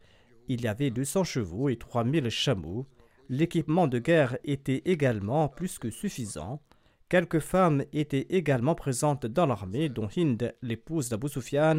Il 0.49 0.62
y 0.62 0.68
avait 0.68 0.90
200 0.90 1.24
chevaux 1.24 1.68
et 1.68 1.76
3000 1.76 2.28
chameaux. 2.30 2.86
L'équipement 3.28 3.86
de 3.86 3.99
guerre 3.99 4.38
était 4.44 4.82
également 4.84 5.49
plus 5.49 5.78
que 5.78 5.90
suffisant. 5.90 6.61
Quelques 7.09 7.40
femmes 7.40 7.84
étaient 7.92 8.26
également 8.30 8.74
présentes 8.74 9.26
dans 9.26 9.46
l'armée, 9.46 9.88
dont 9.88 10.09
Hind, 10.16 10.55
l'épouse 10.62 11.09
d'Abu 11.09 11.28
Sufyan, 11.28 11.78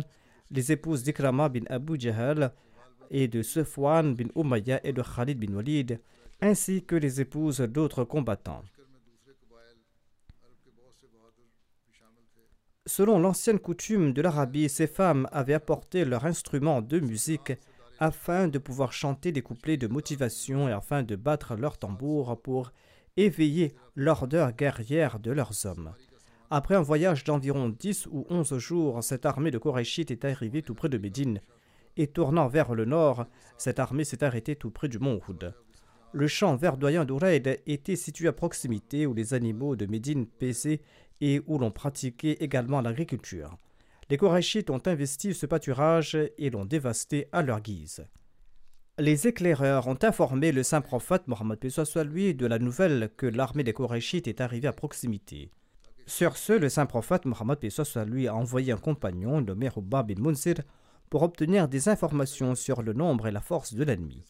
les 0.51 0.72
épouses 0.72 1.03
d'Ikrama 1.03 1.49
bin 1.49 1.65
Abu 1.70 1.99
Jahal 1.99 2.53
et 3.11 3.28
de 3.28 3.41
Sufwan 3.41 4.15
bin 4.15 4.28
Umayya 4.36 4.80
et 4.84 4.93
de 4.93 5.01
Khalid 5.01 5.39
bin 5.39 5.53
Walid, 5.53 5.99
ainsi 6.41 6.84
que 6.84 6.95
les 6.95 7.22
épouses 7.22 7.59
d'autres 7.59 8.03
combattants. 8.03 8.63
Selon 12.90 13.20
l'ancienne 13.20 13.60
coutume 13.60 14.14
de 14.14 14.22
l'Arabie, 14.24 14.68
ces 14.68 14.88
femmes 14.88 15.28
avaient 15.32 15.54
apporté 15.54 16.06
leur 16.06 16.26
instrument 16.26 16.82
de 16.82 17.00
musique 17.00 17.54
afin 18.00 18.48
de 18.48 18.58
pouvoir 18.58 18.94
chanter 18.94 19.32
des 19.32 19.44
couplets 19.44 19.78
de 19.78 19.86
motivation 19.86 20.68
et 20.68 20.72
afin 20.72 21.04
de 21.04 21.16
battre 21.16 21.56
leur 21.56 21.78
tambour 21.78 22.42
pour 22.42 22.72
éveiller 23.16 23.76
l'ordeur 23.96 24.54
guerrière 24.54 25.20
de 25.20 25.30
leurs 25.30 25.68
hommes. 25.68 25.94
Après 26.50 26.74
un 26.74 26.82
voyage 26.82 27.24
d'environ 27.24 27.70
10 27.70 28.08
ou 28.08 28.26
11 28.32 28.58
jours, 28.58 29.04
cette 29.04 29.28
armée 29.28 29.52
de 29.52 29.60
Korachites 29.60 30.10
est 30.10 30.26
arrivée 30.26 30.64
tout 30.64 30.74
près 30.74 30.90
de 30.90 30.98
Médine. 30.98 31.42
Et 31.96 32.08
tournant 32.08 32.48
vers 32.48 32.74
le 32.74 32.86
nord, 32.86 33.28
cette 33.60 33.78
armée 33.78 34.04
s'est 34.04 34.24
arrêtée 34.24 34.56
tout 34.56 34.72
près 34.72 34.88
du 34.88 34.98
mont 34.98 35.22
Houd. 35.28 35.54
Le 36.12 36.26
champ 36.26 36.56
verdoyant 36.56 37.06
d'Ouraïd 37.06 37.62
était 37.68 37.96
situé 37.96 38.28
à 38.30 38.34
proximité 38.34 39.06
où 39.06 39.14
les 39.14 39.36
animaux 39.36 39.76
de 39.76 39.86
Médine 39.86 40.26
paissaient 40.26 40.82
et 41.22 41.41
où 41.47 41.57
l'on 41.57 41.72
pratiquait 41.72 42.38
également 42.39 42.82
l'agriculture. 42.82 43.57
Les 44.09 44.17
Korachites 44.17 44.70
ont 44.70 44.82
investi 44.86 45.34
ce 45.34 45.45
pâturage 45.45 46.17
et 46.38 46.49
l'ont 46.49 46.65
dévasté 46.65 47.28
à 47.32 47.41
leur 47.43 47.61
guise. 47.61 48.05
Les 48.97 49.28
éclaireurs 49.28 49.88
ont 49.88 49.97
informé 50.01 50.51
le 50.51 50.63
saint 50.63 50.82
prophète 50.82 51.28
Mohammed 51.28 51.70
soit 51.70 52.03
lui 52.03 52.34
de 52.34 52.45
la 52.45 52.59
nouvelle 52.59 53.11
que 53.15 53.26
l'armée 53.26 53.63
des 53.63 53.72
Korachites 53.72 54.28
est 54.28 54.41
arrivée 54.41 54.67
à 54.67 54.74
proximité. 54.74 55.51
Sur 56.05 56.38
ce, 56.38 56.53
le 56.53 56.70
saint 56.70 56.88
prophète 56.88 57.26
Mohammed 57.26 57.70
soit 57.70 58.03
lui 58.03 58.28
a 58.28 58.36
envoyé 58.36 58.74
un 58.74 58.78
compagnon 58.78 59.41
nommé 59.41 59.70
Rubba 59.70 60.03
bin 60.03 60.20
Munsir 60.20 60.55
pour 61.09 61.22
obtenir 61.22 61.67
des 61.67 61.88
informations 61.88 62.55
sur 62.55 62.82
le 62.82 62.93
nombre 62.93 63.28
et 63.28 63.32
la 63.32 63.41
force 63.41 63.74
de 63.74 63.84
l'ennemi. 63.84 64.26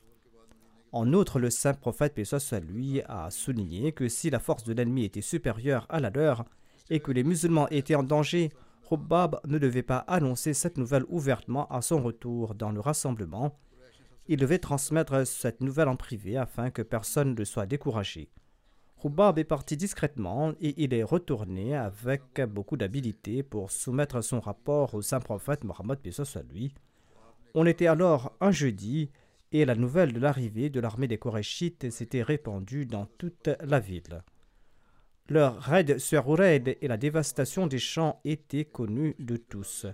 En 0.92 1.14
outre, 1.14 1.40
le 1.40 1.50
saint 1.50 1.74
prophète 1.74 2.24
soit 2.24 2.60
lui 2.60 3.02
a 3.08 3.32
souligné 3.32 3.92
que 3.92 4.10
si 4.10 4.30
la 4.30 4.40
force 4.40 4.66
de 4.66 4.74
l'ennemi 4.74 5.06
était 5.06 5.22
supérieure 5.22 5.86
à 5.90 6.00
la 6.00 6.10
leur 6.10 6.46
et 6.90 7.00
que 7.00 7.12
les 7.12 7.24
musulmans 7.24 7.68
étaient 7.70 7.96
en 7.96 8.04
danger, 8.04 8.52
Hubbab 8.92 9.40
ne 9.46 9.58
devait 9.58 9.84
pas 9.84 10.00
annoncer 10.08 10.54
cette 10.54 10.78
nouvelle 10.78 11.06
ouvertement 11.10 11.68
à 11.68 11.82
son 11.82 12.02
retour 12.02 12.56
dans 12.56 12.72
le 12.72 12.80
rassemblement. 12.80 13.58
Il 14.28 14.38
devait 14.38 14.60
transmettre 14.60 15.26
cette 15.26 15.62
nouvelle 15.62 15.88
en 15.88 15.96
privé 15.96 16.38
afin 16.38 16.72
que 16.72 16.82
personne 16.82 17.36
ne 17.36 17.44
soit 17.44 17.66
découragé. 17.66 18.30
Hubbab 19.04 19.40
est 19.40 19.46
parti 19.46 19.78
discrètement 19.78 20.52
et 20.60 20.74
il 20.84 20.94
est 20.94 21.04
retourné 21.04 21.76
avec 21.76 22.42
beaucoup 22.42 22.76
d'habileté 22.76 23.44
pour 23.44 23.72
soumettre 23.72 24.22
son 24.22 24.40
rapport 24.40 24.94
au 24.94 25.02
saint 25.02 25.22
prophète 25.22 25.64
Mohammed 25.64 26.00
soit 26.12 26.44
lui. 26.52 26.74
On 27.54 27.66
était 27.66 27.88
alors 27.88 28.36
un 28.42 28.52
jeudi 28.52 29.10
et 29.52 29.66
la 29.66 29.76
nouvelle 29.76 30.14
de 30.14 30.20
l'arrivée 30.20 30.70
de 30.70 30.80
l'armée 30.80 31.08
des 31.08 31.18
Korachites 31.18 31.90
s'était 31.90 32.24
répandue 32.24 32.86
dans 32.86 33.06
toute 33.18 33.50
la 33.62 33.80
ville. 33.80 34.22
Leur 35.30 35.60
raid 35.60 36.00
sur 36.00 36.28
Oured 36.28 36.76
et 36.82 36.88
la 36.88 36.98
dévastation 36.98 37.68
des 37.68 37.78
champs 37.78 38.20
étaient 38.26 38.66
connus 38.66 39.16
de 39.20 39.38
tous. 39.38 39.86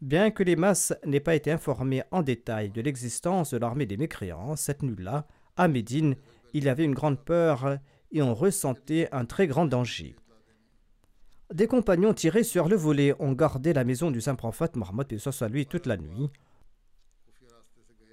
Bien 0.00 0.30
que 0.30 0.42
les 0.42 0.56
masses 0.56 0.94
n'aient 1.04 1.20
pas 1.20 1.34
été 1.34 1.52
informées 1.52 2.02
en 2.10 2.22
détail 2.22 2.70
de 2.70 2.80
l'existence 2.80 3.50
de 3.52 3.58
l'armée 3.58 3.84
des 3.84 3.98
mécréants, 3.98 4.56
cette 4.56 4.82
nuit-là, 4.82 5.26
à 5.58 5.68
Médine, 5.68 6.16
il 6.54 6.64
y 6.64 6.68
avait 6.70 6.86
une 6.86 6.94
grande 6.94 7.22
peur 7.22 7.78
et 8.12 8.22
on 8.22 8.34
ressentait 8.34 9.10
un 9.12 9.26
très 9.26 9.46
grand 9.46 9.66
danger. 9.66 10.16
Des 11.52 11.66
compagnons 11.66 12.14
tirés 12.14 12.42
sur 12.42 12.66
le 12.66 12.76
volet 12.76 13.14
ont 13.18 13.32
gardé 13.32 13.74
la 13.74 13.84
maison 13.84 14.10
du 14.10 14.22
saint 14.22 14.36
prophète 14.36 14.76
Mohammed 14.76 15.18
soit 15.18 15.48
lui 15.48 15.66
toute 15.66 15.84
la 15.84 15.98
nuit. 15.98 16.30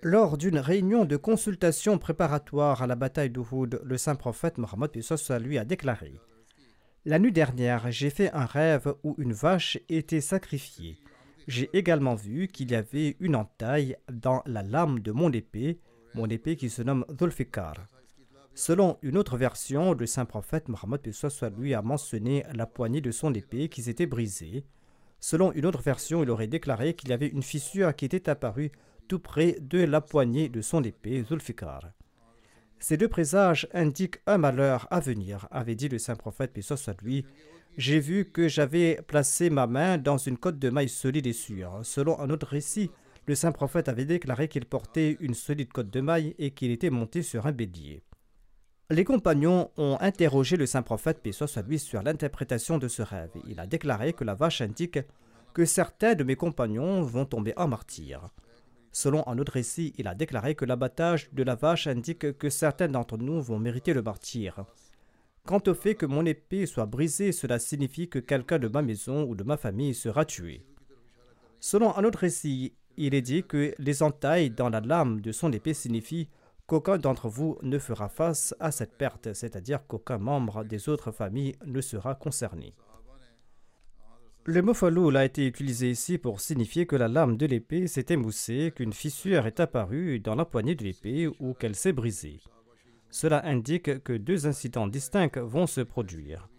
Lors 0.02 0.38
d'une 0.38 0.60
réunion 0.60 1.06
de 1.06 1.16
consultation 1.16 1.98
préparatoire 1.98 2.82
à 2.82 2.88
la 2.88 2.96
bataille 2.96 3.30
d'Uhud, 3.30 3.80
le 3.82 3.98
saint 3.98 4.16
prophète 4.16 4.58
Mohammed 4.58 4.91
lui 5.39 5.58
a 5.58 5.64
déclaré 5.64 6.20
La 7.06 7.20
nuit 7.20 7.34
dernière, 7.34 7.91
j'ai 7.91 8.10
fait 8.10 8.32
un 8.32 8.45
rêve 8.45 8.95
où 9.04 9.14
une 9.18 9.34
vache 9.34 9.78
était 9.89 10.22
sacrifiée. 10.22 10.95
J'ai 11.47 11.70
également 11.74 12.16
vu 12.16 12.47
qu'il 12.47 12.72
y 12.72 12.76
avait 12.76 13.18
une 13.20 13.36
entaille 13.36 13.97
dans 14.10 14.41
la 14.45 14.64
lame 14.64 15.01
de 15.01 15.12
mon 15.12 15.30
épée, 15.30 15.82
mon 16.14 16.28
épée 16.28 16.56
qui 16.56 16.70
se 16.70 16.82
nomme 16.82 17.06
Dhulfikar. 17.10 17.74
Selon 18.56 18.99
une 19.01 19.18
autre 19.18 19.36
version, 19.36 19.93
le 19.93 20.06
saint 20.06 20.24
prophète 20.24 20.70
Mohammed 20.70 21.01
lui 21.58 21.74
a 21.74 21.82
mentionné 21.82 22.45
la 22.54 22.66
poignée 22.66 23.01
de 23.01 23.12
son 23.12 23.34
épée 23.34 23.68
qui 23.68 23.84
s'était 23.84 24.06
brisée. 24.06 24.64
Selon 25.20 25.51
une 25.51 25.66
autre 25.66 25.82
version, 25.82 26.24
il 26.24 26.30
aurait 26.30 26.47
déclaré 26.47 26.93
qu'il 26.93 27.10
y 27.10 27.14
avait 27.14 27.28
une 27.28 27.43
fissure 27.43 27.93
qui 27.97 28.06
était 28.06 28.30
apparue 28.30 28.72
tout 29.10 29.20
près 29.20 29.58
de 29.60 29.80
la 29.80 29.99
poignée 29.99 30.47
de 30.47 30.62
son 30.62 30.82
épée, 30.82 31.26
Zulfikar. 31.28 31.82
Ces 32.80 32.98
deux 32.98 33.08
présages 33.08 33.68
indiquent 33.74 34.20
un 34.28 34.38
malheur 34.38 34.88
à 34.92 35.00
venir, 35.00 35.48
avait 35.52 35.76
dit 35.76 35.90
le 35.90 36.00
saint 36.00 36.16
prophète, 36.16 36.52
puis 36.54 36.64
soit 36.64 37.02
lui. 37.02 37.26
J'ai 37.78 38.00
vu 38.00 38.26
que 38.26 38.48
j'avais 38.48 39.02
placé 39.08 39.50
ma 39.50 39.68
main 39.68 39.98
dans 39.98 40.18
une 40.18 40.38
côte 40.38 40.60
de 40.60 40.70
maille 40.70 40.90
solide 40.90 41.26
et 41.26 41.34
sûre. 41.34 41.80
Selon 41.84 42.20
un 42.20 42.30
autre 42.30 42.48
récit, 42.48 42.92
le 43.26 43.36
saint 43.36 43.52
prophète 43.52 43.88
avait 43.88 44.06
déclaré 44.06 44.48
qu'il 44.48 44.66
portait 44.66 45.18
une 45.20 45.34
solide 45.34 45.72
côte 45.72 45.90
de 45.90 46.02
maille 46.02 46.36
et 46.38 46.52
qu'il 46.52 46.72
était 46.72 46.90
monté 46.90 47.24
sur 47.24 47.48
un 47.48 47.52
bélier. 47.52 48.04
Les 48.90 49.06
compagnons 49.06 49.72
ont 49.78 49.98
interrogé 50.02 50.58
le 50.58 50.66
saint 50.66 50.82
prophète, 50.82 51.24
paix 51.24 51.32
soit 51.32 51.66
lui, 51.66 51.80
sur 51.80 52.04
l'interprétation 52.04 52.78
de 52.78 52.88
ce 52.88 53.02
rêve. 53.02 53.32
Il 53.48 53.60
a 53.60 53.66
déclaré 53.66 54.14
que 54.14 54.26
la 54.26 54.36
vache 54.36 54.62
indique 54.62 55.00
que 55.54 55.66
certains 55.66 56.16
de 56.16 56.24
mes 56.24 56.36
compagnons 56.36 57.02
vont 57.02 57.26
tomber 57.26 57.54
en 57.56 57.68
martyr. 57.68 58.30
Selon 58.96 59.28
un 59.28 59.39
autre 59.39 59.54
récit, 59.54 59.91
il 59.98 60.08
a 60.08 60.14
déclaré 60.14 60.54
que 60.54 60.66
l'abattage 60.66 61.34
de 61.34 61.41
la 61.41 61.56
vache 61.56 61.88
indique 61.88 62.38
que 62.38 62.50
certains 62.52 62.88
d'entre 62.88 63.18
nous 63.18 63.41
vont 63.41 63.58
mériter 63.58 63.91
le 63.91 64.04
martyr. 64.04 64.66
Quant 65.48 65.62
au 65.66 65.74
fait 65.74 65.96
que 65.96 66.06
mon 66.06 66.26
épée 66.26 66.68
soit 66.68 66.86
brisée, 66.86 67.32
cela 67.32 67.58
signifie 67.58 68.08
que 68.08 68.20
quelqu'un 68.20 68.60
de 68.60 68.68
ma 68.68 68.84
maison 68.84 69.24
ou 69.24 69.36
de 69.36 69.44
ma 69.44 69.58
famille 69.58 69.96
sera 69.96 70.26
tué. 70.26 70.64
Selon 71.60 71.98
un 71.98 72.04
autre 72.04 72.20
récit, 72.20 72.76
il 72.96 73.16
est 73.16 73.24
dit 73.24 73.44
que 73.44 73.74
les 73.80 74.04
entailles 74.04 74.52
dans 74.52 74.70
la 74.70 74.80
lame 74.80 75.22
de 75.22 75.32
son 75.32 75.52
épée 75.52 75.74
signifient 75.74 76.30
qu'aucun 76.68 77.00
d'entre 77.00 77.30
vous 77.30 77.58
ne 77.64 77.80
fera 77.80 78.10
face 78.10 78.56
à 78.60 78.72
cette 78.72 78.96
perte, 78.96 79.34
c'est-à-dire 79.34 79.86
qu'aucun 79.88 80.20
membre 80.20 80.64
des 80.64 80.88
autres 80.88 81.12
familles 81.12 81.56
ne 81.66 81.82
sera 81.82 82.14
concerné. 82.14 82.76
Le 84.46 84.62
mot 84.62 84.74
faloul 84.74 85.16
a 85.16 85.24
été 85.24 85.48
utilisé 85.48 85.89
ici 85.89 86.18
pour 86.18 86.41
signifier 86.41 86.86
que 86.86 86.98
la 86.98 87.08
lame 87.08 87.38
de 87.38 87.46
l'épée 87.46 87.88
s'est 87.88 88.08
émoussée, 88.10 88.74
qu'une 88.76 88.91
fissure 88.91 89.48
est 89.48 89.62
apparue 89.62 90.20
dans 90.20 90.36
la 90.36 90.44
poignée 90.44 90.76
de 90.76 90.84
l'épée 90.84 91.30
ou 91.39 91.54
qu'elle 91.54 91.76
s'est 91.76 91.94
brisée. 91.94 92.41
Cela 93.10 93.46
indique 93.46 94.04
que 94.04 94.12
deux 94.12 94.46
incidents 94.46 94.88
distincts 94.88 95.30
vont 95.38 95.66
se 95.66 95.80
produire. 95.80 96.50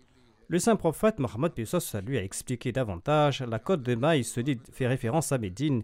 Le 0.49 0.59
saint 0.59 0.77
prophète 0.77 1.19
Mohammed 1.19 1.53
lui 2.07 2.17
a 2.17 2.23
expliqué 2.23 2.73
davantage 2.73 3.43
la 3.43 3.59
côte 3.59 3.83
de 3.83 3.95
maille 3.95 4.25
solide 4.25 4.63
fait 4.73 4.87
référence 4.87 5.33
à 5.33 5.37
Médine 5.37 5.83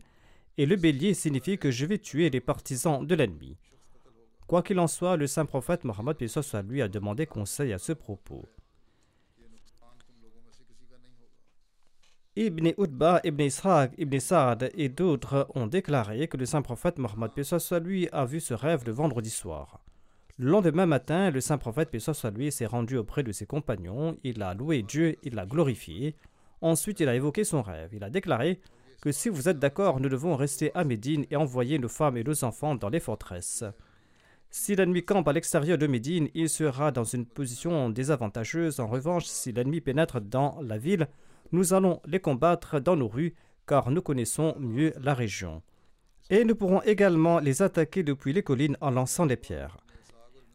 et 0.57 0.65
le 0.65 0.77
bélier 0.77 1.13
signifie 1.13 1.59
que 1.59 1.71
je 1.71 1.85
vais 1.85 1.99
tuer 1.99 2.31
les 2.31 2.41
partisans 2.41 3.07
de 3.07 3.15
l'ennemi. 3.15 3.59
Quoi 4.47 4.63
qu'il 4.63 4.81
en 4.81 4.87
soit, 4.87 5.19
le 5.19 5.27
saint 5.27 5.45
prophète 5.45 5.85
Mohammed 5.85 6.17
lui 6.67 6.81
a 6.81 6.89
demandé 6.89 7.27
conseil 7.27 7.75
à 7.75 7.79
ce 7.79 7.93
propos. 7.93 8.49
Ibn 12.37 12.69
Utba, 12.79 13.21
Ibn 13.25 13.43
Ishaq, 13.43 13.93
Ibn 13.99 14.21
Saad 14.21 14.71
et 14.75 14.89
d'autres 14.89 15.49
ont 15.57 15.67
déclaré 15.67 16.29
que 16.29 16.37
le 16.37 16.47
saint 16.47 16.63
prophète 16.63 16.99
Mohammed 16.99 17.33
lui 17.83 18.09
a 18.13 18.25
vu 18.25 18.39
ce 18.39 18.55
rêve 18.55 18.85
le 18.87 18.93
vendredi 18.93 19.31
soir. 19.31 19.81
Le 20.39 20.49
lendemain 20.49 20.87
matin, 20.87 21.31
le 21.31 21.41
saint 21.41 21.59
prophète, 21.59 21.91
lui, 22.33 22.53
s'est 22.53 22.67
rendu 22.67 22.97
auprès 22.97 23.25
de 23.25 23.33
ses 23.33 23.47
compagnons. 23.47 24.17
Il 24.23 24.45
a 24.45 24.55
loué 24.55 24.83
Dieu, 24.83 25.17
il 25.25 25.35
l'a 25.35 25.45
glorifié. 25.45 26.15
Ensuite, 26.61 27.01
il 27.01 27.09
a 27.09 27.17
évoqué 27.17 27.43
son 27.43 27.63
rêve. 27.63 27.91
Il 27.95 28.05
a 28.05 28.11
déclaré 28.11 28.61
que 29.03 29.11
si 29.11 29.29
vous 29.29 29.49
êtes 29.49 29.59
d'accord, 29.59 29.99
nous 29.99 30.09
devons 30.09 30.37
rester 30.37 30.71
à 30.77 30.85
Médine 30.85 31.27
et 31.33 31.37
envoyer 31.37 31.81
nos 31.81 31.89
femmes 31.89 32.17
et 32.17 32.23
nos 32.23 32.45
enfants 32.45 32.77
dans 32.77 32.91
les 32.91 33.01
forteresses. 33.01 33.65
Si 34.51 34.77
l'ennemi 34.77 35.05
campe 35.05 35.27
à 35.27 35.33
l'extérieur 35.33 35.79
de 35.79 35.89
Médine, 35.89 36.29
il 36.35 36.49
sera 36.49 36.93
dans 36.93 37.05
une 37.05 37.27
position 37.27 37.91
désavantageuse. 37.91 38.79
En 38.79 38.87
revanche, 38.87 39.25
si 39.25 39.51
l'ennemi 39.51 39.81
pénètre 39.81 40.21
dans 40.21 40.61
la 40.63 40.79
ville, 40.79 41.09
nous 41.53 41.75
allons 41.75 42.01
les 42.07 42.21
combattre 42.21 42.81
dans 42.81 42.97
nos 42.97 43.09
rues, 43.09 43.35
car 43.67 43.91
nous 43.91 44.03
connaissons 44.03 44.55
mieux 44.59 44.93
la 45.01 45.15
région. 45.15 45.63
Et 46.29 46.45
nous 46.45 46.55
pourrons 46.55 46.83
également 46.83 47.41
les 47.41 47.63
attaquer 47.63 48.03
depuis 48.03 48.33
les 48.33 48.43
collines 48.43 48.77
en 48.81 48.91
lançant 48.91 49.27
des 49.27 49.37
pierres. 49.37 49.79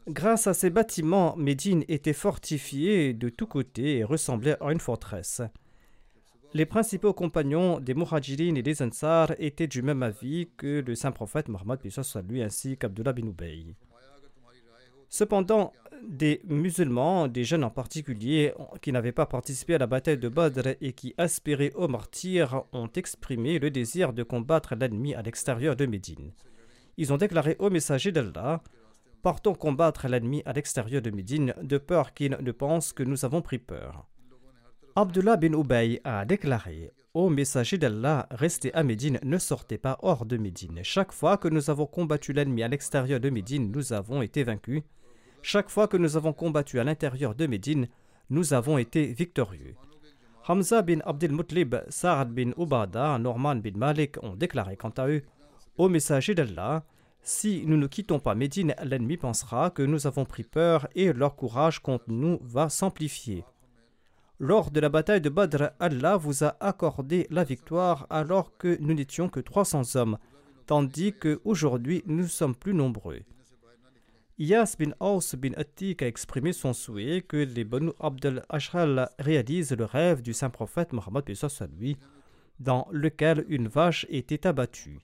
Grâce 0.07 0.47
à 0.47 0.53
ces 0.53 0.69
bâtiments, 0.69 1.35
Médine 1.35 1.83
était 1.87 2.13
fortifiée 2.13 3.13
de 3.13 3.29
tous 3.29 3.47
côtés 3.47 3.97
et 3.97 4.03
ressemblait 4.03 4.55
à 4.61 4.71
une 4.71 4.79
forteresse. 4.79 5.41
Les 6.53 6.65
principaux 6.65 7.11
compagnons 7.13 7.79
des 7.79 7.93
Muhajirin 7.93 8.55
et 8.55 8.61
des 8.61 8.81
Ansar 8.81 9.33
étaient 9.39 9.67
du 9.67 9.81
même 9.81 10.03
avis 10.03 10.49
que 10.55 10.81
le 10.85 10.95
saint 10.95 11.11
prophète 11.11 11.49
Mohammed 11.49 11.79
lui 12.29 12.41
ainsi 12.41 12.77
qu'Abdullah 12.77 13.11
bin 13.11 13.27
Ubay. 13.27 13.75
Cependant, 15.09 15.73
des 16.07 16.41
musulmans, 16.45 17.27
des 17.27 17.43
jeunes 17.43 17.63
en 17.63 17.69
particulier, 17.69 18.53
qui 18.81 18.91
n'avaient 18.91 19.11
pas 19.11 19.25
participé 19.25 19.75
à 19.75 19.77
la 19.77 19.87
bataille 19.87 20.17
de 20.17 20.29
Badr 20.29 20.75
et 20.81 20.93
qui 20.93 21.13
aspiraient 21.17 21.73
au 21.73 21.87
martyr, 21.87 22.63
ont 22.71 22.89
exprimé 22.95 23.59
le 23.59 23.71
désir 23.71 24.13
de 24.13 24.23
combattre 24.23 24.75
l'ennemi 24.75 25.13
à 25.13 25.21
l'extérieur 25.21 25.75
de 25.75 25.85
Médine. 25.85 26.31
Ils 26.97 27.11
ont 27.11 27.17
déclaré 27.17 27.55
au 27.59 27.69
messager 27.69 28.11
d'Allah 28.11 28.61
Partons 29.25 29.55
combattre 29.55 30.07
l'ennemi 30.07 30.43
à 30.45 30.53
l'extérieur 30.53 31.01
de 31.01 31.09
Médine, 31.09 31.55
de 31.63 31.79
peur 31.79 32.13
qu'il 32.13 32.37
ne 32.39 32.51
pense 32.51 32.93
que 32.93 33.01
nous 33.01 33.25
avons 33.25 33.41
pris 33.41 33.57
peur. 33.57 34.07
Abdullah 34.95 35.35
bin 35.35 35.53
Ubay 35.59 35.99
a 36.03 36.25
déclaré 36.25 36.91
Ô 37.15 37.29
messager 37.29 37.79
d'Allah, 37.79 38.27
restez 38.29 38.71
à 38.75 38.83
Médine, 38.83 39.19
ne 39.23 39.39
sortez 39.39 39.79
pas 39.79 39.97
hors 40.03 40.27
de 40.27 40.37
Médine. 40.37 40.81
Chaque 40.83 41.11
fois 41.11 41.37
que 41.37 41.47
nous 41.47 41.71
avons 41.71 41.87
combattu 41.87 42.33
l'ennemi 42.33 42.61
à 42.61 42.67
l'extérieur 42.67 43.19
de 43.19 43.31
Médine, 43.31 43.71
nous 43.71 43.93
avons 43.93 44.21
été 44.21 44.43
vaincus. 44.43 44.83
Chaque 45.47 45.69
fois 45.69 45.87
que 45.87 45.95
nous 45.95 46.17
avons 46.17 46.33
combattu 46.33 46.79
à 46.79 46.83
l'intérieur 46.83 47.35
de 47.35 47.45
Médine, 47.45 47.87
nous 48.31 48.55
avons 48.55 48.79
été 48.79 49.13
victorieux. 49.13 49.75
Hamza 50.47 50.81
bin 50.81 51.01
Abdel 51.05 51.33
Mutlib, 51.33 51.75
Sa'ad 51.87 52.31
bin 52.33 52.49
Ubada, 52.57 53.19
Norman 53.19 53.57
bin 53.57 53.77
Malik 53.77 54.17
ont 54.23 54.35
déclaré 54.35 54.75
quant 54.75 54.89
à 54.97 55.07
eux 55.07 55.21
Ô 55.77 55.87
messager 55.87 56.33
d'Allah, 56.33 56.83
si 57.21 57.63
nous 57.67 57.77
ne 57.77 57.85
quittons 57.85 58.17
pas 58.17 58.33
Médine, 58.33 58.73
l'ennemi 58.83 59.17
pensera 59.17 59.69
que 59.69 59.83
nous 59.83 60.07
avons 60.07 60.25
pris 60.25 60.41
peur 60.41 60.87
et 60.95 61.13
leur 61.13 61.35
courage 61.35 61.77
contre 61.77 62.05
nous 62.07 62.39
va 62.41 62.69
s'amplifier. 62.69 63.45
Lors 64.39 64.71
de 64.71 64.79
la 64.79 64.89
bataille 64.89 65.21
de 65.21 65.29
Badr, 65.29 65.69
Allah 65.79 66.17
vous 66.17 66.43
a 66.43 66.55
accordé 66.59 67.27
la 67.29 67.43
victoire 67.43 68.07
alors 68.09 68.57
que 68.57 68.79
nous 68.81 68.95
n'étions 68.95 69.29
que 69.29 69.41
300 69.41 69.95
hommes, 69.95 70.17
tandis 70.65 71.13
qu'aujourd'hui 71.13 72.01
nous 72.07 72.25
sommes 72.25 72.55
plus 72.55 72.73
nombreux. 72.73 73.21
Iyas 74.37 74.75
bin 74.77 74.91
Aus 74.99 75.33
bin 75.35 75.53
Attik 75.55 76.01
a 76.01 76.07
exprimé 76.07 76.51
son 76.51 76.73
souhait 76.73 77.21
que 77.21 77.37
les 77.37 77.63
Banu 77.63 77.91
Abdel 78.01 78.43
Ashral 78.49 79.09
réalisent 79.17 79.71
le 79.71 79.85
rêve 79.85 80.21
du 80.21 80.33
saint 80.33 80.49
prophète 80.49 80.91
Mohammed 80.91 81.23
lui, 81.79 81.95
dans 82.59 82.85
lequel 82.91 83.45
une 83.47 83.69
vache 83.69 84.05
était 84.09 84.45
abattue. 84.45 84.99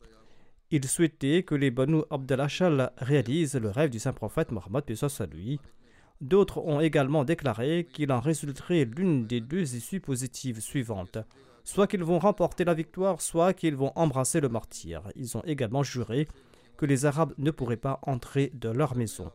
Il 0.70 0.86
souhaitait 0.86 1.44
que 1.44 1.56
les 1.56 1.72
Banu 1.72 2.02
Abdel 2.10 2.42
Ashral 2.42 2.92
réalisent 2.98 3.56
le 3.56 3.70
rêve 3.70 3.90
du 3.90 4.00
saint 4.00 4.12
prophète 4.12 4.52
Mohammed 4.52 4.84
lui, 5.34 5.62
D'autres 6.20 6.60
ont 6.60 6.82
également 6.82 7.24
déclaré 7.24 7.88
qu'il 7.92 8.12
en 8.12 8.20
résulterait 8.20 8.84
l'une 8.84 9.26
des 9.26 9.40
deux 9.40 9.76
issues 9.76 10.02
positives 10.02 10.60
suivantes. 10.60 11.18
Soit 11.64 11.88
qu'ils 11.88 12.04
vont 12.04 12.20
remporter 12.20 12.66
la 12.66 12.74
victoire, 12.74 13.22
soit 13.22 13.54
qu'ils 13.54 13.76
vont 13.76 13.94
embrasser 13.96 14.42
le 14.42 14.50
martyr. 14.50 15.04
Ils 15.16 15.38
ont 15.38 15.44
également 15.46 15.84
juré 15.84 16.28
que 16.82 16.88
les 16.88 17.06
Arabes 17.06 17.36
ne 17.38 17.52
pourraient 17.52 17.78
pas 17.78 18.00
entrer 18.02 18.50
de 18.56 18.68
leur 18.68 18.96
maison. 18.96 19.32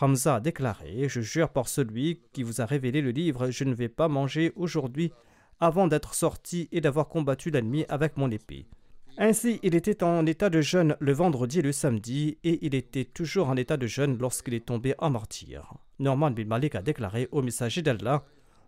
Hamza 0.00 0.34
a 0.34 0.40
déclaré 0.40 1.08
Je 1.08 1.20
jure 1.20 1.50
par 1.50 1.68
celui 1.68 2.20
qui 2.32 2.42
vous 2.42 2.60
a 2.60 2.66
révélé 2.66 3.00
le 3.00 3.12
livre, 3.12 3.52
je 3.52 3.62
ne 3.62 3.72
vais 3.72 3.88
pas 3.88 4.08
manger 4.08 4.52
aujourd'hui 4.56 5.12
avant 5.60 5.86
d'être 5.86 6.12
sorti 6.12 6.68
et 6.72 6.80
d'avoir 6.80 7.06
combattu 7.06 7.52
l'ennemi 7.52 7.84
avec 7.88 8.16
mon 8.16 8.28
épée. 8.32 8.66
Ainsi, 9.16 9.60
il 9.62 9.76
était 9.76 10.02
en 10.02 10.26
état 10.26 10.50
de 10.50 10.60
jeûne 10.60 10.96
le 10.98 11.12
vendredi 11.12 11.60
et 11.60 11.62
le 11.62 11.70
samedi, 11.70 12.38
et 12.42 12.58
il 12.66 12.74
était 12.74 13.04
toujours 13.04 13.48
en 13.48 13.56
état 13.56 13.76
de 13.76 13.86
jeûne 13.86 14.18
lorsqu'il 14.18 14.54
est 14.54 14.66
tombé 14.66 14.96
en 14.98 15.10
martyr. 15.10 15.74
Norman 16.00 16.32
bin 16.32 16.46
Malik 16.46 16.74
a 16.74 16.82
déclaré 16.82 17.28
au 17.30 17.42
messager 17.42 17.80
d'Allah 17.80 18.24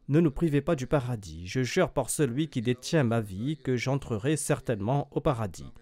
Ne 0.08 0.20
nous 0.20 0.30
privez 0.30 0.60
pas 0.60 0.76
du 0.76 0.86
paradis. 0.86 1.48
Je 1.48 1.64
jure 1.64 1.90
par 1.90 2.10
celui 2.10 2.46
qui 2.46 2.62
détient 2.62 3.02
ma 3.02 3.20
vie 3.20 3.56
que 3.56 3.74
j'entrerai 3.74 4.36
certainement 4.36 5.08
au 5.10 5.20
paradis. 5.20 5.72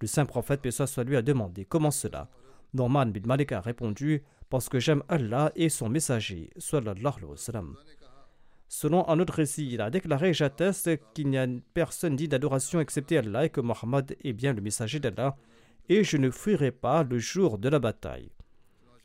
Le 0.00 0.06
saint 0.06 0.26
prophète, 0.26 0.62
paix 0.62 0.70
soit 0.70 1.04
lui, 1.04 1.16
a 1.16 1.22
demandé 1.22 1.64
Comment 1.64 1.90
cela? 1.90 2.28
Norman 2.74 3.06
bin 3.06 3.22
Malik 3.24 3.52
a 3.52 3.60
répondu 3.60 4.22
Parce 4.50 4.68
que 4.68 4.78
j'aime 4.78 5.02
Allah 5.08 5.52
et 5.56 5.68
son 5.68 5.88
messager. 5.88 6.50
Selon 8.68 9.08
un 9.08 9.18
autre 9.18 9.34
récit, 9.34 9.68
il 9.72 9.80
a 9.80 9.90
déclaré 9.90 10.34
J'atteste 10.34 10.90
qu'il 11.14 11.30
n'y 11.30 11.38
a 11.38 11.46
personne 11.74 12.16
dit 12.16 12.28
d'adoration 12.28 12.80
excepté 12.80 13.18
Allah 13.18 13.46
et 13.46 13.50
que 13.50 13.62
Mohammed 13.62 14.16
est 14.22 14.34
bien 14.34 14.52
le 14.52 14.60
messager 14.60 15.00
d'Allah, 15.00 15.36
et 15.88 16.04
je 16.04 16.18
ne 16.18 16.30
fuirai 16.30 16.70
pas 16.70 17.02
le 17.02 17.18
jour 17.18 17.58
de 17.58 17.68
la 17.68 17.78
bataille. 17.78 18.30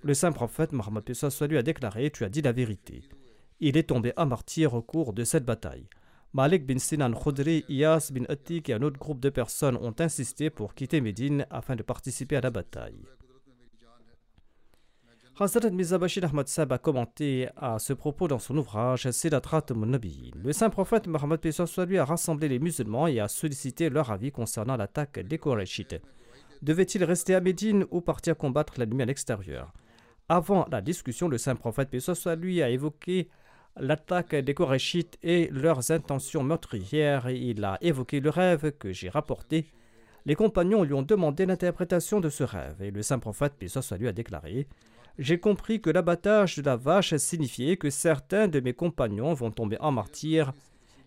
Le 0.04 0.14
saint 0.14 0.34
prophète 0.34 0.74
Mohammed 0.74 1.10
lui 1.50 1.58
a 1.58 1.64
déclaré 1.64 2.12
Tu 2.12 2.26
as 2.26 2.30
dit 2.30 2.42
la 2.42 2.52
vérité. 2.52 3.04
Il 3.62 3.78
est 3.78 3.84
tombé 3.90 4.12
à 4.18 4.26
martyr 4.26 4.74
au 4.74 4.82
cours 4.82 5.14
de 5.14 5.24
cette 5.24 5.46
bataille. 5.46 5.88
Malik 6.36 6.66
bin 6.66 6.80
Sinan 6.80 7.14
Khudri, 7.14 7.64
Iyas 7.70 8.12
bin 8.12 8.24
Attik 8.28 8.68
et 8.68 8.74
un 8.74 8.82
autre 8.82 8.98
groupe 8.98 9.20
de 9.20 9.30
personnes 9.30 9.78
ont 9.78 9.94
insisté 10.00 10.50
pour 10.50 10.74
quitter 10.74 11.00
Médine 11.00 11.46
afin 11.52 11.76
de 11.76 11.84
participer 11.84 12.36
à 12.36 12.42
la 12.42 12.50
bataille. 12.50 13.06
Hazrat 15.40 15.70
Mizabashir 15.70 16.26
Ahmad 16.26 16.48
Sab 16.48 16.72
a 16.72 16.80
commenté 16.80 17.50
à 17.56 17.78
ce 17.78 17.94
propos 17.94 18.28
dans 18.28 18.40
son 18.40 18.58
ouvrage 18.58 19.12
Sidatrat 19.12 19.66
Nabiyin. 19.76 20.32
Le 20.44 20.54
saint 20.54 20.72
prophète 20.72 21.06
Mohammed 21.06 21.40
lui 21.88 22.00
a 22.00 22.06
rassemblé 22.06 22.48
les 22.48 22.58
musulmans 22.58 23.06
et 23.06 23.20
a 23.20 23.28
sollicité 23.28 23.92
leur 23.92 24.12
avis 24.12 24.32
concernant 24.32 24.76
l'attaque 24.76 25.20
des 25.20 25.38
Korachites. 25.38 26.02
Devait-il 26.64 27.04
rester 27.04 27.36
à 27.36 27.42
Médine 27.42 27.86
ou 27.92 28.02
partir 28.02 28.36
combattre 28.36 28.74
l'ennemi 28.80 29.04
à 29.04 29.06
l'extérieur? 29.06 29.72
Avant 30.30 30.66
la 30.72 30.82
discussion, 30.82 31.28
le 31.28 31.38
saint 31.38 31.56
prophète 31.56 31.90
lui 32.38 32.64
a 32.64 32.70
évoqué 32.72 33.30
l'attaque 33.78 34.36
des 34.36 34.54
Korachites 34.54 35.18
et 35.24 35.50
leurs 35.52 35.92
intentions 35.92 36.44
meurtrières. 36.44 37.30
Il 37.30 37.64
a 37.64 37.78
évoqué 37.82 38.20
le 38.20 38.30
rêve 38.30 38.72
que 38.78 38.92
j'ai 38.92 39.10
rapporté. 39.10 39.68
Les 40.26 40.36
compagnons 40.36 40.84
lui 40.84 40.94
ont 40.94 41.02
demandé 41.02 41.46
l'interprétation 41.46 42.20
de 42.20 42.30
ce 42.30 42.44
rêve 42.44 42.82
et 42.82 42.92
le 42.92 43.02
saint 43.02 43.20
prophète 43.20 43.54
lui 44.00 44.08
a 44.08 44.14
déclaré 44.14 44.68
j'ai 45.20 45.40
compris 45.40 45.80
que 45.80 45.90
l'abattage 45.90 46.58
de 46.58 46.64
la 46.64 46.76
vache 46.76 47.16
signifiait 47.18 47.78
que 47.78 47.90
certains 47.90 48.48
de 48.48 48.60
mes 48.60 48.74
compagnons 48.74 49.34
vont 49.34 49.52
tomber 49.52 49.78
en 49.80 49.92
martyr. 49.92 50.54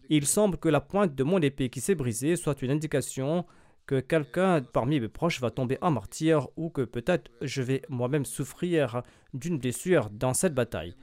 Il 0.08 0.26
semble 0.26 0.58
que 0.58 0.68
la 0.68 0.80
pointe 0.80 1.14
de 1.14 1.24
mon 1.24 1.40
épée 1.40 1.70
qui 1.70 1.80
s'est 1.80 1.96
brisée 1.96 2.36
soit 2.36 2.62
une 2.62 2.70
indication 2.70 3.44
que 3.86 4.00
quelqu'un 4.00 4.62
parmi 4.62 5.00
mes 5.00 5.08
proches 5.08 5.40
va 5.40 5.50
tomber 5.50 5.78
en 5.80 5.90
martyr 5.90 6.48
ou 6.56 6.70
que 6.70 6.82
peut-être 6.82 7.30
je 7.40 7.62
vais 7.62 7.82
moi-même 7.88 8.24
souffrir 8.24 9.02
d'une 9.34 9.58
blessure 9.58 10.10
dans 10.10 10.34
cette 10.34 10.54
bataille. 10.54 10.94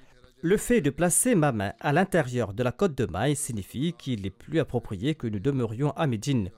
Le 0.45 0.57
fait 0.57 0.81
de 0.81 0.89
placer 0.89 1.35
ma 1.35 1.53
main 1.53 1.71
à 1.79 1.93
l'intérieur 1.93 2.53
de 2.53 2.63
la 2.63 2.73
côte 2.73 2.97
de 2.97 3.05
maille 3.05 3.37
signifie 3.37 3.93
qu'il 3.93 4.25
est 4.25 4.29
plus 4.29 4.59
approprié 4.59 5.15
que 5.15 5.25
nous 5.25 5.39
demeurions 5.39 5.91
à 5.91 6.05
Médine 6.05 6.51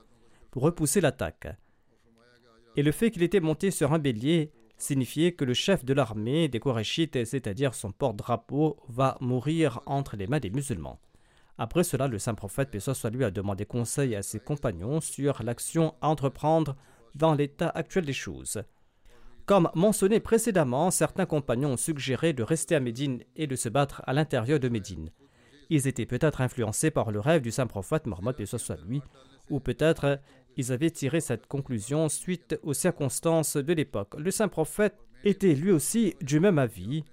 pour 0.50 0.64
repousser 0.64 1.00
l'attaque. 1.00 1.46
Et 2.74 2.82
le 2.82 2.90
fait 2.90 3.12
qu'il 3.12 3.22
était 3.22 3.38
monté 3.38 3.70
sur 3.70 3.92
un 3.92 4.00
bélier 4.00 4.50
signifiait 4.76 5.34
que 5.34 5.44
le 5.44 5.54
chef 5.54 5.84
de 5.84 5.94
l'armée 5.94 6.48
des 6.48 6.58
Korachites, 6.58 7.24
c'est-à-dire 7.24 7.74
son 7.74 7.92
porte-drapeau, 7.92 8.76
va 8.88 9.16
mourir 9.20 9.80
entre 9.86 10.16
les 10.16 10.26
mains 10.26 10.40
des 10.40 10.50
musulmans. 10.50 10.98
Après 11.56 11.84
cela, 11.84 12.08
le 12.08 12.18
saint 12.18 12.34
prophète, 12.34 12.72
paix 12.72 12.80
soit 12.80 13.10
lui, 13.10 13.22
a 13.22 13.30
demandé 13.30 13.66
conseil 13.66 14.16
à 14.16 14.22
ses 14.24 14.40
compagnons 14.40 15.00
sur 15.00 15.44
l'action 15.44 15.94
à 16.00 16.08
entreprendre 16.08 16.74
dans 17.14 17.34
l'état 17.34 17.68
actuel 17.68 18.04
des 18.04 18.12
choses. 18.12 18.64
Comme 19.46 19.70
mentionné 19.76 20.18
précédemment, 20.18 20.90
certains 20.90 21.24
compagnons 21.24 21.74
ont 21.74 21.76
suggéré 21.76 22.32
de 22.32 22.42
rester 22.42 22.74
à 22.74 22.80
Médine 22.80 23.22
et 23.36 23.46
de 23.46 23.54
se 23.54 23.68
battre 23.68 24.02
à 24.04 24.12
l'intérieur 24.12 24.58
de 24.58 24.68
Médine. 24.68 25.12
Ils 25.70 25.86
étaient 25.86 26.04
peut-être 26.04 26.40
influencés 26.40 26.90
par 26.90 27.12
le 27.12 27.20
rêve 27.20 27.42
du 27.42 27.52
saint 27.52 27.68
prophète 27.68 28.06
Mohammed, 28.06 28.34
lui, 28.86 29.02
ou 29.48 29.60
peut-être 29.60 30.18
ils 30.56 30.72
avaient 30.72 30.90
tiré 30.90 31.20
cette 31.20 31.46
conclusion 31.46 32.08
suite 32.08 32.58
aux 32.64 32.74
circonstances 32.74 33.56
de 33.56 33.72
l'époque. 33.72 34.14
Le 34.18 34.32
saint 34.32 34.48
prophète 34.48 34.98
était 35.22 35.54
lui 35.54 35.70
aussi 35.70 36.16
du 36.20 36.40
même 36.40 36.58
avis, 36.58 37.04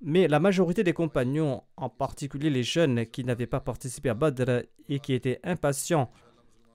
mais 0.00 0.28
la 0.28 0.40
majorité 0.40 0.84
des 0.84 0.94
compagnons, 0.94 1.62
en 1.76 1.90
particulier 1.90 2.48
les 2.48 2.62
jeunes 2.62 3.04
qui 3.04 3.24
n'avaient 3.24 3.46
pas 3.46 3.60
participé 3.60 4.08
à 4.08 4.14
Badr 4.14 4.62
et 4.88 5.00
qui 5.00 5.12
étaient 5.12 5.40
impatients 5.44 6.10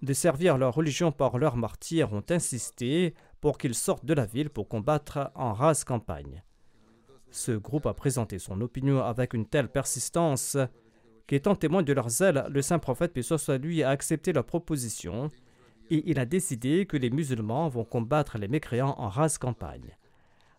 de 0.04 0.14
servir 0.14 0.58
leur 0.58 0.74
religion 0.74 1.12
par 1.12 1.38
leur 1.38 1.58
martyrs, 1.58 2.14
ont 2.14 2.24
insisté 2.30 3.16
pour 3.42 3.58
qu'ils 3.58 3.76
sortent 3.76 4.06
de 4.06 4.14
la 4.14 4.26
ville 4.26 4.50
pour 4.50 4.68
combattre 4.68 5.32
en 5.36 5.54
rase 5.54 5.84
campagne. 5.84 6.44
Ce 7.32 7.52
groupe 7.52 7.88
a 7.88 7.94
présenté 7.94 8.40
son 8.40 8.62
opinion 8.62 9.04
avec 9.04 9.34
une 9.34 9.48
telle 9.48 9.70
persistance 9.70 10.58
qu'étant 11.28 11.56
témoin 11.56 11.82
de 11.82 11.94
leur 11.94 12.10
zèle, 12.10 12.46
le 12.50 12.62
saint 12.62 12.80
prophète, 12.80 13.20
soit 13.22 13.58
lui, 13.58 13.84
a 13.84 13.90
accepté 13.90 14.32
leur 14.32 14.46
proposition 14.46 15.30
et 15.90 16.10
il 16.10 16.20
a 16.20 16.26
décidé 16.26 16.86
que 16.86 16.98
les 16.98 17.10
musulmans 17.10 17.68
vont 17.68 17.84
combattre 17.84 18.38
les 18.38 18.48
mécréants 18.48 18.96
en 18.98 19.10
rase 19.10 19.38
campagne. 19.38 19.98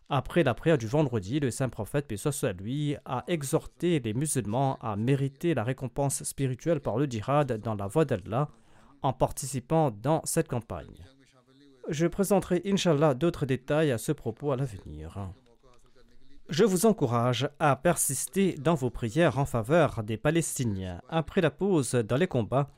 Après 0.09 0.43
la 0.43 0.53
prière 0.53 0.77
du 0.77 0.87
vendredi, 0.87 1.41
le 1.41 1.51
saint 1.51 1.71
prophète, 1.71 2.15
soit 2.17 2.53
lui, 2.53 2.97
a 3.05 3.25
exhorté 3.29 4.01
les 4.01 4.13
musulmans 4.13 4.77
à 4.81 4.97
mériter 4.97 5.55
la 5.55 5.65
récompense 5.65 6.23
spirituelle 6.25 6.81
par 6.81 6.99
le 6.99 7.07
djihad 7.07 7.61
dans 7.61 7.75
la 7.75 7.87
voie 7.87 8.05
d'Allah 8.05 8.49
en 9.03 9.13
participant 9.13 9.91
dans 9.91 10.21
cette 10.25 10.49
campagne. 10.49 11.05
Je 11.89 12.07
présenterai, 12.07 12.63
inshallah, 12.65 13.15
d'autres 13.15 13.47
détails 13.47 13.91
à 13.91 13.99
ce 13.99 14.13
propos 14.13 14.53
à 14.53 14.57
l'avenir. 14.57 15.33
Je 16.49 16.65
vous 16.65 16.87
encourage 16.87 17.49
à 17.59 17.75
persister 17.77 18.55
dans 18.55 18.75
vos 18.75 18.91
prières 18.91 19.39
en 19.39 19.45
faveur 19.45 20.03
des 20.03 20.17
Palestiniens. 20.17 21.01
Après 21.09 21.41
la 21.41 21.51
pause 21.51 21.95
dans 21.95 22.17
les 22.17 22.27
combats, 22.27 22.71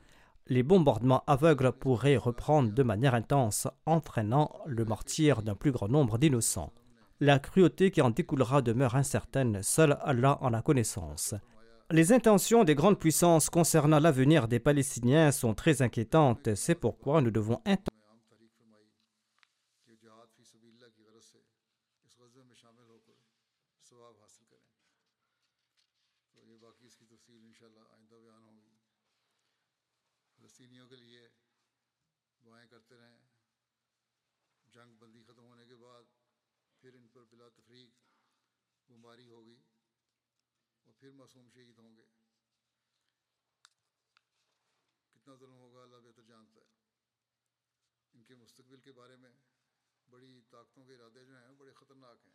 les 0.47 0.63
bombardements 0.63 1.23
aveugles 1.27 1.71
pourraient 1.71 2.17
reprendre 2.17 2.71
de 2.71 2.83
manière 2.83 3.15
intense, 3.15 3.67
entraînant 3.85 4.51
le 4.65 4.85
martyr 4.85 5.41
d'un 5.41 5.55
plus 5.55 5.71
grand 5.71 5.87
nombre 5.87 6.17
d'innocents. 6.17 6.71
La 7.19 7.39
cruauté 7.39 7.91
qui 7.91 8.01
en 8.01 8.11
découlera 8.11 8.61
demeure 8.61 8.95
incertaine, 8.95 9.63
seul 9.63 9.97
Allah 10.01 10.37
en 10.41 10.53
a 10.53 10.61
connaissance. 10.61 11.33
Les 11.91 12.13
intentions 12.13 12.63
des 12.63 12.75
grandes 12.75 12.99
puissances 12.99 13.49
concernant 13.49 13.99
l'avenir 13.99 14.47
des 14.47 14.59
Palestiniens 14.59 15.31
sont 15.31 15.53
très 15.53 15.81
inquiétantes, 15.81 16.55
c'est 16.55 16.75
pourquoi 16.75 17.21
nous 17.21 17.31
devons 17.31 17.61
بیماری 39.05 39.29
ہوگی 39.29 39.61
اور 40.83 40.93
پھر 40.93 41.11
معصوم 41.11 41.49
شہید 41.49 41.77
ہوں 41.77 41.97
گے۔ 41.97 42.05
کتنا 45.09 45.35
ظلم 45.35 45.53
ہوگا 45.53 45.83
اللہ 45.83 45.95
بہتر 45.95 46.23
جانتا 46.23 46.59
ہے۔ 46.59 46.65
ان 48.13 48.23
کے 48.23 48.35
مستقبل 48.35 48.81
کے 48.81 48.91
بارے 48.91 49.15
میں 49.15 49.29
بڑی 50.09 50.41
طاقتوں 50.49 50.85
کے 50.85 50.95
ارادے 50.95 51.25
جو 51.25 51.37
ہیں 51.37 51.53
بڑے 51.57 51.73
خطرناک 51.73 52.27
ہیں۔ 52.27 52.33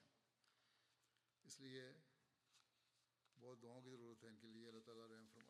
اس 1.42 1.60
لیے 1.60 1.92
بہت 3.40 3.62
دعاؤں 3.62 3.82
کی 3.82 3.90
ضرورت 3.90 4.24
ہے 4.24 4.28
ان 4.28 4.36
کے 4.36 4.48
لیے۔ 4.48 4.68
اللہ 4.68 4.80
تعالیٰ 4.80 5.06
رحم 5.08 5.28
فرما 5.34 5.49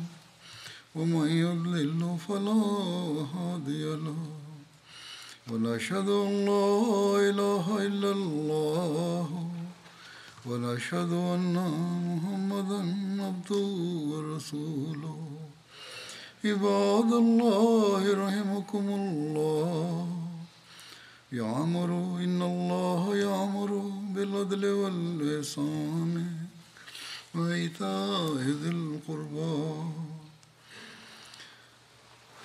ومن 0.95 1.27
يضلل 1.27 2.17
فلا 2.27 2.63
هادي 3.35 3.95
له. 3.95 4.15
ونشهد 5.51 6.09
أن 6.09 6.45
لا 6.45 7.29
إله 7.29 7.87
إلا 7.87 8.11
الله. 8.11 9.51
ونشهد 10.45 11.11
أن 11.11 11.55
محمدا 12.15 12.79
عبده 13.23 13.67
ورسوله. 14.11 15.27
عباد 16.45 17.13
الله 17.13 18.27
رحمكم 18.27 18.85
الله. 18.89 20.07
يعمر 21.31 21.89
إن 22.23 22.41
الله 22.41 23.15
يعمر 23.15 23.91
بالعدل 24.15 24.65
والإحسان. 24.65 26.25
وإيتاء 27.35 28.35
ذي 28.37 28.69
القربى. 28.69 30.10